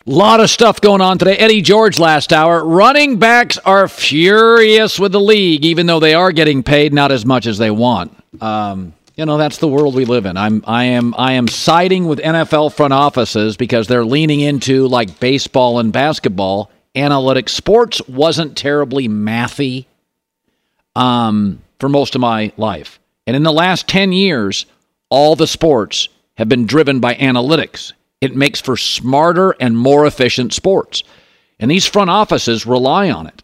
Lot 0.06 0.42
of 0.42 0.50
stuff 0.50 0.82
going 0.82 1.00
on 1.00 1.18
today. 1.18 1.38
Eddie 1.38 1.62
George 1.62 1.98
last 1.98 2.34
hour. 2.34 2.66
Running 2.66 3.20
backs 3.20 3.58
are 3.60 3.88
furious 3.88 5.00
with 5.00 5.14
the 5.14 5.20
league, 5.20 5.64
even 5.64 5.86
though 5.86 6.02
they 6.02 6.14
are 6.14 6.34
getting 6.34 6.62
paid 6.62 6.94
not 6.94 7.14
as 7.14 7.26
much 7.26 7.48
as 7.48 7.58
they 7.58 7.72
want. 7.72 8.14
Um, 8.42 8.94
you 9.16 9.26
know 9.26 9.38
that's 9.38 9.60
the 9.60 9.68
world 9.68 9.96
we 9.96 10.06
live 10.06 10.26
in. 10.26 10.38
I'm 10.38 10.64
I 10.66 10.86
am 10.86 11.14
I 11.18 11.34
am 11.34 11.48
siding 11.48 12.06
with 12.08 12.20
NFL 12.20 12.74
front 12.74 12.94
offices 12.94 13.56
because 13.56 13.88
they're 13.88 14.04
leaning 14.04 14.42
into 14.42 14.88
like 14.88 15.20
baseball 15.20 15.80
and 15.80 15.94
basketball 15.94 16.72
analytics. 16.96 17.50
Sports 17.50 18.06
wasn't 18.08 18.58
terribly 18.58 19.08
mathy 19.08 19.86
um, 20.96 21.62
for 21.80 21.90
most 21.90 22.16
of 22.16 22.22
my 22.22 22.52
life. 22.58 23.00
And 23.26 23.36
in 23.36 23.44
the 23.44 23.54
last 23.54 23.88
10 23.88 24.12
years, 24.12 24.66
all 25.10 25.36
the 25.36 25.48
sports 25.48 26.10
have 26.38 26.50
been 26.50 26.66
driven 26.66 27.00
by 27.00 27.16
analytics. 27.16 27.94
It 28.22 28.36
makes 28.36 28.62
for 28.62 28.78
smarter 28.78 29.52
and 29.60 29.78
more 29.78 30.06
efficient 30.06 30.54
sports. 30.54 31.04
And 31.60 31.70
these 31.70 31.86
front 31.86 32.10
offices 32.10 32.66
rely 32.66 33.12
on 33.12 33.28
it. 33.28 33.44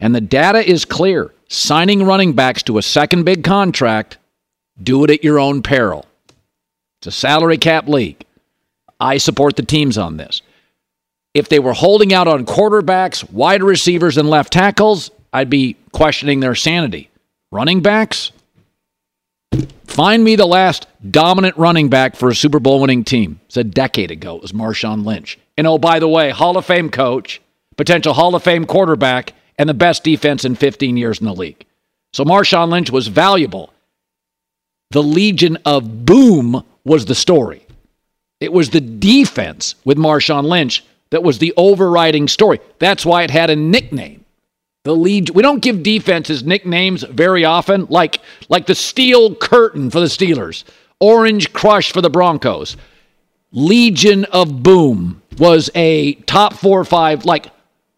And 0.00 0.14
the 0.14 0.20
data 0.20 0.66
is 0.66 0.84
clear. 0.84 1.32
Signing 1.48 2.04
running 2.04 2.34
backs 2.34 2.62
to 2.64 2.78
a 2.78 2.82
second 2.82 3.24
big 3.24 3.42
contract, 3.42 4.18
do 4.82 5.02
it 5.04 5.10
at 5.10 5.24
your 5.24 5.38
own 5.38 5.62
peril. 5.62 6.06
It's 7.00 7.06
a 7.06 7.10
salary 7.10 7.58
cap 7.58 7.88
league. 7.88 8.24
I 9.00 9.18
support 9.18 9.56
the 9.56 9.62
teams 9.62 9.96
on 9.96 10.16
this. 10.16 10.42
If 11.34 11.48
they 11.48 11.58
were 11.58 11.72
holding 11.72 12.12
out 12.12 12.28
on 12.28 12.46
quarterbacks, 12.46 13.30
wide 13.30 13.62
receivers, 13.62 14.18
and 14.18 14.28
left 14.28 14.52
tackles, 14.52 15.10
I'd 15.32 15.50
be 15.50 15.76
questioning 15.92 16.40
their 16.40 16.54
sanity. 16.54 17.10
Running 17.50 17.80
backs? 17.80 18.32
Find 19.98 20.22
me 20.22 20.36
the 20.36 20.46
last 20.46 20.86
dominant 21.10 21.56
running 21.56 21.88
back 21.88 22.14
for 22.14 22.28
a 22.28 22.34
Super 22.34 22.60
Bowl 22.60 22.80
winning 22.80 23.02
team. 23.02 23.40
It's 23.46 23.56
a 23.56 23.64
decade 23.64 24.12
ago. 24.12 24.36
It 24.36 24.42
was 24.42 24.52
Marshawn 24.52 25.04
Lynch. 25.04 25.40
And 25.56 25.66
oh, 25.66 25.76
by 25.76 25.98
the 25.98 26.06
way, 26.06 26.30
Hall 26.30 26.56
of 26.56 26.66
Fame 26.66 26.88
coach, 26.88 27.42
potential 27.76 28.14
Hall 28.14 28.36
of 28.36 28.44
Fame 28.44 28.64
quarterback, 28.64 29.32
and 29.58 29.68
the 29.68 29.74
best 29.74 30.04
defense 30.04 30.44
in 30.44 30.54
15 30.54 30.96
years 30.96 31.18
in 31.18 31.26
the 31.26 31.34
league. 31.34 31.66
So 32.12 32.24
Marshawn 32.24 32.70
Lynch 32.70 32.92
was 32.92 33.08
valuable. 33.08 33.72
The 34.92 35.02
Legion 35.02 35.58
of 35.64 36.06
Boom 36.06 36.64
was 36.84 37.06
the 37.06 37.16
story. 37.16 37.66
It 38.38 38.52
was 38.52 38.70
the 38.70 38.80
defense 38.80 39.74
with 39.84 39.98
Marshawn 39.98 40.44
Lynch 40.44 40.84
that 41.10 41.24
was 41.24 41.38
the 41.38 41.52
overriding 41.56 42.28
story. 42.28 42.60
That's 42.78 43.04
why 43.04 43.24
it 43.24 43.32
had 43.32 43.50
a 43.50 43.56
nickname. 43.56 44.24
The 44.88 44.96
Legion. 44.96 45.34
We 45.34 45.42
don't 45.42 45.60
give 45.60 45.82
defenses 45.82 46.44
nicknames 46.44 47.02
very 47.02 47.44
often, 47.44 47.84
like 47.90 48.22
like 48.48 48.64
the 48.64 48.74
Steel 48.74 49.34
Curtain 49.34 49.90
for 49.90 50.00
the 50.00 50.06
Steelers, 50.06 50.64
Orange 50.98 51.52
Crush 51.52 51.92
for 51.92 52.00
the 52.00 52.08
Broncos. 52.08 52.74
Legion 53.52 54.24
of 54.24 54.62
Boom 54.62 55.20
was 55.36 55.68
a 55.74 56.14
top 56.14 56.54
four 56.54 56.80
or 56.80 56.86
five, 56.86 57.26
like 57.26 57.50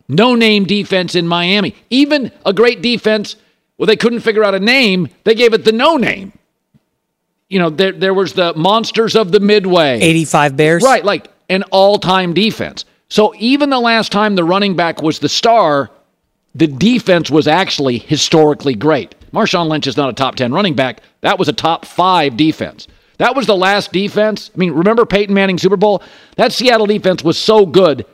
no 0.09 0.35
name 0.35 0.65
defense 0.65 1.15
in 1.15 1.29
Miami. 1.29 1.77
Even 1.91 2.33
a 2.45 2.53
great 2.53 2.83
defense, 2.83 3.37
well, 3.79 3.87
they 3.87 3.95
couldn't 3.95 4.19
figure 4.19 4.43
out 4.43 4.57
a 4.57 4.61
name, 4.61 5.11
they 5.23 5.37
gave 5.37 5.55
it 5.55 5.65
the 5.65 5.71
no 5.71 5.97
name. 5.97 6.33
You 7.49 7.61
know, 7.61 7.71
there, 7.71 7.93
there 7.93 8.15
was 8.15 8.33
the 8.33 8.53
Monsters 8.55 9.15
of 9.15 9.31
the 9.31 9.39
Midway. 9.39 10.01
85 10.01 10.57
Bears. 10.57 10.83
Right, 10.83 11.05
like 11.05 11.29
an 11.49 11.63
all 11.71 12.01
time 12.01 12.35
defense. 12.35 12.85
So 13.09 13.33
even 13.39 13.71
the 13.71 13.79
last 13.79 14.11
time 14.11 14.35
the 14.35 14.43
running 14.43 14.75
back 14.75 15.03
was 15.03 15.21
the 15.21 15.29
star, 15.29 15.89
the 16.55 16.67
defense 16.67 17.31
was 17.31 17.47
actually 17.47 17.99
historically 17.99 18.75
great. 18.75 19.15
Marshawn 19.33 19.69
Lynch 19.69 19.87
is 19.87 19.97
not 19.97 20.11
a 20.11 20.13
top 20.13 20.35
10 20.35 20.53
running 20.53 20.75
back. 20.75 21.03
That 21.21 21.39
was 21.39 21.49
a 21.49 21.53
top 21.53 21.85
five 21.85 22.37
defense. 22.37 22.89
That 23.19 23.37
was 23.37 23.47
the 23.47 23.57
last 23.57 23.93
defense. 23.93 24.51
I 24.55 24.59
mean, 24.59 24.73
remember 24.73 25.05
Peyton 25.05 25.35
Manning 25.35 25.59
Super 25.59 25.77
Bowl? 25.77 26.03
That 26.37 26.53
Seattle 26.53 26.87
defense 26.87 27.23
was 27.23 27.39
so 27.39 27.67
good. 27.67 28.07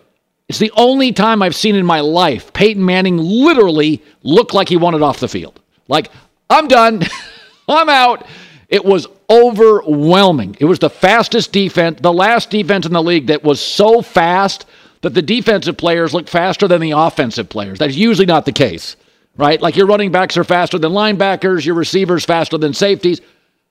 It's 0.48 0.58
the 0.58 0.72
only 0.76 1.12
time 1.12 1.42
I've 1.42 1.56
seen 1.56 1.74
in 1.74 1.86
my 1.86 2.00
life 2.00 2.52
Peyton 2.52 2.84
Manning 2.84 3.16
literally 3.16 4.02
look 4.22 4.52
like 4.52 4.68
he 4.68 4.76
wanted 4.76 5.02
off 5.02 5.20
the 5.20 5.28
field. 5.28 5.60
Like, 5.88 6.10
I'm 6.50 6.68
done. 6.68 7.02
I'm 7.68 7.88
out. 7.88 8.26
It 8.68 8.84
was 8.84 9.06
overwhelming. 9.30 10.56
It 10.60 10.64
was 10.64 10.78
the 10.78 10.90
fastest 10.90 11.52
defense, 11.52 12.00
the 12.00 12.12
last 12.12 12.50
defense 12.50 12.86
in 12.86 12.92
the 12.92 13.02
league 13.02 13.28
that 13.28 13.44
was 13.44 13.60
so 13.60 14.02
fast 14.02 14.66
that 15.02 15.14
the 15.14 15.22
defensive 15.22 15.76
players 15.76 16.14
look 16.14 16.28
faster 16.28 16.68
than 16.68 16.80
the 16.80 16.92
offensive 16.92 17.48
players. 17.48 17.78
That's 17.78 17.96
usually 17.96 18.26
not 18.26 18.44
the 18.44 18.52
case, 18.52 18.96
right? 19.36 19.60
Like 19.60 19.76
your 19.76 19.86
running 19.86 20.10
backs 20.10 20.36
are 20.36 20.44
faster 20.44 20.78
than 20.78 20.92
linebackers, 20.92 21.64
your 21.64 21.74
receivers 21.74 22.24
faster 22.24 22.58
than 22.58 22.72
safeties. 22.72 23.20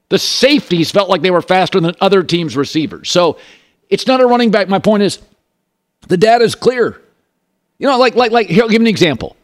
The 0.09 0.19
safeties 0.19 0.91
felt 0.91 1.09
like 1.09 1.21
they 1.21 1.31
were 1.31 1.41
faster 1.41 1.79
than 1.79 1.95
other 1.99 2.23
teams' 2.23 2.55
receivers. 2.55 3.09
So 3.09 3.37
it's 3.89 4.07
not 4.07 4.21
a 4.21 4.27
running 4.27 4.51
back. 4.51 4.69
My 4.69 4.79
point 4.79 5.03
is 5.03 5.19
the 6.07 6.17
data 6.17 6.43
is 6.43 6.55
clear. 6.55 7.01
You 7.79 7.87
know, 7.87 7.97
like 7.97 8.15
like 8.15 8.31
like 8.31 8.47
here, 8.47 8.63
I'll 8.63 8.69
give 8.69 8.81
an 8.81 8.87
example. 8.87 9.35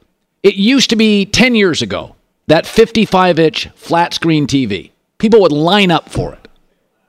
It 0.44 0.56
used 0.56 0.90
to 0.92 0.96
be 0.96 1.26
10 1.26 1.54
years 1.56 1.82
ago, 1.82 2.16
that 2.48 2.66
55 2.66 3.40
inch 3.40 3.68
flat 3.76 4.14
screen 4.14 4.48
TV. 4.48 4.92
People 5.18 5.42
would 5.42 5.52
line 5.52 5.92
up 5.92 6.10
for 6.10 6.34
it. 6.34 6.48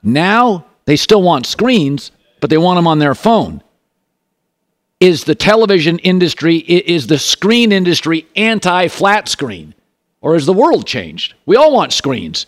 Now 0.03 0.65
they 0.85 0.95
still 0.95 1.21
want 1.21 1.45
screens, 1.45 2.11
but 2.41 2.49
they 2.49 2.57
want 2.57 2.77
them 2.77 2.87
on 2.87 2.99
their 2.99 3.15
phone 3.15 3.63
is 5.03 5.25
the 5.25 5.35
television 5.35 5.99
industry, 5.99 6.55
is 6.55 7.07
the 7.07 7.19
screen 7.19 7.73
industry 7.73 8.25
anti 8.37 8.87
flat 8.87 9.27
screen? 9.27 9.75
Or 10.21 10.33
has 10.35 10.45
the 10.45 10.53
world 10.53 10.87
changed? 10.87 11.33
We 11.45 11.57
all 11.57 11.73
want 11.73 11.91
screens. 11.91 12.45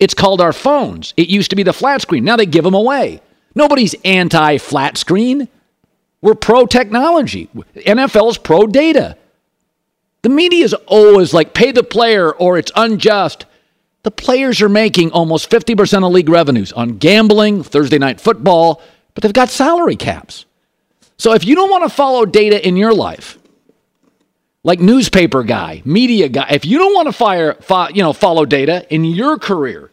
It's 0.00 0.14
called 0.14 0.40
our 0.40 0.54
phones. 0.54 1.12
It 1.18 1.28
used 1.28 1.50
to 1.50 1.56
be 1.56 1.64
the 1.64 1.74
flat 1.74 2.00
screen. 2.00 2.24
Now 2.24 2.36
they 2.36 2.46
give 2.46 2.64
them 2.64 2.72
away. 2.72 3.20
Nobody's 3.54 3.94
anti 4.06 4.56
flat 4.56 4.96
screen. 4.96 5.48
We're 6.22 6.34
pro 6.34 6.64
technology. 6.64 7.50
NFL 7.76 8.30
is 8.30 8.38
pro 8.38 8.66
data. 8.66 9.18
The 10.22 10.30
media 10.30 10.64
is 10.64 10.72
always 10.86 11.34
like 11.34 11.52
pay 11.52 11.72
the 11.72 11.82
player 11.82 12.32
or 12.32 12.56
it's 12.56 12.72
unjust. 12.74 13.44
The 14.02 14.10
players 14.10 14.62
are 14.62 14.70
making 14.70 15.12
almost 15.12 15.50
50% 15.50 16.06
of 16.06 16.12
league 16.12 16.30
revenues 16.30 16.72
on 16.72 16.96
gambling, 16.96 17.62
Thursday 17.64 17.98
night 17.98 18.18
football, 18.18 18.80
but 19.12 19.22
they've 19.22 19.32
got 19.32 19.50
salary 19.50 19.96
caps. 19.96 20.46
So 21.18 21.32
if 21.32 21.44
you 21.44 21.54
don't 21.54 21.70
want 21.70 21.84
to 21.84 21.88
follow 21.90 22.24
data 22.24 22.66
in 22.66 22.76
your 22.76 22.94
life, 22.94 23.38
like 24.62 24.80
newspaper 24.80 25.42
guy, 25.42 25.82
media 25.84 26.28
guy, 26.28 26.48
if 26.50 26.64
you 26.64 26.78
don't 26.78 26.94
want 26.94 27.06
to 27.06 27.12
fire, 27.12 27.54
fo- 27.54 27.88
you 27.88 28.02
know, 28.02 28.12
follow 28.12 28.44
data 28.44 28.86
in 28.92 29.04
your 29.04 29.38
career, 29.38 29.90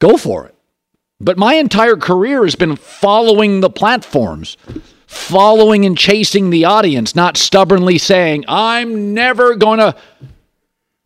go 0.00 0.16
for 0.16 0.46
it. 0.46 0.54
But 1.20 1.38
my 1.38 1.54
entire 1.54 1.96
career 1.96 2.44
has 2.44 2.56
been 2.56 2.76
following 2.76 3.60
the 3.60 3.70
platforms, 3.70 4.56
following 5.06 5.86
and 5.86 5.96
chasing 5.96 6.50
the 6.50 6.64
audience, 6.64 7.14
not 7.14 7.36
stubbornly 7.36 7.98
saying, 7.98 8.44
I'm 8.48 9.14
never 9.14 9.54
going 9.54 9.78
to. 9.78 9.96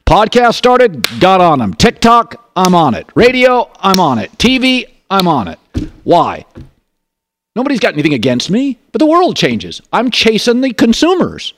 Podcast 0.07 0.55
started, 0.55 1.07
got 1.21 1.43
on 1.43 1.59
them. 1.59 1.75
TikTok, 1.75 2.51
I'm 2.57 2.75
on 2.75 2.95
it. 2.95 3.07
Radio, 3.15 3.71
I'm 3.79 4.01
on 4.01 4.19
it. 4.19 4.33
TV, 4.39 4.91
I'm 5.11 5.29
on 5.29 5.49
it. 5.49 5.59
Why? 6.05 6.47
Nobody's 7.59 7.81
got 7.81 7.95
anything 7.95 8.15
against 8.15 8.51
me, 8.51 8.79
but 8.93 9.01
the 9.01 9.07
world 9.07 9.35
changes. 9.35 9.83
I'm 9.93 10.13
chasing 10.13 10.61
the 10.61 10.73
consumers. 10.73 11.55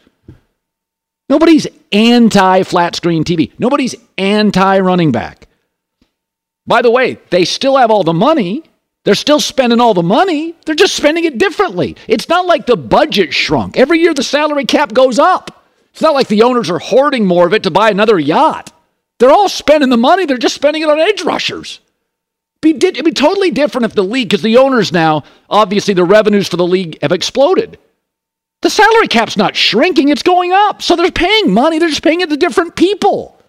Nobody's 1.28 1.66
anti 1.92 2.62
flat 2.62 2.96
screen 2.96 3.22
TV. 3.22 3.52
Nobody's 3.58 3.94
anti 4.16 4.78
running 4.80 5.12
back. 5.12 5.46
By 6.66 6.80
the 6.80 6.90
way, 6.90 7.18
they 7.28 7.44
still 7.44 7.76
have 7.76 7.90
all 7.90 8.02
the 8.02 8.14
money. 8.14 8.62
They're 9.04 9.14
still 9.14 9.40
spending 9.40 9.78
all 9.78 9.92
the 9.92 10.02
money. 10.02 10.54
They're 10.64 10.74
just 10.74 10.96
spending 10.96 11.24
it 11.24 11.36
differently. 11.36 11.96
It's 12.08 12.30
not 12.30 12.46
like 12.46 12.64
the 12.64 12.78
budget 12.78 13.34
shrunk. 13.34 13.76
Every 13.76 13.98
year 13.98 14.14
the 14.14 14.22
salary 14.22 14.64
cap 14.64 14.94
goes 14.94 15.18
up. 15.18 15.66
It's 15.92 16.00
not 16.00 16.14
like 16.14 16.28
the 16.28 16.44
owners 16.44 16.70
are 16.70 16.78
hoarding 16.78 17.26
more 17.26 17.46
of 17.46 17.52
it 17.52 17.64
to 17.64 17.70
buy 17.70 17.90
another 17.90 18.18
yacht. 18.18 18.72
They're 19.18 19.28
all 19.28 19.50
spending 19.50 19.90
the 19.90 19.98
money, 19.98 20.24
they're 20.24 20.38
just 20.38 20.54
spending 20.54 20.80
it 20.80 20.88
on 20.88 20.98
edge 20.98 21.20
rushers 21.24 21.80
be 22.61 22.73
di- 22.73 22.88
it'd 22.88 23.05
be 23.05 23.12
totally 23.12 23.51
different 23.51 23.87
if 23.87 23.94
the 23.94 24.05
league, 24.05 24.29
because 24.29 24.42
the 24.42 24.57
owners 24.57 24.92
now, 24.92 25.25
obviously, 25.49 25.94
the 25.94 26.05
revenues 26.05 26.49
for 26.49 26.57
the 26.57 26.66
league 26.66 26.99
have 27.03 27.12
exploded. 27.12 27.79
The 28.62 28.70
salary 28.70 29.09
cap's 29.09 29.37
not 29.37 29.57
shrinking, 29.57 30.09
it's 30.11 30.23
going 30.23 30.53
up. 30.53 30.83
So 30.83 30.94
they're 30.94 31.11
paying 31.11 31.53
money, 31.53 31.79
they're 31.79 31.88
just 31.88 32.03
paying 32.03 32.20
it 32.20 32.29
to 32.29 32.37
different 32.37 32.77
people. 32.77 33.40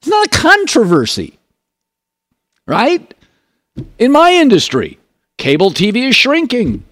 It's 0.00 0.08
not 0.08 0.26
a 0.26 0.30
controversy, 0.30 1.38
right? 2.66 3.12
In 3.98 4.12
my 4.12 4.32
industry, 4.32 4.98
cable 5.38 5.70
TV 5.70 6.08
is 6.08 6.16
shrinking. 6.16 6.84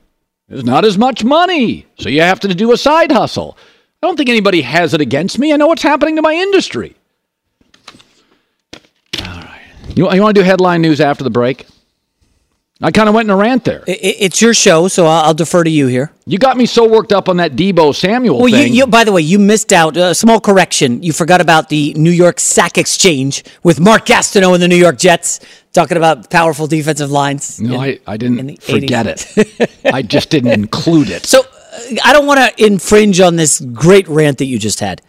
There's 0.49 0.65
not 0.65 0.85
as 0.85 0.99
much 0.99 1.25
money, 1.25 1.87
so 1.99 2.09
you 2.09 2.21
have 2.21 2.41
to 2.41 2.55
do 2.55 2.73
a 2.73 2.77
side 2.77 3.13
hustle. 3.13 3.57
I 4.03 4.07
don't 4.07 4.17
think 4.17 4.29
anybody 4.29 4.61
has 4.63 4.93
it 4.93 5.01
against 5.01 5.39
me. 5.39 5.53
I 5.53 5.57
know 5.57 5.69
what's 5.69 5.83
happening 5.83 6.17
to 6.17 6.23
my 6.23 6.35
industry. 6.35 6.95
You, 9.95 10.13
you 10.13 10.21
want 10.21 10.35
to 10.35 10.43
do 10.43 10.45
headline 10.45 10.83
news 10.83 11.01
after 11.01 11.25
the 11.25 11.31
break? 11.31 11.67
I 12.83 12.91
kind 12.91 13.09
of 13.09 13.15
went 13.15 13.27
in 13.27 13.31
a 13.31 13.37
rant 13.37 13.65
there. 13.65 13.85
It's 13.87 14.43
your 14.43 14.53
show, 14.53 14.89
so 14.89 15.07
I'll 15.07 15.33
defer 15.33 15.63
to 15.63 15.71
you 15.71 15.87
here. 15.87 16.13
You 16.27 16.39
got 16.39 16.57
me 16.57 16.67
so 16.67 16.89
worked 16.89 17.13
up 17.13 17.29
on 17.29 17.37
that 17.37 17.53
Deebo 17.53 17.95
Samuel 17.95 18.41
well, 18.41 18.53
thing. 18.53 18.73
You, 18.73 18.81
you, 18.81 18.87
by 18.89 19.05
the 19.05 19.13
way, 19.13 19.23
you 19.23 19.39
missed 19.39 19.73
out. 19.73 19.97
A 19.97 20.07
uh, 20.07 20.15
small 20.15 20.41
correction. 20.41 21.01
You 21.03 21.13
forgot 21.13 21.41
about 21.41 21.69
the 21.69 21.95
New 21.95 22.11
York 22.11 22.41
sack 22.41 22.77
exchange 22.77 23.45
with 23.63 23.79
Mark 23.79 24.07
Gastineau 24.07 24.55
and 24.55 24.63
the 24.63 24.67
New 24.67 24.77
York 24.77 24.99
Jets, 24.99 25.39
talking 25.73 25.97
about 25.97 26.29
powerful 26.31 26.67
defensive 26.67 27.13
lines. 27.13 27.61
No, 27.61 27.75
in, 27.75 27.81
I, 27.81 28.01
I 28.09 28.17
didn't 28.17 28.61
forget 28.61 29.07
80s. 29.07 29.61
it. 29.61 29.71
I 29.95 30.03
just 30.03 30.31
didn't 30.31 30.53
include 30.61 31.11
it. 31.11 31.27
So 31.27 31.41
uh, 31.41 31.81
I 32.05 32.13
don't 32.13 32.27
want 32.27 32.41
to 32.41 32.67
infringe 32.67 33.21
on 33.21 33.37
this 33.37 33.61
great 33.61 34.09
rant 34.09 34.39
that 34.39 34.47
you 34.47 34.59
just 34.59 34.81
had. 34.81 35.01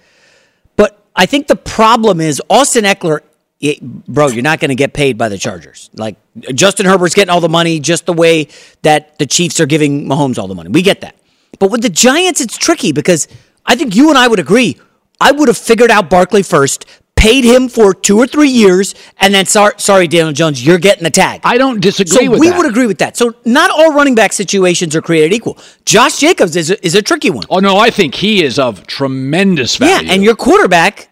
But 0.75 1.03
I 1.15 1.25
think 1.25 1.47
the 1.47 1.55
problem 1.55 2.21
is 2.21 2.39
Austin 2.47 2.83
Ekeler 2.85 3.21
it, 3.65 3.81
bro, 3.81 4.27
you're 4.27 4.43
not 4.43 4.59
going 4.59 4.69
to 4.69 4.75
get 4.75 4.93
paid 4.93 5.17
by 5.17 5.29
the 5.29 5.37
Chargers. 5.37 5.89
Like 5.93 6.17
Justin 6.53 6.85
Herbert's 6.85 7.15
getting 7.15 7.29
all 7.29 7.41
the 7.41 7.49
money 7.49 7.79
just 7.79 8.05
the 8.05 8.13
way 8.13 8.47
that 8.83 9.17
the 9.19 9.25
Chiefs 9.25 9.59
are 9.59 9.65
giving 9.65 10.05
Mahomes 10.05 10.37
all 10.37 10.47
the 10.47 10.55
money. 10.55 10.69
We 10.69 10.81
get 10.81 11.01
that. 11.01 11.15
But 11.59 11.71
with 11.71 11.81
the 11.81 11.89
Giants, 11.89 12.41
it's 12.41 12.57
tricky 12.57 12.91
because 12.91 13.27
I 13.65 13.75
think 13.75 13.95
you 13.95 14.09
and 14.09 14.17
I 14.17 14.27
would 14.27 14.39
agree. 14.39 14.77
I 15.19 15.31
would 15.31 15.47
have 15.47 15.57
figured 15.57 15.89
out 15.89 16.09
Barkley 16.09 16.43
first, 16.43 16.85
paid 17.15 17.45
him 17.45 17.69
for 17.69 17.93
two 17.93 18.17
or 18.17 18.27
three 18.27 18.49
years, 18.49 18.93
and 19.19 19.33
then 19.33 19.45
sorry, 19.45 19.73
sorry, 19.77 20.07
Daniel 20.07 20.33
Jones, 20.33 20.63
you're 20.65 20.77
getting 20.77 21.03
the 21.03 21.09
tag. 21.09 21.41
I 21.43 21.57
don't 21.57 21.79
disagree 21.79 22.25
so 22.25 22.31
with 22.31 22.39
we 22.39 22.49
that. 22.49 22.57
would 22.57 22.67
agree 22.67 22.85
with 22.85 22.97
that. 22.99 23.15
So 23.15 23.33
not 23.45 23.71
all 23.71 23.93
running 23.93 24.15
back 24.15 24.33
situations 24.33 24.95
are 24.95 25.01
created 25.01 25.33
equal. 25.33 25.57
Josh 25.85 26.19
Jacobs 26.19 26.55
is 26.55 26.71
a, 26.71 26.85
is 26.85 26.93
a 26.93 27.01
tricky 27.01 27.29
one. 27.29 27.45
Oh 27.49 27.59
no, 27.59 27.77
I 27.77 27.89
think 27.89 28.15
he 28.15 28.43
is 28.43 28.59
of 28.59 28.85
tremendous 28.85 29.77
value. 29.77 30.07
Yeah, 30.07 30.13
and 30.13 30.23
your 30.23 30.35
quarterback. 30.35 31.09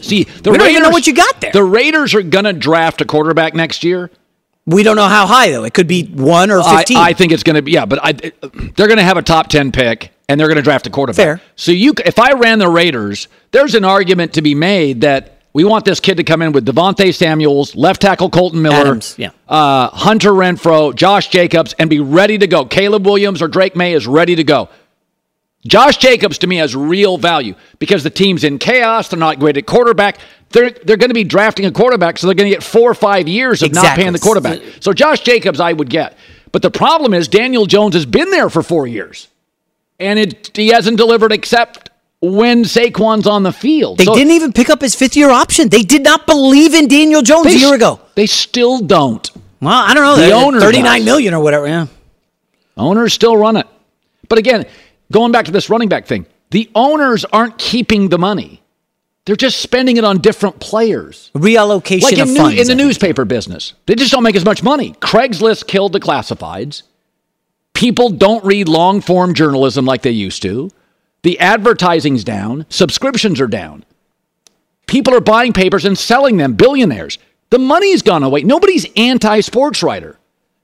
See, 0.00 0.24
the 0.24 0.50
we 0.50 0.58
Raiders, 0.58 0.58
don't 0.58 0.70
even 0.70 0.82
know 0.82 0.90
what 0.90 1.06
you 1.06 1.14
got 1.14 1.40
there. 1.40 1.52
The 1.52 1.64
Raiders 1.64 2.14
are 2.14 2.22
going 2.22 2.44
to 2.44 2.52
draft 2.52 3.00
a 3.00 3.04
quarterback 3.04 3.54
next 3.54 3.84
year. 3.84 4.10
We 4.66 4.82
don't 4.82 4.96
know 4.96 5.06
how 5.08 5.26
high 5.26 5.50
though. 5.52 5.64
It 5.64 5.74
could 5.74 5.86
be 5.86 6.06
one 6.06 6.50
or 6.50 6.60
I, 6.60 6.78
fifteen. 6.78 6.96
I 6.96 7.12
think 7.12 7.32
it's 7.32 7.44
going 7.44 7.54
to 7.54 7.62
be 7.62 7.72
yeah, 7.72 7.86
but 7.86 8.00
I, 8.02 8.12
they're 8.12 8.88
going 8.88 8.96
to 8.96 9.04
have 9.04 9.16
a 9.16 9.22
top 9.22 9.48
ten 9.48 9.70
pick 9.70 10.12
and 10.28 10.40
they're 10.40 10.48
going 10.48 10.56
to 10.56 10.62
draft 10.62 10.86
a 10.86 10.90
quarterback. 10.90 11.16
Fair. 11.16 11.40
So 11.54 11.70
you, 11.70 11.94
if 12.04 12.18
I 12.18 12.32
ran 12.32 12.58
the 12.58 12.68
Raiders, 12.68 13.28
there's 13.52 13.76
an 13.76 13.84
argument 13.84 14.34
to 14.34 14.42
be 14.42 14.54
made 14.56 15.02
that 15.02 15.40
we 15.52 15.64
want 15.64 15.84
this 15.84 16.00
kid 16.00 16.16
to 16.16 16.24
come 16.24 16.42
in 16.42 16.52
with 16.52 16.66
Devontae 16.66 17.14
Samuels, 17.14 17.74
left 17.74 18.02
tackle 18.02 18.28
Kolton 18.28 18.60
Miller, 18.60 18.74
Adams, 18.74 19.14
yeah. 19.16 19.30
uh, 19.48 19.88
Hunter 19.88 20.32
Renfrow, 20.32 20.94
Josh 20.94 21.28
Jacobs, 21.28 21.74
and 21.78 21.88
be 21.88 22.00
ready 22.00 22.36
to 22.36 22.46
go. 22.46 22.66
Caleb 22.66 23.06
Williams 23.06 23.40
or 23.40 23.48
Drake 23.48 23.74
Maye 23.76 23.94
is 23.94 24.06
ready 24.06 24.34
to 24.34 24.44
go. 24.44 24.68
Josh 25.66 25.96
Jacobs 25.98 26.38
to 26.38 26.46
me 26.46 26.56
has 26.56 26.74
real 26.74 27.18
value 27.18 27.54
because 27.78 28.02
the 28.02 28.10
team's 28.10 28.44
in 28.44 28.58
chaos. 28.58 29.08
They're 29.08 29.18
not 29.18 29.38
great 29.38 29.56
at 29.56 29.66
quarterback. 29.66 30.18
They're 30.50 30.70
they're 30.70 30.96
going 30.96 31.10
to 31.10 31.14
be 31.14 31.24
drafting 31.24 31.66
a 31.66 31.72
quarterback, 31.72 32.18
so 32.18 32.26
they're 32.26 32.34
going 32.34 32.50
to 32.50 32.54
get 32.54 32.62
four 32.62 32.90
or 32.90 32.94
five 32.94 33.28
years 33.28 33.62
of 33.62 33.72
not 33.72 33.96
paying 33.96 34.12
the 34.12 34.18
quarterback. 34.18 34.60
So 34.80 34.92
Josh 34.92 35.20
Jacobs, 35.20 35.60
I 35.60 35.72
would 35.72 35.90
get. 35.90 36.16
But 36.52 36.62
the 36.62 36.70
problem 36.70 37.12
is 37.12 37.28
Daniel 37.28 37.66
Jones 37.66 37.94
has 37.94 38.06
been 38.06 38.30
there 38.30 38.48
for 38.48 38.62
four 38.62 38.86
years, 38.86 39.28
and 39.98 40.18
it 40.18 40.56
he 40.56 40.68
hasn't 40.68 40.96
delivered 40.96 41.32
except 41.32 41.90
when 42.20 42.62
Saquon's 42.64 43.26
on 43.26 43.42
the 43.42 43.52
field. 43.52 43.98
They 43.98 44.04
So 44.04 44.14
didn't 44.14 44.32
even 44.32 44.52
pick 44.52 44.70
up 44.70 44.80
his 44.80 44.94
fifth 44.94 45.16
year 45.16 45.30
option. 45.30 45.68
They 45.68 45.82
did 45.82 46.02
not 46.02 46.26
believe 46.26 46.74
in 46.74 46.88
Daniel 46.88 47.22
Jones 47.22 47.46
a 47.46 47.58
year 47.58 47.74
ago. 47.74 48.00
They 48.14 48.26
still 48.26 48.80
don't. 48.80 49.28
Well, 49.60 49.72
I 49.72 49.94
don't 49.94 50.04
know. 50.04 50.16
The 50.16 50.22
They're 50.22 50.34
owner 50.34 50.60
thirty 50.60 50.82
nine 50.82 51.04
million 51.04 51.34
or 51.34 51.42
whatever. 51.42 51.66
Yeah. 51.66 51.86
Owners 52.76 53.12
still 53.12 53.36
run 53.36 53.56
it. 53.56 53.66
But 54.28 54.38
again, 54.38 54.66
going 55.12 55.32
back 55.32 55.44
to 55.46 55.52
this 55.52 55.70
running 55.70 55.88
back 55.88 56.06
thing, 56.06 56.26
the 56.50 56.70
owners 56.74 57.24
aren't 57.26 57.58
keeping 57.58 58.08
the 58.08 58.18
money. 58.18 58.62
They're 59.24 59.34
just 59.36 59.60
spending 59.60 59.96
it 59.96 60.04
on 60.04 60.18
different 60.18 60.60
players. 60.60 61.32
Reallocation 61.34 62.02
Like 62.02 62.12
in, 62.14 62.20
of 62.20 62.28
new- 62.28 62.36
funds. 62.36 62.60
in 62.60 62.66
the 62.68 62.74
newspaper 62.76 63.24
business. 63.24 63.72
They 63.86 63.96
just 63.96 64.12
don't 64.12 64.22
make 64.22 64.36
as 64.36 64.44
much 64.44 64.62
money. 64.62 64.92
Craigslist 65.00 65.66
killed 65.66 65.92
the 65.92 66.00
classifieds. 66.00 66.82
People 67.74 68.10
don't 68.10 68.44
read 68.44 68.68
long 68.68 69.00
form 69.00 69.34
journalism 69.34 69.84
like 69.84 70.02
they 70.02 70.12
used 70.12 70.42
to. 70.42 70.70
The 71.24 71.40
advertising's 71.40 72.22
down. 72.22 72.66
Subscriptions 72.68 73.40
are 73.40 73.48
down. 73.48 73.84
People 74.86 75.12
are 75.14 75.20
buying 75.20 75.52
papers 75.52 75.84
and 75.84 75.98
selling 75.98 76.36
them, 76.36 76.54
billionaires. 76.54 77.18
The 77.50 77.58
money's 77.58 78.02
gone 78.02 78.22
away. 78.22 78.44
Nobody's 78.44 78.86
anti 78.96 79.40
sports 79.40 79.82
writer. 79.82 80.16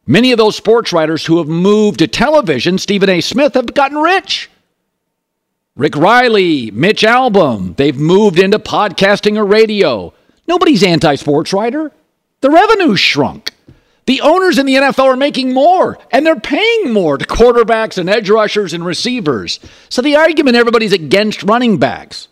Many 0.06 0.32
of 0.32 0.38
those 0.38 0.56
sports 0.56 0.92
writers 0.92 1.26
who 1.26 1.38
have 1.38 1.48
moved 1.48 2.00
to 2.00 2.08
television, 2.08 2.78
Stephen 2.78 3.08
A. 3.08 3.20
Smith, 3.20 3.54
have 3.54 3.72
gotten 3.72 3.98
rich. 3.98 4.50
Rick 5.76 5.96
Reilly, 5.96 6.70
Mitch 6.70 7.02
Albom, 7.02 7.76
they've 7.76 7.96
moved 7.96 8.38
into 8.38 8.58
podcasting 8.58 9.36
or 9.36 9.46
radio. 9.46 10.12
Nobody's 10.46 10.82
anti 10.82 11.14
sports 11.14 11.52
writer. 11.52 11.92
The 12.40 12.50
revenue 12.50 12.96
shrunk. 12.96 13.54
The 14.06 14.20
owners 14.20 14.58
in 14.58 14.66
the 14.66 14.74
NFL 14.74 15.04
are 15.04 15.16
making 15.16 15.54
more, 15.54 15.96
and 16.10 16.26
they're 16.26 16.40
paying 16.40 16.92
more 16.92 17.16
to 17.16 17.24
quarterbacks 17.24 17.98
and 17.98 18.10
edge 18.10 18.28
rushers 18.28 18.72
and 18.72 18.84
receivers. 18.84 19.60
So 19.88 20.02
the 20.02 20.16
argument 20.16 20.56
everybody's 20.56 20.92
against 20.92 21.44
running 21.44 21.78
backs. 21.78 22.26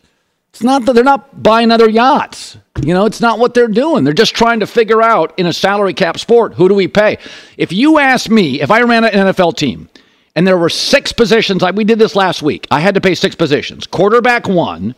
It's 0.51 0.65
not 0.65 0.85
that 0.85 0.95
they're 0.95 1.05
not 1.05 1.43
buying 1.43 1.71
other 1.71 1.89
yachts. 1.89 2.59
You 2.83 2.95
know, 2.95 3.05
it's 3.05 3.21
not 3.21 3.39
what 3.39 3.55
they're 3.55 3.69
doing. 3.69 4.05
They're 4.05 4.13
just 4.15 4.35
trying 4.35 4.61
to 4.61 4.67
figure 4.67 5.03
out 5.03 5.39
in 5.39 5.47
a 5.47 5.53
salary 5.53 5.93
cap 5.93 6.19
sport 6.19 6.55
who 6.55 6.69
do 6.69 6.75
we 6.75 6.89
pay. 6.89 7.19
If 7.57 7.73
you 7.73 7.99
ask 7.99 8.31
me, 8.31 8.61
if 8.61 8.71
I 8.71 8.83
ran 8.83 9.05
an 9.05 9.13
NFL 9.13 9.57
team 9.57 9.89
and 10.35 10.47
there 10.47 10.57
were 10.57 10.71
six 10.71 11.13
positions, 11.13 11.63
like 11.63 11.75
we 11.75 11.85
did 11.85 11.99
this 11.99 12.17
last 12.17 12.43
week, 12.43 12.67
I 12.71 12.81
had 12.81 12.95
to 12.95 13.01
pay 13.01 13.15
six 13.15 13.35
positions 13.35 13.87
quarterback 13.87 14.49
one, 14.49 14.95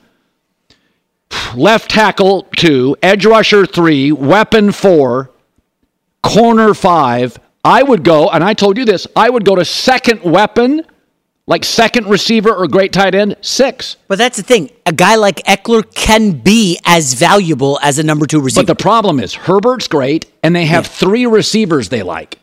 left 1.56 1.90
tackle 1.90 2.42
two, 2.56 2.96
edge 3.02 3.26
rusher 3.26 3.66
three, 3.66 4.12
weapon 4.12 4.70
four, 4.70 5.30
corner 6.22 6.74
five. 6.74 7.38
I 7.64 7.82
would 7.82 8.04
go, 8.04 8.28
and 8.28 8.42
I 8.44 8.54
told 8.54 8.76
you 8.76 8.84
this, 8.84 9.06
I 9.16 9.30
would 9.30 9.44
go 9.44 9.54
to 9.54 9.64
second 9.64 10.22
weapon, 10.22 10.84
like 11.46 11.64
second 11.64 12.06
receiver 12.06 12.54
or 12.54 12.68
great 12.68 12.92
tight 12.92 13.14
end, 13.14 13.36
six. 13.40 13.96
But 14.08 14.18
that's 14.18 14.36
the 14.36 14.42
thing. 14.42 14.70
A 14.86 14.92
guy 14.92 15.16
like 15.16 15.36
Ekeler 15.44 15.82
can 15.94 16.32
be 16.32 16.78
as 16.84 17.14
valuable 17.14 17.78
as 17.82 17.98
a 17.98 18.02
number 18.02 18.26
two 18.26 18.40
receiver. 18.40 18.64
But 18.66 18.78
the 18.78 18.82
problem 18.82 19.18
is 19.20 19.34
Herbert's 19.34 19.88
great, 19.88 20.30
and 20.42 20.54
they 20.54 20.66
have 20.66 20.86
three 20.86 21.26
receivers 21.26 21.88
they 21.88 22.02
like. 22.02 22.38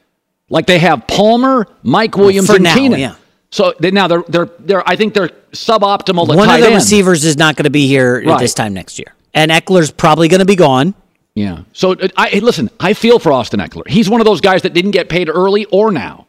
Like 0.49 0.65
they 0.65 0.79
have 0.79 1.05
Palmer, 1.07 1.67
Mike 1.83 2.17
Williams, 2.17 2.47
For 2.47 2.55
and 2.55 2.63
now, 2.63 2.73
Keenan. 2.75 2.99
yeah. 2.99 3.15
So 3.51 3.73
they, 3.79 3.91
now 3.91 4.07
they're 4.07 4.23
they're 4.27 4.49
they're 4.59 4.87
I 4.87 4.95
think 4.95 5.13
they're 5.13 5.29
suboptimal 5.53 6.27
One 6.27 6.37
tight 6.47 6.55
of 6.55 6.61
the 6.61 6.67
end. 6.67 6.75
receivers 6.75 7.23
is 7.25 7.37
not 7.37 7.55
going 7.55 7.63
to 7.65 7.69
be 7.69 7.87
here 7.87 8.23
Right. 8.23 8.39
this 8.39 8.53
time 8.53 8.73
next 8.73 8.99
year. 8.99 9.13
And 9.33 9.49
Ekeler's 9.51 9.91
probably 9.91 10.27
going 10.27 10.39
to 10.39 10.45
be 10.45 10.55
gone. 10.55 10.93
Yeah. 11.35 11.61
So 11.73 11.93
uh, 11.93 12.07
I 12.17 12.39
listen. 12.39 12.69
I 12.79 12.93
feel 12.93 13.17
for 13.19 13.31
Austin 13.31 13.59
Ekeler. 13.59 13.87
He's 13.87 14.09
one 14.09 14.21
of 14.21 14.25
those 14.25 14.41
guys 14.41 14.63
that 14.63 14.73
didn't 14.73 14.91
get 14.91 15.07
paid 15.09 15.29
early 15.29 15.65
or 15.65 15.91
now, 15.91 16.27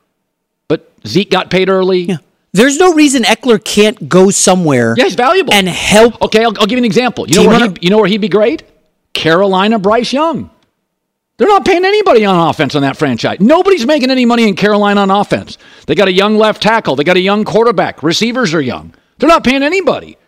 but 0.69 0.91
Zeke 1.07 1.31
got 1.31 1.51
paid 1.51 1.69
early. 1.69 2.01
Yeah. 2.03 2.17
There's 2.53 2.79
no 2.79 2.95
reason 2.95 3.23
Ekeler 3.23 3.63
can't 3.63 4.09
go 4.09 4.31
somewhere. 4.31 4.95
Yeah, 4.97 5.05
he's 5.05 5.15
valuable 5.15 5.55
and 5.55 5.69
help. 5.69 6.21
Okay, 6.23 6.45
I'll, 6.45 6.59
I'll 6.59 6.67
give 6.67 6.73
you 6.73 6.79
an 6.79 6.85
example. 6.85 7.29
You 7.29 7.37
know 7.37 7.49
where 7.49 7.69
he, 7.69 7.77
you 7.81 7.91
know 7.91 7.99
where 7.99 8.09
he'd 8.09 8.19
be 8.19 8.29
great? 8.29 8.65
Carolina, 9.13 9.79
Bryce 9.79 10.13
Young. 10.13 10.51
They're 11.37 11.49
not 11.49 11.65
paying 11.65 11.85
anybody 11.87 12.25
on 12.27 12.51
offense 12.51 12.75
on 12.75 12.83
that 12.83 12.99
franchise. 12.99 13.39
Nobody's 13.41 13.87
making 13.87 14.11
any 14.11 14.27
money 14.27 14.47
in 14.47 14.57
Carolina 14.57 15.01
on 15.01 15.11
offense. 15.11 15.57
They 15.87 15.95
got 15.95 16.07
a 16.07 16.13
young 16.13 16.37
left 16.37 16.61
tackle. 16.61 16.97
They 16.97 17.05
got 17.05 17.17
a 17.17 17.21
young 17.21 17.45
quarterback. 17.45 18.03
Receivers 18.03 18.53
are 18.53 18.61
young. 18.61 18.93
They're 19.19 19.29
not 19.29 19.43
paying 19.43 19.63
anybody. 19.63 20.19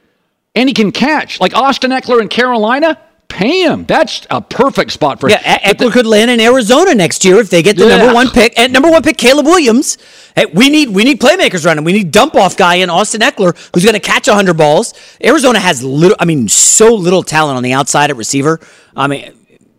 And 0.54 0.70
he 0.70 0.72
can 0.74 0.90
catch. 0.90 1.38
Like 1.38 1.54
Austin 1.54 1.90
Ekeler 1.90 2.22
in 2.22 2.28
Carolina, 2.28 2.98
pay 3.32 3.62
him. 3.62 3.84
That's 3.86 4.26
a 4.30 4.40
perfect 4.40 4.92
spot 4.92 5.18
for 5.20 5.28
him. 5.28 5.38
Yeah, 5.42 5.72
Ekeler 5.72 5.90
could 5.92 6.06
land 6.06 6.30
in 6.30 6.40
Arizona 6.40 6.94
next 6.94 7.24
year 7.24 7.36
if 7.40 7.50
they 7.50 7.62
get 7.62 7.76
the 7.76 7.86
Yeah. 7.86 7.96
number 7.96 8.14
one 8.14 8.30
pick. 8.30 8.52
And 8.56 8.72
number 8.72 8.90
one 8.90 9.02
pick, 9.02 9.16
Caleb 9.16 9.46
Williams. 9.46 9.98
Hey, 10.36 10.46
we 10.46 10.68
need 10.68 10.90
we 10.90 11.04
need 11.04 11.20
playmakers 11.20 11.66
around 11.66 11.78
him. 11.78 11.84
We 11.84 11.92
need 11.92 12.10
dump 12.12 12.34
off 12.34 12.56
guy 12.56 12.76
in 12.76 12.90
Austin 12.90 13.20
Ekeler 13.20 13.56
who's 13.74 13.84
going 13.84 13.94
to 13.94 14.00
catch 14.00 14.26
hundred 14.28 14.54
balls. 14.56 14.94
Arizona 15.24 15.58
has 15.58 15.82
little, 15.82 16.16
I 16.20 16.24
mean, 16.24 16.48
so 16.48 16.94
little 16.94 17.22
talent 17.22 17.56
on 17.56 17.62
the 17.62 17.72
outside 17.72 18.10
at 18.10 18.16
receiver. 18.16 18.60
I 18.96 19.06
mean, 19.08 19.32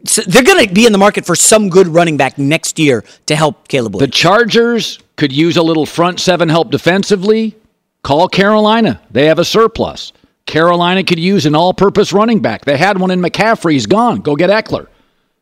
so 0.05 0.21
they're 0.27 0.43
going 0.43 0.67
to 0.67 0.73
be 0.73 0.85
in 0.85 0.91
the 0.91 0.97
market 0.97 1.25
for 1.25 1.35
some 1.35 1.69
good 1.69 1.87
running 1.87 2.17
back 2.17 2.37
next 2.37 2.77
year 2.77 3.03
to 3.27 3.35
help 3.35 3.67
Caleb 3.67 3.97
The 3.99 4.07
Chargers 4.07 4.99
could 5.15 5.31
use 5.31 5.55
a 5.57 5.63
little 5.63 5.85
front 5.85 6.19
seven 6.19 6.49
help 6.49 6.71
defensively. 6.71 7.55
Call 8.03 8.27
Carolina. 8.27 8.99
They 9.11 9.27
have 9.27 9.39
a 9.39 9.45
surplus. 9.45 10.11
Carolina 10.45 11.03
could 11.03 11.19
use 11.19 11.45
an 11.45 11.55
all 11.55 11.73
purpose 11.73 12.11
running 12.13 12.39
back. 12.39 12.65
They 12.65 12.77
had 12.77 12.99
one 12.99 13.11
in 13.11 13.21
McCaffrey. 13.21 13.73
He's 13.73 13.85
gone. 13.85 14.19
Go 14.19 14.35
get 14.35 14.49
Ekeler. 14.49 14.87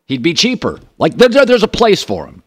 He'd 0.06 0.22
be 0.22 0.34
cheaper. 0.34 0.80
Like 0.98 1.18
there, 1.18 1.30
there- 1.30 1.46
there's 1.46 1.64
a 1.64 1.68
place 1.68 2.04
for 2.04 2.26
him. 2.26 2.44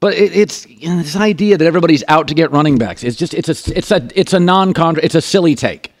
But 0.00 0.14
it, 0.14 0.36
it's 0.36 0.66
you 0.68 0.88
know, 0.90 0.98
this 0.98 1.16
idea 1.16 1.56
that 1.56 1.64
everybody's 1.66 2.04
out 2.08 2.28
to 2.28 2.34
get 2.34 2.50
running 2.50 2.76
backs. 2.76 3.02
It's 3.04 3.16
just 3.16 3.32
it's 3.32 3.48
a 3.48 3.78
it's 3.78 3.90
a 3.90 4.06
it's 4.14 4.32
a 4.34 4.40
non 4.40 4.74
it's 5.02 5.14
a 5.14 5.22
silly 5.22 5.54
take. 5.54 5.92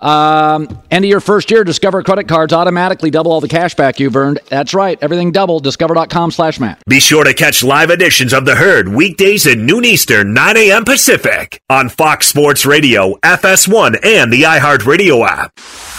Um, 0.00 0.68
end 0.90 1.04
of 1.04 1.08
your 1.08 1.20
first 1.20 1.50
year, 1.50 1.64
Discover 1.64 2.02
credit 2.02 2.28
cards 2.28 2.52
automatically 2.52 3.10
double 3.10 3.32
all 3.32 3.40
the 3.40 3.48
cash 3.48 3.74
back 3.74 3.98
you've 4.00 4.16
earned. 4.16 4.40
That's 4.48 4.74
right, 4.74 4.98
everything 5.00 5.32
double. 5.32 5.60
Discover.com 5.60 6.30
slash 6.30 6.60
Matt. 6.60 6.82
Be 6.88 7.00
sure 7.00 7.24
to 7.24 7.34
catch 7.34 7.64
live 7.64 7.90
editions 7.90 8.32
of 8.32 8.44
The 8.44 8.56
Herd 8.56 8.88
weekdays 8.88 9.46
at 9.46 9.58
noon 9.58 9.84
Eastern, 9.84 10.34
9 10.34 10.56
a.m. 10.56 10.84
Pacific 10.84 11.60
on 11.70 11.88
Fox 11.88 12.26
Sports 12.28 12.66
Radio, 12.66 13.14
FS1, 13.22 14.04
and 14.04 14.32
the 14.32 14.42
iHeartRadio 14.42 15.26
app. 15.26 15.52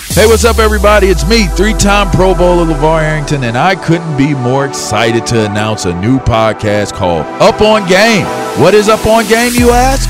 Hey, 0.10 0.26
what's 0.26 0.46
up, 0.46 0.58
everybody? 0.58 1.08
It's 1.08 1.28
me, 1.30 1.48
three 1.48 1.74
time 1.74 2.10
Pro 2.12 2.34
Bowler 2.34 2.66
LaVar 2.74 3.04
Arrington, 3.04 3.44
and 3.44 3.58
I 3.58 3.76
couldn't 3.76 4.18
be 4.18 4.34
more 4.34 4.66
excited 4.66 5.26
to 5.28 5.46
announce 5.46 5.86
a 5.86 6.00
new 6.02 6.18
podcast 6.20 6.94
called 6.94 7.26
Up 7.42 7.62
on 7.62 7.88
Game. 7.88 8.26
What 8.60 8.74
is 8.74 8.90
Up 8.90 9.06
on 9.06 9.28
Game, 9.28 9.54
you 9.54 9.70
ask? 9.72 10.10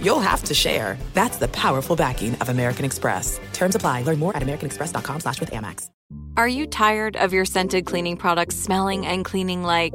you'll 0.00 0.20
have 0.20 0.42
to 0.44 0.54
share. 0.54 0.96
That's 1.14 1.38
the 1.38 1.48
powerful 1.48 1.96
backing 1.96 2.34
of 2.36 2.48
American 2.48 2.84
Express. 2.84 3.40
Terms 3.52 3.74
apply. 3.74 4.02
Learn 4.02 4.18
more 4.18 4.36
at 4.36 4.42
americanexpress.com 4.42 5.20
slash 5.20 5.40
with 5.40 5.50
Amex. 5.50 5.90
Are 6.36 6.48
you 6.48 6.66
tired 6.66 7.16
of 7.16 7.32
your 7.32 7.44
scented 7.44 7.86
cleaning 7.86 8.16
products 8.16 8.56
smelling 8.56 9.06
and 9.06 9.24
cleaning 9.24 9.62
like 9.62 9.94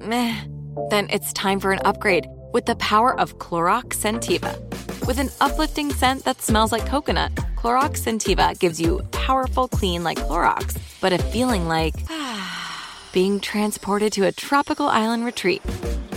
meh? 0.00 0.44
Then 0.90 1.08
it's 1.10 1.32
time 1.32 1.60
for 1.60 1.72
an 1.72 1.80
upgrade 1.84 2.26
with 2.52 2.66
the 2.66 2.76
power 2.76 3.18
of 3.18 3.38
Clorox 3.38 3.94
Scentiva. 3.94 4.58
With 5.06 5.18
an 5.18 5.30
uplifting 5.40 5.92
scent 5.92 6.24
that 6.24 6.42
smells 6.42 6.72
like 6.72 6.86
coconut, 6.86 7.34
Clorox 7.56 8.02
Scentiva 8.02 8.58
gives 8.58 8.80
you 8.80 9.00
powerful 9.10 9.68
clean 9.68 10.04
like 10.04 10.18
Clorox, 10.18 10.78
but 11.00 11.12
a 11.12 11.18
feeling 11.18 11.66
like 11.68 11.94
being 13.12 13.40
transported 13.40 14.12
to 14.14 14.26
a 14.26 14.32
tropical 14.32 14.86
island 14.86 15.24
retreat. 15.24 15.62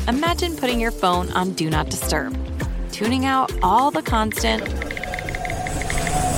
Imagine 0.08 0.56
putting 0.56 0.80
your 0.80 0.92
phone 0.92 1.32
on 1.32 1.54
Do 1.54 1.70
Not 1.70 1.90
Disturb, 1.90 2.34
tuning 3.04 3.26
out 3.26 3.52
all 3.62 3.92
the 3.92 4.02
constant, 4.02 4.64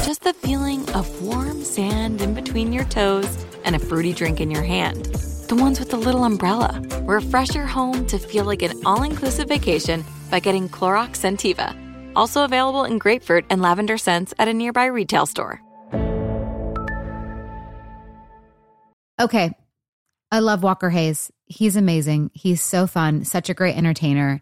just 0.04 0.24
the 0.24 0.34
feeling 0.34 0.90
of 0.96 1.22
warm 1.22 1.64
sand 1.64 2.20
in 2.22 2.34
between 2.34 2.74
your 2.74 2.86
toes 2.86 3.46
and 3.66 3.76
a 3.76 3.80
fruity 3.80 4.12
drink 4.12 4.42
in 4.42 4.50
your 4.50 4.64
hand. 4.64 5.06
The 5.48 5.56
ones 5.56 5.80
with 5.80 5.92
the 5.92 5.98
little 5.98 6.24
umbrella. 6.24 6.82
Refresh 7.04 7.54
your 7.54 7.68
home 7.68 8.08
to 8.08 8.18
feel 8.18 8.46
like 8.46 8.64
an 8.64 8.84
all 8.84 9.04
inclusive 9.04 9.48
vacation 9.48 10.04
by 10.32 10.40
getting 10.40 10.68
Clorox 10.68 11.20
Scentiva. 11.20 11.76
Also 12.16 12.44
available 12.44 12.84
in 12.84 12.98
grapefruit 12.98 13.46
and 13.52 13.62
lavender 13.62 14.00
scents 14.00 14.34
at 14.40 14.48
a 14.48 14.54
nearby 14.54 14.86
retail 14.86 15.28
store. 15.28 15.62
Okay. 19.20 19.54
I 20.32 20.40
love 20.40 20.64
Walker 20.64 20.90
Hayes. 20.90 21.32
He's 21.46 21.76
amazing. 21.76 22.32
He's 22.34 22.64
so 22.64 22.88
fun, 22.88 23.24
such 23.24 23.52
a 23.52 23.54
great 23.54 23.78
entertainer. 23.78 24.42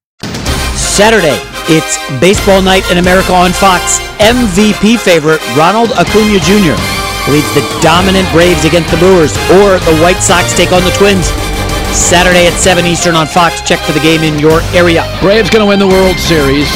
Saturday, 0.91 1.39
it's 1.71 1.95
baseball 2.19 2.61
night 2.61 2.83
in 2.91 2.97
America 2.97 3.31
on 3.31 3.53
Fox. 3.53 3.99
MVP 4.19 4.99
favorite 4.99 5.39
Ronald 5.55 5.95
Acuna 5.95 6.35
Jr. 6.43 6.75
leads 7.31 7.47
the 7.55 7.63
dominant 7.79 8.27
Braves 8.35 8.65
against 8.65 8.91
the 8.91 8.97
Brewers, 8.99 9.31
or 9.55 9.79
the 9.87 9.95
White 10.03 10.19
Sox 10.19 10.51
take 10.51 10.73
on 10.73 10.83
the 10.83 10.91
Twins. 10.91 11.31
Saturday 11.95 12.45
at 12.45 12.59
7 12.59 12.85
Eastern 12.85 13.15
on 13.15 13.25
Fox. 13.25 13.61
Check 13.61 13.79
for 13.79 13.93
the 13.93 14.01
game 14.01 14.21
in 14.21 14.37
your 14.37 14.59
area. 14.75 15.07
Braves 15.21 15.49
going 15.49 15.63
to 15.63 15.69
win 15.69 15.79
the 15.79 15.87
World 15.87 16.17
Series. 16.19 16.67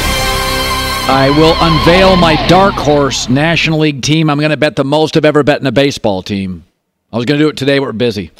I 1.11 1.29
will 1.35 1.55
unveil 1.59 2.15
my 2.15 2.35
dark 2.47 2.73
horse 2.75 3.27
National 3.27 3.79
League 3.79 4.01
team. 4.01 4.29
I'm 4.29 4.39
going 4.39 4.51
to 4.51 4.57
bet 4.57 4.77
the 4.77 4.85
most 4.85 5.17
I've 5.17 5.25
ever 5.25 5.43
bet 5.43 5.59
in 5.59 5.67
a 5.67 5.73
baseball 5.73 6.23
team. 6.23 6.63
I 7.11 7.17
was 7.17 7.25
going 7.25 7.37
to 7.37 7.45
do 7.45 7.49
it 7.49 7.57
today, 7.57 7.79
but 7.79 7.87
we're 7.87 7.91
busy. 7.91 8.31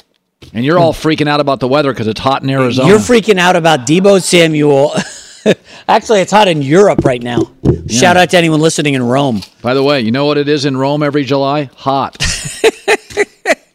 And 0.53 0.63
you're 0.63 0.79
all 0.79 0.93
freaking 0.93 1.27
out 1.27 1.41
about 1.41 1.59
the 1.59 1.67
weather 1.67 1.91
because 1.91 2.07
it's 2.07 2.21
hot 2.21 2.43
in 2.43 2.49
Arizona. 2.49 2.87
You're 2.87 2.99
freaking 2.99 3.39
out 3.39 3.57
about 3.57 3.81
Deebo 3.81 4.21
Samuel. 4.21 4.93
Actually, 5.87 6.21
it's 6.21 6.31
hot 6.31 6.47
in 6.47 6.61
Europe 6.61 7.03
right 7.05 7.21
now. 7.21 7.51
Shout 7.87 8.17
out 8.17 8.29
to 8.31 8.37
anyone 8.37 8.59
listening 8.59 8.93
in 8.95 9.03
Rome. 9.03 9.41
By 9.61 9.73
the 9.73 9.83
way, 9.83 10.01
you 10.01 10.11
know 10.11 10.25
what 10.25 10.37
it 10.37 10.47
is 10.47 10.65
in 10.65 10.75
Rome 10.75 11.03
every 11.03 11.23
July? 11.23 11.69
Hot. 11.75 12.17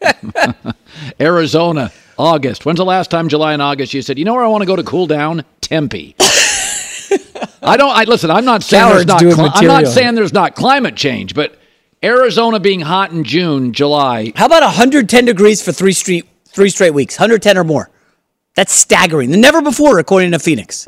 Arizona, 1.19 1.91
August. 2.17 2.65
When's 2.65 2.77
the 2.77 2.85
last 2.85 3.11
time 3.11 3.29
July 3.29 3.53
and 3.53 3.61
August 3.61 3.93
you 3.93 4.01
said, 4.01 4.17
you 4.19 4.25
know 4.25 4.33
where 4.33 4.43
I 4.43 4.47
want 4.47 4.61
to 4.61 4.65
go 4.65 4.75
to 4.75 4.83
cool 4.83 5.07
down? 5.07 5.43
Tempe. 5.61 6.15
I 7.63 7.77
don't. 7.77 7.95
I 7.95 8.03
listen. 8.05 8.31
I'm 8.31 8.45
not 8.45 8.63
saying 8.63 8.89
there's 8.89 9.05
not. 9.05 9.19
Cli- 9.19 9.49
I'm 9.53 9.67
not 9.67 9.87
saying 9.87 10.15
there's 10.15 10.33
not 10.33 10.55
climate 10.55 10.95
change, 10.95 11.35
but 11.35 11.57
Arizona 12.03 12.59
being 12.59 12.81
hot 12.81 13.11
in 13.11 13.23
June, 13.23 13.73
July. 13.73 14.33
How 14.35 14.47
about 14.47 14.63
110 14.63 15.25
degrees 15.25 15.61
for 15.61 15.71
three 15.71 15.93
straight 15.93 16.27
three 16.45 16.69
straight 16.69 16.93
weeks? 16.93 17.15
110 17.17 17.57
or 17.57 17.63
more. 17.63 17.89
That's 18.55 18.73
staggering. 18.73 19.29
Never 19.39 19.61
before, 19.61 19.99
according 19.99 20.31
to 20.31 20.39
Phoenix. 20.39 20.87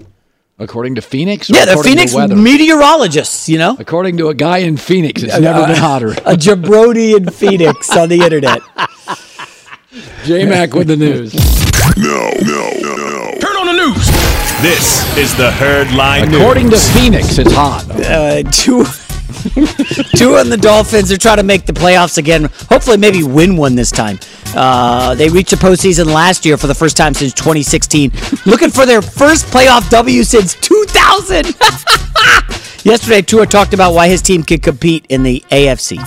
According 0.60 0.96
to 0.96 1.02
Phoenix. 1.02 1.50
or 1.50 1.56
Yeah, 1.56 1.66
the 1.66 1.72
according 1.72 1.94
to 1.94 1.98
Phoenix 1.98 2.14
weather? 2.14 2.36
meteorologists. 2.36 3.50
You 3.50 3.58
know, 3.58 3.76
According 3.80 4.18
to 4.18 4.30
a 4.30 4.34
guy 4.36 4.60
in 4.60 4.78
Phoenix, 4.78 5.24
it's 5.24 5.38
never 5.40 5.66
been 5.68 5.76
hotter. 5.76 6.12
a 6.12 6.36
jabroni 6.36 7.16
in 7.18 7.30
Phoenix 7.32 7.90
on 7.96 8.10
the 8.10 8.22
internet. 8.22 8.62
J 10.26 10.46
Mac 10.46 10.74
with 10.74 10.88
the 10.88 10.96
news. 10.96 11.34
No, 11.98 12.32
no, 12.42 12.72
no, 12.82 12.96
no. 12.96 13.32
Turn 13.40 13.56
on 13.58 13.66
the 13.68 13.74
news. 13.74 14.08
This 14.62 15.18
is 15.18 15.36
the 15.36 15.52
Herd 15.52 15.92
Line 15.94 16.34
According 16.34 16.70
to 16.70 16.78
Phoenix, 16.78 17.38
it's 17.38 17.52
hot. 17.52 17.86
Uh, 17.92 18.44
two, 18.50 18.86
two 20.18 20.36
on 20.38 20.50
the 20.50 20.58
Dolphins. 20.60 21.10
They're 21.10 21.18
trying 21.18 21.38
to 21.38 21.44
make 21.44 21.66
the 21.66 21.74
playoffs 21.74 22.18
again. 22.18 22.46
Hopefully, 22.70 22.98
maybe 22.98 23.24
win 23.24 23.58
one 23.58 23.76
this 23.76 23.92
time. 23.92 24.18
Uh, 24.56 25.16
they 25.16 25.30
reached 25.30 25.50
the 25.52 25.56
postseason 25.56 26.06
last 26.06 26.46
year 26.46 26.58
for 26.58 26.68
the 26.68 26.76
first 26.76 26.96
time 26.96 27.14
since 27.14 27.34
2016. 27.34 28.12
Looking 28.46 28.70
for 28.70 28.86
their 28.86 29.02
first 29.02 29.46
playoff 29.48 29.90
W 29.90 30.24
since 30.24 30.56
2000. 30.56 31.46
Yesterday, 32.86 33.22
Tua 33.22 33.46
talked 33.46 33.74
about 33.74 33.94
why 33.94 34.08
his 34.10 34.22
team 34.22 34.44
can 34.44 34.60
compete 34.60 35.06
in 35.10 35.24
the 35.24 35.44
AFC. 35.50 35.98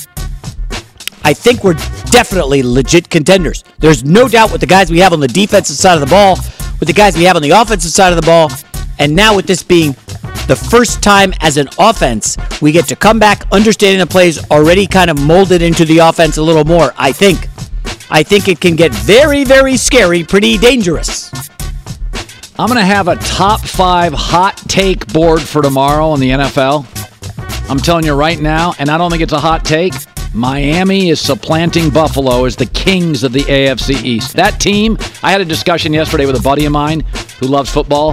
I 1.25 1.33
think 1.33 1.65
we're 1.65 1.75
definitely 2.11 2.63
legit 2.63 3.11
contenders. 3.11 3.65
There's 3.79 4.05
no 4.05 4.29
doubt 4.29 4.53
with 4.53 4.61
the 4.61 4.67
guys 4.67 4.91
we 4.91 5.01
have 5.01 5.13
on 5.13 5.21
the 5.21 5.27
defensive 5.27 5.77
side 5.77 5.95
of 5.95 6.01
the 6.01 6.07
ball, 6.07 6.37
with 6.79 6.87
the 6.87 6.93
guys 6.93 7.17
we 7.17 7.25
have 7.25 7.35
on 7.35 7.43
the 7.43 7.51
offensive 7.51 7.91
side 7.91 8.13
of 8.13 8.17
the 8.17 8.27
ball, 8.27 8.51
and 8.99 9.15
now 9.15 9.35
with 9.35 9.47
this 9.47 9.63
being 9.63 9.93
the 10.47 10.55
first 10.71 11.03
time 11.03 11.35
as 11.41 11.57
an 11.57 11.69
offense, 11.79 12.37
we 12.63 12.71
get 12.71 12.87
to 12.89 12.97
come 12.97 13.19
back 13.19 13.43
understanding 13.51 13.99
the 13.99 14.07
plays 14.07 14.39
already 14.51 14.87
kind 14.87 15.11
of 15.11 15.21
molded 15.21 15.63
into 15.63 15.85
the 15.85 15.99
offense 15.99 16.37
a 16.37 16.43
little 16.43 16.65
more. 16.65 16.93
I 16.97 17.11
think. 17.11 17.49
I 18.11 18.23
think 18.23 18.49
it 18.49 18.61
can 18.61 18.77
get 18.77 18.93
very, 18.93 19.45
very 19.45 19.77
scary, 19.77 20.23
pretty 20.23 20.59
dangerous. 20.59 21.33
I'm 22.59 22.69
going 22.69 22.81
to 22.81 22.87
have 22.87 23.09
a 23.09 23.17
top 23.17 23.61
five 23.61 24.13
hot 24.13 24.57
take 24.69 25.07
board 25.13 25.43
for 25.43 25.61
tomorrow 25.61 26.15
in 26.15 26.21
the 26.21 26.31
NFL. 26.31 26.87
I'm 27.69 27.79
telling 27.79 28.05
you 28.05 28.15
right 28.15 28.41
now, 28.41 28.75
and 28.79 28.89
I 28.89 28.97
don't 28.97 29.11
think 29.11 29.23
it's 29.23 29.33
a 29.33 29.41
hot 29.41 29.65
take. 29.65 29.93
Miami 30.33 31.11
is 31.11 31.21
supplanting 31.21 31.91
Buffalo 31.91 32.45
as 32.45 32.57
the 32.57 32.67
kings 32.67 33.25
of 33.25 33.33
the 33.33 33.41
AFC 33.41 34.03
East. 34.05 34.37
That 34.37 34.61
team, 34.61 34.97
I 35.23 35.33
had 35.33 35.41
a 35.41 35.45
discussion 35.45 35.93
yesterday 35.93 36.27
with 36.27 36.37
a 36.37 36.43
buddy 36.43 36.65
of 36.65 36.73
mine 36.73 37.01
who 37.41 37.47
loves 37.47 37.71
football. 37.71 38.13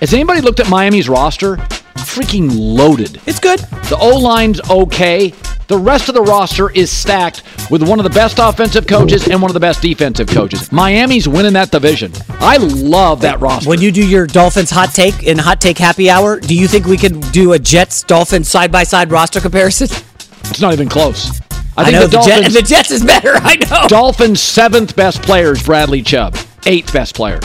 Has 0.00 0.12
anybody 0.12 0.40
looked 0.40 0.60
at 0.60 0.68
Miami's 0.68 1.08
roster? 1.08 1.56
Freaking 1.96 2.50
loaded. 2.52 3.20
It's 3.26 3.40
good. 3.40 3.60
The 3.60 3.96
O 4.00 4.18
line's 4.18 4.60
okay. 4.68 5.32
The 5.70 5.78
rest 5.78 6.08
of 6.08 6.16
the 6.16 6.22
roster 6.22 6.68
is 6.72 6.90
stacked 6.90 7.44
with 7.70 7.88
one 7.88 8.00
of 8.00 8.02
the 8.02 8.10
best 8.10 8.40
offensive 8.40 8.88
coaches 8.88 9.28
and 9.28 9.40
one 9.40 9.52
of 9.52 9.54
the 9.54 9.60
best 9.60 9.80
defensive 9.80 10.26
coaches. 10.26 10.72
Miami's 10.72 11.28
winning 11.28 11.52
that 11.52 11.70
division. 11.70 12.10
I 12.40 12.56
love 12.56 13.20
that 13.20 13.38
roster. 13.38 13.68
When 13.68 13.80
you 13.80 13.92
do 13.92 14.04
your 14.04 14.26
Dolphins 14.26 14.68
hot 14.68 14.92
take 14.92 15.22
in 15.22 15.38
Hot 15.38 15.60
Take 15.60 15.78
Happy 15.78 16.10
Hour, 16.10 16.40
do 16.40 16.56
you 16.56 16.66
think 16.66 16.86
we 16.86 16.96
can 16.96 17.20
do 17.30 17.52
a 17.52 17.58
Jets 17.60 18.02
Dolphins 18.02 18.48
side 18.48 18.72
by 18.72 18.82
side 18.82 19.12
roster 19.12 19.38
comparison? 19.38 19.86
It's 20.46 20.60
not 20.60 20.72
even 20.72 20.88
close. 20.88 21.40
I, 21.76 21.82
I 21.82 21.84
think 21.84 21.94
know 21.94 22.00
the 22.00 22.06
the, 22.08 22.22
Jet- 22.24 22.34
Dolphins- 22.34 22.54
the 22.54 22.62
Jets 22.62 22.90
is 22.90 23.04
better. 23.04 23.34
I 23.34 23.54
know. 23.54 23.86
Dolphins' 23.86 24.40
seventh 24.42 24.96
best 24.96 25.22
player 25.22 25.52
is 25.52 25.62
Bradley 25.62 26.02
Chubb. 26.02 26.36
Eighth 26.66 26.92
best 26.92 27.14
player. 27.14 27.38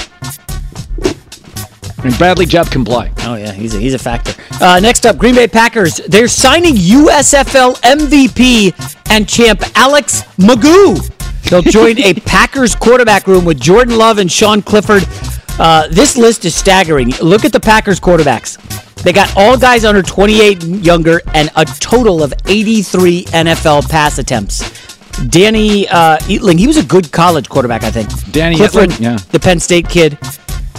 And 2.06 2.16
Bradley 2.20 2.45
Chubb 2.45 2.70
can 2.70 2.86
play. 2.86 3.12
Oh 3.22 3.34
yeah, 3.34 3.51
he's 3.51 3.74
a, 3.74 3.80
he's 3.80 3.95
a 3.95 3.99
factor. 3.99 4.39
Uh, 4.62 4.80
next 4.80 5.08
up, 5.08 5.18
Green 5.18 5.34
Bay 5.34 5.47
Packers. 5.47 5.97
They're 6.08 6.28
signing 6.28 6.76
USFL 6.76 7.76
MVP 7.82 9.10
and 9.10 9.28
champ 9.28 9.64
Alex 9.76 10.22
McGough. 10.38 11.12
They'll 11.49 11.64
join 11.64 11.97
a 11.97 12.14
Packers 12.26 12.76
quarterback 12.76 13.26
room 13.26 13.43
with 13.43 13.60
Jordan 13.60 13.97
Love 13.97 14.20
and 14.20 14.32
Sean 14.32 14.62
Clifford. 14.62 15.03
Uh, 15.58 15.88
this 15.88 16.16
list 16.16 16.45
is 16.45 16.53
staggering. 16.53 17.10
Look 17.24 17.43
at 17.43 17.51
the 17.51 17.60
Packers 17.60 17.99
quarterbacks. 17.99 18.62
They 19.01 19.12
got 19.12 19.36
all 19.36 19.58
guys 19.58 19.84
under 19.84 20.03
28 20.03 20.64
and 20.64 20.86
younger 20.86 21.22
and 21.34 21.49
a 21.56 21.66
total 21.66 22.22
of 22.22 22.36
83 22.45 23.24
NFL 23.26 23.89
pass 23.89 24.20
attempts. 24.20 24.60
Danny 25.30 25.88
uh, 25.88 26.18
Etling, 26.20 26.60
he 26.60 26.68
was 26.68 26.78
a 26.78 26.84
good 26.84 27.12
college 27.12 27.49
quarterback, 27.49 27.84
I 27.84 27.89
think. 27.89 28.10
Danny 28.32 28.58
Clifford, 28.58 28.89
Etling, 28.89 28.99
yeah. 28.99 29.18
the 29.32 29.39
Penn 29.39 29.60
State 29.60 29.89
kid. 29.89 30.20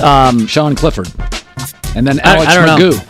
Um, 0.00 0.46
Sean 0.46 0.74
Clifford. 0.74 1.08
And 1.94 2.06
then 2.06 2.20
I- 2.20 2.34
Alex 2.36 2.52
I 2.52 2.66
don't 2.66 2.80
know. 2.80 3.00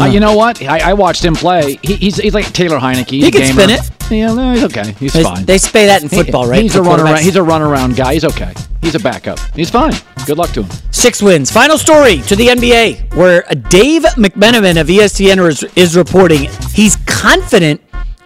Uh, 0.00 0.04
you 0.04 0.20
know 0.20 0.36
what? 0.36 0.62
I, 0.62 0.90
I 0.90 0.92
watched 0.92 1.24
him 1.24 1.34
play. 1.34 1.78
He, 1.82 1.94
he's 1.96 2.16
he's 2.16 2.34
like 2.34 2.52
Taylor 2.52 2.78
Heinicke. 2.78 3.08
He's 3.10 3.22
He 3.24 3.28
a 3.28 3.32
can 3.32 3.40
gamer. 3.40 3.52
spin 3.62 3.70
it. 3.70 3.90
Yeah, 4.10 4.34
no, 4.34 4.52
he's 4.52 4.64
okay. 4.64 4.92
He's 4.98 5.12
They- 5.14 5.22
fine. 5.22 5.44
they 5.46 5.56
say 5.56 5.86
that 5.86 6.02
in 6.02 6.08
He- 6.10 6.16
football, 6.16 6.46
right? 6.46 6.62
He's 6.62 6.74
For 6.74 6.80
a 6.80 6.82
run 6.82 7.00
around. 7.00 7.20
He's 7.20 7.36
a 7.36 7.42
run 7.42 7.62
around 7.62 7.96
guy. 7.96 8.12
He's 8.14 8.24
okay. 8.24 8.52
He's 8.82 8.94
a 8.94 8.98
backup. 9.00 9.38
He's 9.54 9.70
fine. 9.70 9.92
Good 10.26 10.36
luck 10.36 10.50
to 10.50 10.64
him. 10.64 10.70
Six 10.90 11.22
wins. 11.22 11.50
Final 11.50 11.78
story 11.78 12.18
to 12.22 12.36
the 12.36 12.48
NBA, 12.48 13.14
where 13.14 13.42
Dave 13.70 14.02
McMenamin 14.16 14.78
of 14.80 14.88
ESPN 14.88 15.46
is, 15.48 15.62
is 15.76 15.96
reporting 15.96 16.50
he's 16.72 16.96
confident 17.06 17.80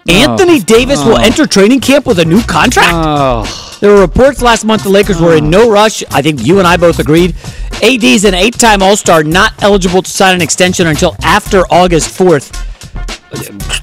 Anthony 0.09 0.61
Davis 0.61 1.03
will 1.05 1.15
Oh. 1.15 1.23
enter 1.23 1.47
training 1.47 1.81
camp 1.81 2.07
with 2.07 2.19
a 2.19 2.25
new 2.25 2.43
contract. 2.43 2.91
Oh. 2.93 3.45
There 3.81 3.91
were 3.93 4.01
reports 4.01 4.43
last 4.43 4.65
month 4.65 4.83
the 4.83 4.89
Lakers 4.91 5.21
were 5.21 5.37
in 5.37 5.49
no 5.51 5.71
rush. 5.71 6.03
I 6.11 6.23
think 6.23 6.45
you 6.47 6.59
and 6.59 6.67
I 6.69 6.77
both 6.77 6.99
agreed. 6.99 7.35
AD's 7.83 8.25
an 8.25 8.35
eight 8.35 8.59
time 8.59 8.83
All 8.83 8.97
Star, 8.97 9.23
not 9.25 9.53
eligible 9.63 10.03
to 10.03 10.11
sign 10.11 10.35
an 10.35 10.43
extension 10.43 10.87
until 10.87 11.17
after 11.23 11.63
August 11.71 12.17
4th. 12.19 12.53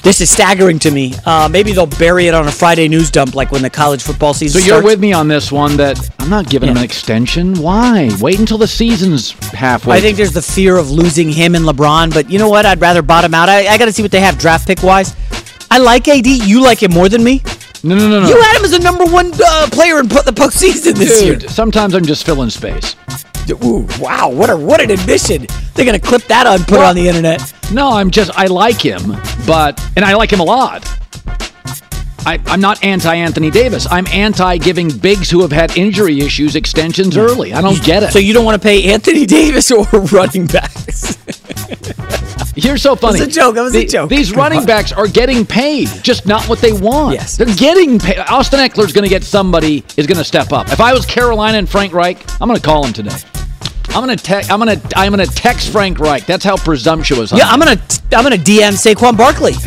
This 0.02 0.22
is 0.22 0.30
staggering 0.32 0.80
to 0.80 0.92
me. 0.92 1.14
Uh, 1.26 1.48
maybe 1.52 1.74
they'll 1.74 1.86
bury 1.86 2.28
it 2.28 2.34
on 2.34 2.48
a 2.48 2.52
Friday 2.52 2.88
news 2.88 3.12
dump 3.12 3.36
like 3.36 3.52
when 3.52 3.62
the 3.62 3.70
college 3.70 4.02
football 4.02 4.34
season. 4.34 4.62
So 4.62 4.66
you're 4.66 4.78
starts. 4.78 4.86
with 4.86 5.00
me 5.00 5.12
on 5.14 5.28
this 5.28 5.52
one 5.52 5.76
that 5.78 6.00
I'm 6.20 6.30
not 6.30 6.50
giving 6.50 6.70
him 6.70 6.78
an 6.78 6.84
extension. 6.84 7.56
Why? 7.60 8.10
Wait 8.22 8.40
until 8.40 8.58
the 8.58 8.68
season's 8.68 9.32
halfway. 9.54 9.98
I 9.98 10.02
think 10.02 10.18
there's 10.18 10.32
the 10.32 10.42
fear 10.42 10.78
of 10.78 10.90
losing 10.90 11.30
him 11.30 11.54
and 11.54 11.66
LeBron, 11.66 12.14
but 12.14 12.30
you 12.30 12.40
know 12.40 12.50
what? 12.50 12.66
I'd 12.66 12.80
rather 12.82 13.02
bottom 13.02 13.34
out. 13.34 13.50
I, 13.50 13.68
I 13.68 13.78
got 13.78 13.86
to 13.86 13.92
see 13.92 14.02
what 14.02 14.12
they 14.12 14.22
have 14.22 14.38
draft 14.40 14.66
pick 14.68 14.82
wise. 14.84 15.14
I 15.72 15.78
like 15.78 16.08
AD. 16.10 16.28
You 16.28 16.62
like 16.62 16.84
him 16.84 16.92
more 16.92 17.08
than 17.08 17.24
me. 17.24 17.42
No, 17.84 17.96
no, 17.96 18.10
no, 18.10 18.20
no. 18.20 18.28
You 18.28 18.40
had 18.42 18.58
him 18.58 18.66
as 18.66 18.74
a 18.74 18.80
number 18.80 19.06
one 19.06 19.32
uh, 19.34 19.68
player 19.72 20.00
in 20.00 20.10
po- 20.10 20.22
the 20.22 20.32
postseason 20.34 20.96
this 20.96 21.22
Dude, 21.22 21.42
year. 21.44 21.50
sometimes 21.50 21.96
I'm 21.96 22.06
just 22.06 22.26
filling 22.26 22.50
space. 22.50 22.96
Ooh, 23.64 23.88
wow, 24.00 24.30
what 24.30 24.50
a 24.50 24.56
what 24.56 24.82
an 24.82 24.92
admission! 24.92 25.48
They're 25.74 25.86
gonna 25.86 26.00
clip 26.00 26.24
that 26.26 26.46
on, 26.46 26.60
put 26.60 26.76
it 26.76 26.84
on 26.84 26.96
the 26.96 27.08
internet. 27.08 27.54
No, 27.74 27.90
I'm 27.92 28.12
just 28.12 28.32
I 28.38 28.46
like 28.46 28.80
him, 28.80 29.18
but 29.48 29.82
and 29.96 30.06
I 30.06 30.14
like 30.14 30.32
him 30.32 30.42
a 30.42 30.44
lot. 30.44 30.86
I, 32.24 32.40
I'm 32.46 32.62
not 32.62 32.84
anti 32.84 33.16
Anthony 33.16 33.50
Davis. 33.50 33.88
I'm 33.90 34.06
anti 34.08 34.58
giving 34.58 34.90
bigs 34.96 35.30
who 35.30 35.42
have 35.42 35.52
had 35.52 35.76
injury 35.78 36.20
issues 36.20 36.56
extensions 36.56 37.18
early. 37.18 37.54
I 37.54 37.62
don't 37.62 37.82
get 37.84 38.04
it. 38.04 38.12
So 38.12 38.20
you 38.20 38.34
don't 38.34 38.46
want 38.46 38.62
to 38.62 38.66
pay 38.66 38.92
Anthony 38.94 39.26
Davis 39.26 39.72
or 39.72 39.86
running 40.12 40.46
backs? 40.48 41.18
You're 42.56 42.78
so 42.78 42.96
funny. 42.96 43.20
That 43.20 43.28
was 43.28 43.38
a 43.38 43.40
joke. 43.40 43.56
That 43.56 43.62
was 43.62 43.76
a 43.76 43.86
joke. 43.86 44.10
These 44.10 44.32
Come 44.32 44.40
running 44.40 44.60
on. 44.60 44.66
backs 44.68 44.92
are 44.92 45.08
getting 45.08 45.46
paid, 45.46 45.88
just 46.04 46.26
not 46.26 46.48
what 46.50 46.60
they 46.60 46.74
want. 46.74 47.16
Yes. 47.16 47.38
They're 47.38 47.56
getting 47.56 47.98
paid. 48.00 48.20
Austin 48.20 48.60
Ekeler's 48.60 48.94
going 48.94 49.04
to 49.04 49.10
get 49.10 49.24
somebody 49.24 49.84
is 49.98 50.08
going 50.08 50.18
to 50.18 50.24
step 50.24 50.52
up. 50.52 50.68
If 50.72 50.82
I 50.82 50.94
was 50.94 51.06
Carolina 51.06 51.58
and 51.58 51.70
Frank 51.70 51.94
Reich, 51.94 52.18
I'm 52.42 52.48
going 52.48 52.60
to 52.60 52.66
call 52.66 52.86
him 52.86 52.94
today. 52.94 53.16
I'm 53.90 54.06
going 54.06 54.16
to 54.16 54.24
text. 54.24 54.52
I'm 54.52 54.60
going 54.60 54.80
to. 54.80 54.98
I'm 54.98 55.14
going 55.14 55.28
to 55.28 55.36
text 55.36 55.70
Frank 55.70 56.00
Reich. 56.00 56.26
That's 56.26 56.46
how 56.46 56.56
presumptuous. 56.56 57.32
Yeah, 57.34 57.48
I 57.48 57.54
I'm 57.54 57.60
gonna 57.60 57.82
I'm 58.14 58.24
gonna 58.24 58.38
DM 58.38 58.72
Saquon 58.72 59.18
Barkley. 59.18 59.52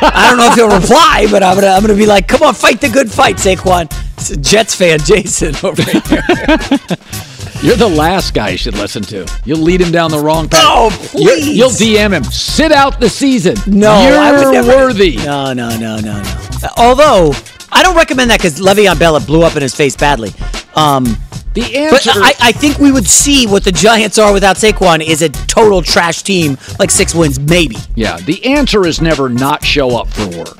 I 0.00 0.28
don't 0.28 0.38
know 0.38 0.46
if 0.46 0.54
he'll 0.54 0.80
reply, 0.80 1.26
but 1.30 1.42
I'm 1.42 1.56
gonna 1.56 1.72
I'm 1.72 1.82
gonna 1.82 1.94
be 1.94 2.06
like, 2.06 2.26
come 2.26 2.42
on, 2.42 2.54
fight 2.54 2.80
the 2.80 2.88
good 2.88 3.10
fight, 3.10 3.36
Saquon. 3.36 3.92
It's 4.16 4.30
a 4.30 4.36
Jets 4.38 4.74
fan, 4.74 4.98
Jason 5.00 5.54
over 5.62 5.82
here. 5.82 6.00
You're 7.66 7.74
the 7.74 7.88
last 7.88 8.32
guy 8.32 8.50
you 8.50 8.58
should 8.58 8.74
listen 8.78 9.02
to. 9.02 9.26
You'll 9.44 9.58
lead 9.58 9.80
him 9.80 9.90
down 9.90 10.12
the 10.12 10.20
wrong 10.20 10.48
path. 10.48 10.62
Oh, 10.64 10.96
please. 11.10 11.48
You'll 11.48 11.70
DM 11.70 12.12
him. 12.12 12.22
Sit 12.22 12.70
out 12.70 13.00
the 13.00 13.08
season. 13.08 13.56
No, 13.66 14.06
you're 14.06 14.16
I 14.16 14.30
would 14.30 14.52
never- 14.52 14.68
worthy. 14.68 15.16
No, 15.16 15.52
no, 15.52 15.76
no, 15.76 15.98
no, 15.98 16.22
no. 16.22 16.68
Although 16.76 17.32
I 17.72 17.82
don't 17.82 17.96
recommend 17.96 18.30
that 18.30 18.38
because 18.38 18.60
Le'Veon 18.60 19.00
Bell 19.00 19.18
blew 19.18 19.42
up 19.42 19.56
in 19.56 19.62
his 19.62 19.74
face 19.74 19.96
badly. 19.96 20.28
Um, 20.76 21.16
the 21.54 21.88
but. 21.90 22.06
I, 22.08 22.34
I 22.40 22.52
think 22.52 22.78
we 22.78 22.92
would 22.92 23.08
see 23.08 23.48
what 23.48 23.64
the 23.64 23.72
Giants 23.72 24.16
are 24.16 24.32
without 24.32 24.54
Saquon 24.54 25.04
is 25.04 25.22
a 25.22 25.28
total 25.28 25.82
trash 25.82 26.22
team, 26.22 26.56
like 26.78 26.92
six 26.92 27.16
wins, 27.16 27.40
maybe. 27.40 27.78
Yeah, 27.96 28.18
the 28.18 28.44
answer 28.44 28.86
is 28.86 29.00
never 29.00 29.28
not 29.28 29.64
show 29.64 29.96
up 29.98 30.06
for 30.06 30.28
work 30.38 30.56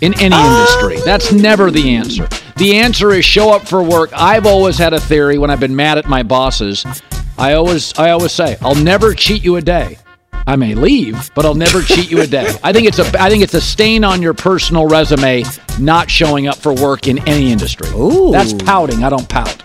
in 0.00 0.14
any 0.20 0.34
Oh. 0.36 0.58
industry. 0.60 1.00
That's 1.04 1.32
never 1.32 1.70
the 1.70 1.94
answer. 1.96 2.28
The 2.56 2.76
answer 2.76 3.12
is 3.12 3.24
show 3.24 3.50
up 3.52 3.66
for 3.68 3.82
work. 3.82 4.10
I've 4.14 4.46
always 4.46 4.78
had 4.78 4.92
a 4.92 5.00
theory 5.00 5.38
when 5.38 5.50
I've 5.50 5.60
been 5.60 5.76
mad 5.76 5.98
at 5.98 6.08
my 6.08 6.22
bosses. 6.22 6.84
I 7.36 7.52
always 7.54 7.92
I 7.98 8.10
always 8.10 8.32
say, 8.32 8.56
I'll 8.60 8.74
never 8.74 9.14
cheat 9.14 9.44
you 9.44 9.56
a 9.56 9.60
day. 9.62 9.98
I 10.46 10.56
may 10.56 10.74
leave, 10.74 11.30
but 11.34 11.44
I'll 11.44 11.54
never 11.54 11.82
cheat 11.82 12.10
you 12.10 12.20
a 12.22 12.26
day. 12.26 12.52
I 12.64 12.72
think 12.72 12.86
it's 12.88 12.98
a 12.98 13.22
I 13.22 13.28
think 13.30 13.42
it's 13.42 13.54
a 13.54 13.60
stain 13.60 14.02
on 14.02 14.22
your 14.22 14.34
personal 14.34 14.86
resume 14.86 15.44
not 15.78 16.10
showing 16.10 16.48
up 16.48 16.56
for 16.56 16.72
work 16.74 17.06
in 17.06 17.18
any 17.28 17.52
industry. 17.52 17.88
Ooh. 17.94 18.32
That's 18.32 18.52
pouting. 18.54 19.04
I 19.04 19.10
don't 19.10 19.28
pout. 19.28 19.62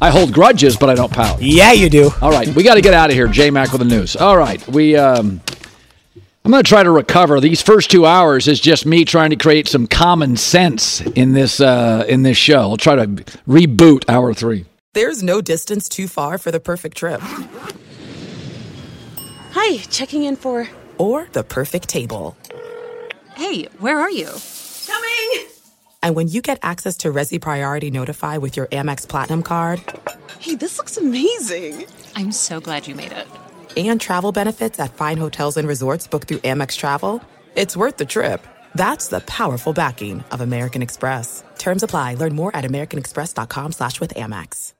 I 0.00 0.10
hold 0.10 0.32
grudges, 0.32 0.76
but 0.76 0.90
I 0.90 0.94
don't 0.96 1.12
pout. 1.12 1.40
Yeah, 1.40 1.70
you 1.72 1.88
do. 1.88 2.10
All 2.20 2.30
right, 2.32 2.48
we 2.56 2.64
got 2.64 2.74
to 2.74 2.80
get 2.80 2.92
out 2.92 3.10
of 3.10 3.14
here. 3.14 3.28
J 3.28 3.50
Mac 3.50 3.70
with 3.72 3.80
the 3.80 3.86
news. 3.86 4.16
All 4.16 4.36
right, 4.36 4.66
we. 4.68 4.96
Um, 4.96 5.40
I'm 6.44 6.50
going 6.50 6.62
to 6.62 6.68
try 6.68 6.82
to 6.82 6.90
recover. 6.90 7.38
These 7.40 7.62
first 7.62 7.90
two 7.90 8.04
hours 8.04 8.48
is 8.48 8.60
just 8.60 8.84
me 8.84 9.04
trying 9.04 9.30
to 9.30 9.36
create 9.36 9.68
some 9.68 9.86
common 9.86 10.36
sense 10.36 11.00
in 11.00 11.32
this 11.32 11.60
uh, 11.60 12.04
in 12.08 12.24
this 12.24 12.36
show. 12.36 12.62
I'll 12.62 12.76
try 12.76 12.96
to 12.96 13.06
reboot 13.46 14.04
hour 14.08 14.34
three. 14.34 14.64
There's 14.94 15.22
no 15.22 15.40
distance 15.40 15.88
too 15.88 16.08
far 16.08 16.38
for 16.38 16.50
the 16.50 16.60
perfect 16.60 16.96
trip. 16.96 17.20
Hi, 19.52 19.78
checking 19.88 20.24
in 20.24 20.36
for. 20.36 20.68
Or 20.98 21.28
the 21.32 21.44
perfect 21.44 21.88
table. 21.88 22.36
Hey, 23.36 23.64
where 23.78 23.98
are 23.98 24.10
you? 24.10 24.28
Coming! 24.86 25.46
And 26.02 26.14
when 26.14 26.28
you 26.28 26.42
get 26.42 26.58
access 26.62 26.96
to 26.98 27.08
Resy 27.08 27.40
Priority 27.40 27.90
Notify 27.90 28.36
with 28.36 28.56
your 28.56 28.66
Amex 28.66 29.08
Platinum 29.08 29.42
card 29.42 29.80
Hey, 30.42 30.56
this 30.56 30.76
looks 30.76 30.96
amazing. 30.96 31.86
I'm 32.16 32.32
so 32.32 32.60
glad 32.60 32.88
you 32.88 32.96
made 32.96 33.12
it. 33.12 33.28
And 33.76 34.00
travel 34.00 34.32
benefits 34.32 34.78
at 34.78 34.94
fine 34.94 35.16
hotels 35.16 35.56
and 35.56 35.66
resorts 35.66 36.06
booked 36.06 36.28
through 36.28 36.38
Amex 36.38 36.76
Travel, 36.76 37.22
it's 37.56 37.76
worth 37.76 37.96
the 37.96 38.04
trip. 38.04 38.46
That's 38.74 39.08
the 39.08 39.20
powerful 39.20 39.72
backing 39.72 40.24
of 40.30 40.40
American 40.40 40.82
Express. 40.82 41.44
Terms 41.58 41.82
apply. 41.82 42.14
Learn 42.14 42.34
more 42.34 42.54
at 42.54 42.64
americanexpress.com 42.64 43.72
slash 43.72 44.00
with 44.00 44.14
Amex. 44.14 44.74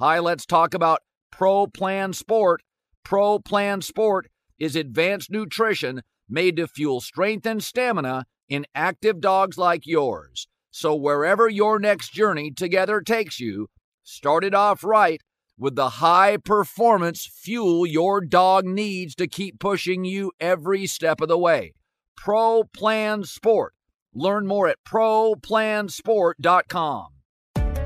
Hi, 0.00 0.18
let's 0.18 0.46
talk 0.46 0.74
about 0.74 1.00
Pro 1.30 1.66
Plan 1.66 2.12
Sport. 2.12 2.62
Pro 3.04 3.38
Plan 3.38 3.80
Sport 3.80 4.28
is 4.58 4.76
advanced 4.76 5.30
nutrition 5.30 6.02
made 6.28 6.56
to 6.56 6.66
fuel 6.66 7.00
strength 7.00 7.46
and 7.46 7.62
stamina 7.62 8.24
in 8.48 8.66
active 8.74 9.20
dogs 9.20 9.56
like 9.58 9.86
yours. 9.86 10.48
So 10.70 10.94
wherever 10.94 11.48
your 11.48 11.78
next 11.78 12.12
journey 12.12 12.50
together 12.50 13.00
takes 13.00 13.38
you, 13.38 13.68
start 14.02 14.44
it 14.44 14.54
off 14.54 14.82
right 14.82 15.20
with 15.58 15.74
the 15.76 15.90
high 15.90 16.36
performance 16.36 17.26
fuel 17.26 17.86
your 17.86 18.20
dog 18.20 18.64
needs 18.64 19.14
to 19.16 19.26
keep 19.26 19.58
pushing 19.58 20.04
you 20.04 20.30
every 20.40 20.86
step 20.86 21.20
of 21.20 21.28
the 21.28 21.38
way. 21.38 21.74
Pro 22.16 22.64
Plan 22.64 23.24
Sport. 23.24 23.74
Learn 24.14 24.46
more 24.46 24.68
at 24.68 24.78
ProPlansport.com. 24.84 27.08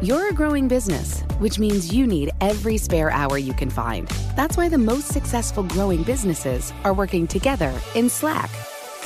You're 0.01 0.29
a 0.29 0.33
growing 0.33 0.69
business, 0.69 1.23
which 1.39 1.59
means 1.59 1.93
you 1.93 2.07
need 2.07 2.31
every 2.41 2.77
spare 2.77 3.11
hour 3.11 3.37
you 3.37 3.53
can 3.53 3.69
find. 3.69 4.07
That's 4.37 4.57
why 4.57 4.69
the 4.69 4.79
most 4.79 5.09
successful 5.09 5.65
growing 5.65 6.05
businesses 6.05 6.73
are 6.85 6.95
working 6.95 7.27
together 7.27 7.75
in 7.97 8.09
Slack. 8.09 8.49